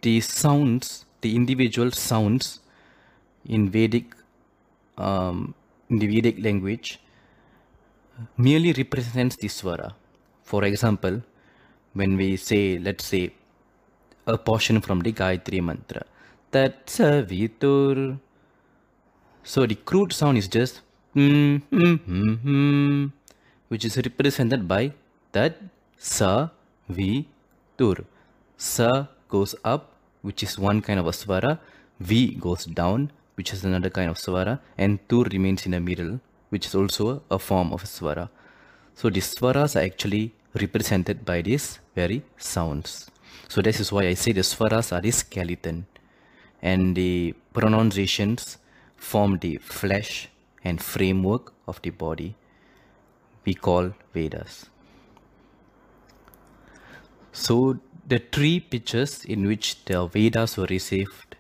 [0.03, 2.61] the sounds, the individual sounds
[3.44, 4.15] in Vedic,
[4.99, 5.55] um,
[5.89, 7.01] in the Vedic language,
[8.36, 9.94] merely represents the swara.
[10.43, 11.23] For example,
[11.93, 13.33] when we say, let's say,
[14.27, 16.05] a portion from the Gayatri mantra,
[16.51, 18.19] that savitur.
[19.43, 20.81] So the crude sound is just
[21.15, 23.07] hmm, hmm, hmm, hmm,
[23.68, 24.93] which is represented by
[25.33, 25.59] that
[25.97, 26.49] sa
[26.89, 27.26] vi
[27.78, 28.05] tur.
[28.57, 31.59] Sa goes up, which is one kind of a swara.
[32.01, 36.20] Vi goes down, which is another kind of swara, and tur remains in the middle,
[36.51, 38.28] which is also a form of a swara.
[38.94, 43.10] So the swaras are actually represented by these very sounds.
[43.49, 45.86] So this is why I say the swaras are the skeleton,
[46.60, 48.59] and the pronunciations
[48.97, 50.28] form the flesh
[50.65, 52.34] and framework of the body
[53.44, 54.67] we call Vedas.
[57.33, 61.36] So the three pitches in which the Vedas were received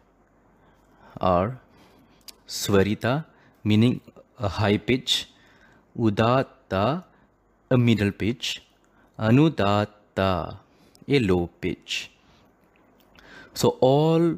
[1.20, 1.58] are
[2.46, 3.24] Swarita,
[3.62, 4.00] meaning
[4.38, 5.28] a high pitch,
[5.98, 7.04] Udatta,
[7.70, 8.62] a middle pitch,
[9.18, 10.56] Anudatta,
[11.08, 12.10] a low pitch.
[13.54, 14.36] So all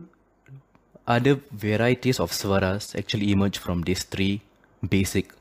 [1.06, 4.42] other varieties of swaras actually emerge from these three
[4.86, 5.32] basic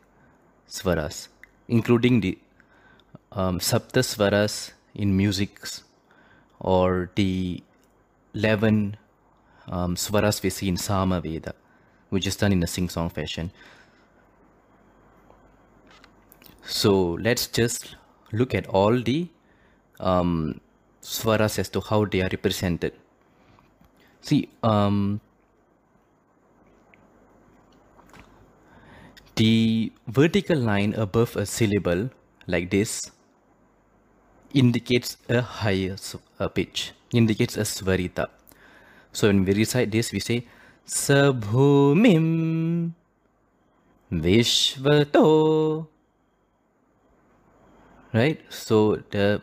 [0.68, 1.28] swaras,
[1.68, 2.38] including the
[3.32, 5.84] um, swaras in musics
[6.60, 7.64] or the
[8.34, 8.98] 11
[9.68, 11.54] um, swaras we see in Sama Veda,
[12.10, 13.52] which is done in a sing-song fashion.
[16.66, 17.96] So let's just
[18.32, 19.30] look at all the
[20.00, 20.60] um,
[21.02, 22.94] swaras as to how they are represented.
[24.22, 25.22] See, um,
[29.36, 32.10] the vertical line above a syllable
[32.48, 33.12] like this
[34.54, 35.96] indicates a higher
[36.40, 38.28] uh, pitch, indicates a svarita.
[39.12, 40.46] So when we recite this, we say
[40.88, 42.26] Sabhumim
[44.12, 45.88] Vishvato.
[48.14, 48.40] Right?
[48.50, 49.42] So the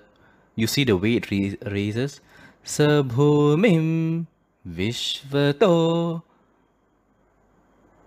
[0.55, 2.21] you see the way it ra- raises.
[2.65, 4.27] Sabhumim
[4.67, 6.23] Vishvato.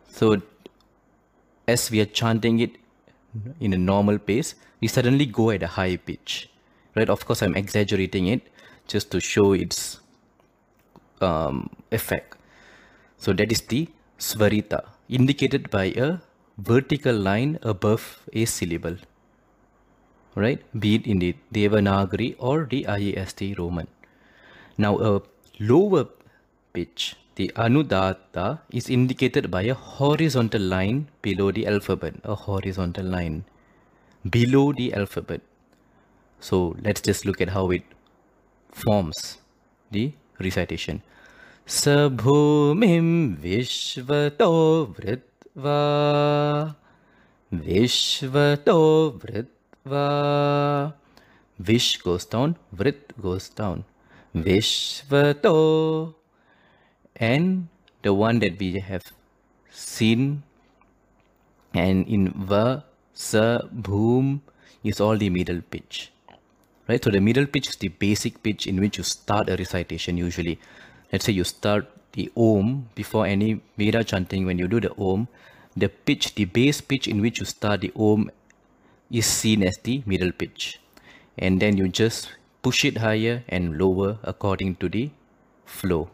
[0.08, 0.42] So
[1.68, 2.78] as we are chanting it
[3.60, 6.50] in a normal pace, we suddenly go at a high pitch.
[6.96, 7.10] Right?
[7.10, 8.42] Of course, I'm exaggerating it
[8.88, 10.00] just to show its
[11.22, 12.38] um, effect.
[13.18, 16.20] So that is the svarita, indicated by a
[16.58, 18.98] vertical line above a syllable.
[20.36, 20.62] Right?
[20.78, 23.88] Be it in the Devanagari or the IAST Roman.
[24.78, 25.22] Now, a
[25.60, 26.08] lower
[26.74, 33.44] pitch, the Anudatta, is indicated by a horizontal line below the alphabet, a horizontal line
[34.30, 35.42] below the alphabet.
[36.40, 37.84] So let's just look at how it
[38.72, 39.38] forms
[39.92, 41.02] the recitation.
[41.68, 46.76] Sabhumim Vishvato Vritva
[47.54, 50.94] Vishvato Vritva
[51.58, 53.86] Vish goes down, Vrit goes down.
[54.36, 56.14] Vishvato
[57.16, 57.68] and
[58.02, 59.04] the one that we have
[59.72, 60.44] seen
[61.74, 64.42] and in Va, Sa, Bhum
[64.84, 66.12] is all the middle pitch.
[66.88, 67.04] Right?
[67.04, 70.60] So the middle pitch is the basic pitch in which you start a recitation usually.
[71.12, 75.28] Let's say you start the Om before any Veda chanting, when you do the Om,
[75.76, 78.32] the pitch, the base pitch in which you start the Om
[79.12, 80.80] is seen as the middle pitch.
[81.38, 82.30] And then you just
[82.62, 85.10] push it higher and lower according to the
[85.66, 86.10] flow.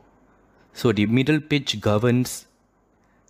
[0.74, 2.46] So the middle pitch governs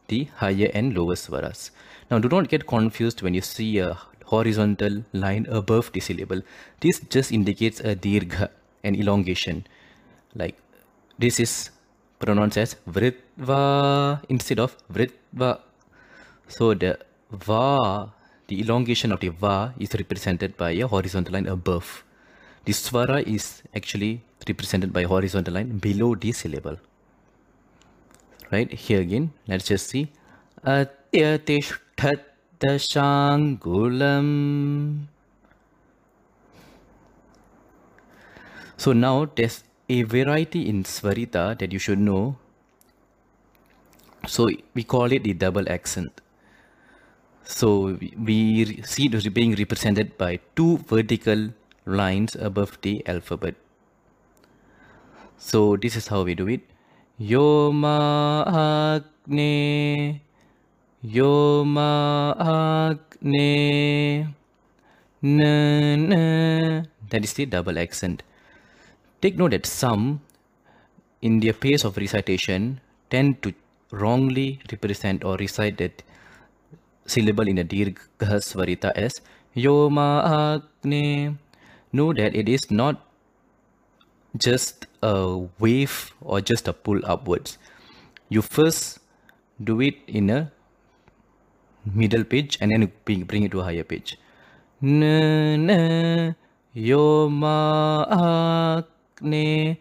[0.08, 1.72] the higher and lower swaras.
[2.10, 6.42] Now do not get confused when you see a horizontal line above the syllable.
[6.80, 8.50] This just indicates a dirgha,
[8.84, 9.66] an elongation.
[10.36, 10.58] Like
[11.18, 11.72] this is
[12.20, 15.60] pronounced as vritva instead of vritva.
[16.48, 17.00] So the
[17.32, 18.12] va,
[18.48, 22.04] the elongation of the va is represented by a horizontal line above.
[22.66, 26.78] The swara is actually represented by a horizontal line below the syllable.
[28.52, 30.12] Right here again, let's just see.
[38.78, 42.36] So now there's a variety in Svarita that you should know.
[44.28, 46.20] So we call it the double accent.
[47.44, 51.50] So we see it being represented by two vertical
[51.86, 53.56] lines above the alphabet.
[55.38, 56.62] So this is how we do it.
[57.22, 60.22] Yoma Agne
[61.06, 64.26] Yoma Agne
[65.22, 68.24] Na na That is the double accent.
[69.22, 70.22] Take note that some
[71.22, 73.54] in their pace of recitation tend to
[73.92, 76.02] wrongly represent or recite that
[77.06, 79.22] syllable in a dirgha svarita as
[79.56, 81.38] Yoma Agne.
[81.94, 83.06] Know that it is not
[84.36, 87.58] just a wave or just a pull upwards.
[88.30, 89.00] You first
[89.64, 90.52] do it in a
[91.86, 94.18] middle pitch and then bring, bring it to a higher pitch.
[94.82, 96.34] Na na
[96.74, 99.78] yo ma akne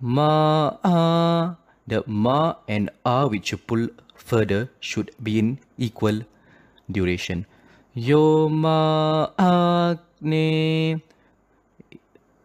[0.00, 1.56] ma.
[1.86, 6.20] The ma and a which you pull further should be in equal
[6.90, 7.46] duration.
[7.94, 11.02] Yo ma akne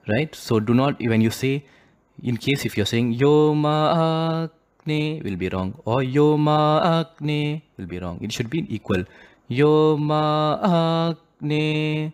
[0.07, 1.65] right so do not when you say
[2.23, 5.73] in case if you're saying yo ma akne will be wrong.
[5.85, 8.19] Or yo ma akne will be wrong.
[8.21, 9.03] It should be equal.
[9.47, 10.23] Yo ma
[10.71, 12.13] akne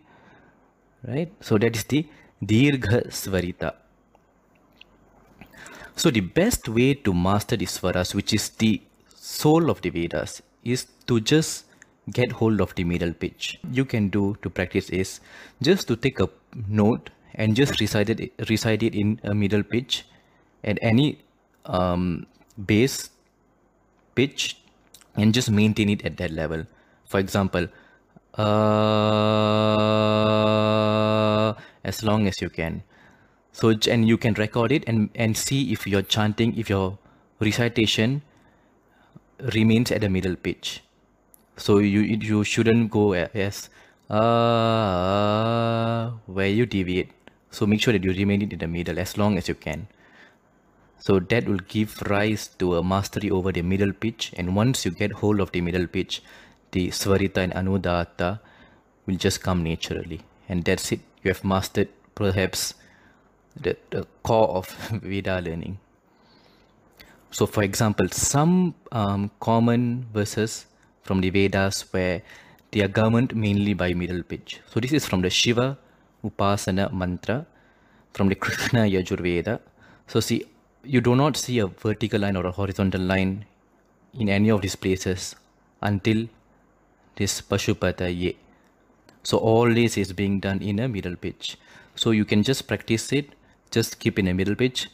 [1.07, 1.31] right?
[1.41, 2.05] So that is the
[2.51, 3.73] dirgha svarita
[5.95, 8.81] so the best way to master the swaras which is the
[9.15, 11.65] soul of the vedas is to just
[12.11, 15.19] get hold of the middle pitch you can do to practice is
[15.61, 16.27] just to take a
[16.67, 20.05] note and just recite it in a middle pitch.
[20.63, 21.19] At any
[21.65, 22.25] um,
[22.65, 23.09] bass
[24.15, 24.57] pitch
[25.15, 26.65] and just maintain it at that level.
[27.05, 27.67] For example
[28.35, 28.43] uh,
[31.83, 32.83] as long as you can.
[33.51, 36.97] So and you can record it and and see if your chanting if your
[37.39, 38.23] recitation
[39.53, 40.81] remains at the middle pitch.
[41.57, 43.69] So you you shouldn't go as
[44.09, 47.11] uh, where you deviate
[47.53, 49.87] so make sure that you remain it in the middle as long as you can.
[50.97, 54.31] So that will give rise to a mastery over the middle pitch.
[54.35, 56.23] And once you get hold of the middle pitch
[56.71, 58.39] the svarita and anudata
[59.05, 60.21] will just come naturally.
[60.49, 61.01] And that's it.
[61.23, 62.73] You have mastered perhaps
[63.55, 65.77] the, the core of veda learning.
[67.29, 70.65] So, for example, some um, common verses
[71.03, 72.23] from the Vedas where
[72.71, 74.59] they are governed mainly by middle pitch.
[74.71, 75.77] So, this is from the Shiva
[76.23, 77.45] Upasana mantra
[78.13, 79.59] from the Krishna Yajurveda.
[80.07, 80.45] So, see,
[80.83, 83.45] you do not see a vertical line or a horizontal line
[84.13, 85.35] in any of these places
[85.81, 86.27] until
[87.15, 88.37] this Pashupata Ye.
[89.23, 91.57] So, all this is being done in a middle pitch.
[91.95, 93.29] So, you can just practice it,
[93.71, 94.89] just keep in a middle pitch.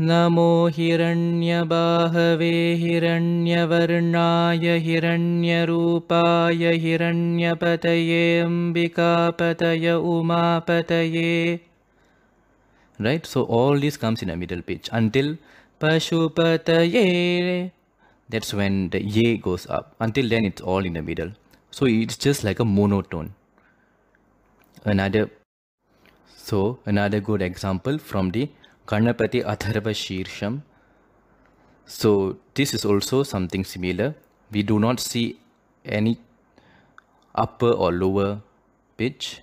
[0.00, 2.50] NaMo हिरण्यबाहवे
[2.80, 11.32] हिरण्यवर्णाय हिरण्यरूपाय हिरण्यपतये अम्बिकापतय उमापतये
[13.06, 15.26] right so all this comes in a middle pitch until
[15.80, 17.02] pashupataye
[18.28, 21.32] that's when the ye goes up until then it's all in the middle
[21.70, 23.28] so it's just like a monotone
[24.94, 25.24] another
[26.46, 28.48] so another good example from the
[28.87, 30.61] Ganapati Atharva Shirsham.
[31.85, 34.15] So this is also something similar.
[34.51, 35.39] We do not see
[35.85, 36.17] any
[37.35, 38.41] upper or lower
[38.97, 39.41] pitch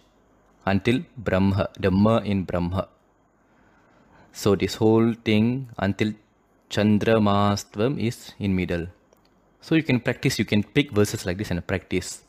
[0.66, 2.88] until Brahma, the Ma in Brahma.
[4.32, 6.12] So this whole thing until
[6.68, 8.86] Chandra Chandramastvam is in middle.
[9.60, 12.22] So you can practice, you can pick verses like this and practice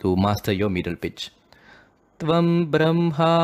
[0.00, 1.30] to master your middle pitch.
[2.20, 3.34] त्वं ब्रह्मा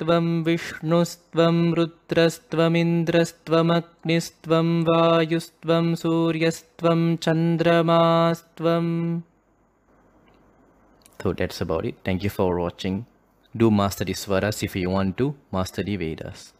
[0.00, 8.94] त्वं विष्णुस्त्वं रुद्रस्त्वमिन्द्रस्त्वमग्निस्त्वं वायुस्त्वं सूर्यस्त्वं चन्द्रमास्त्वम्
[11.22, 11.94] So that's about it.
[12.04, 13.06] Thank you for watching.
[13.56, 16.52] Do master the swaras if you want to master the Vedas.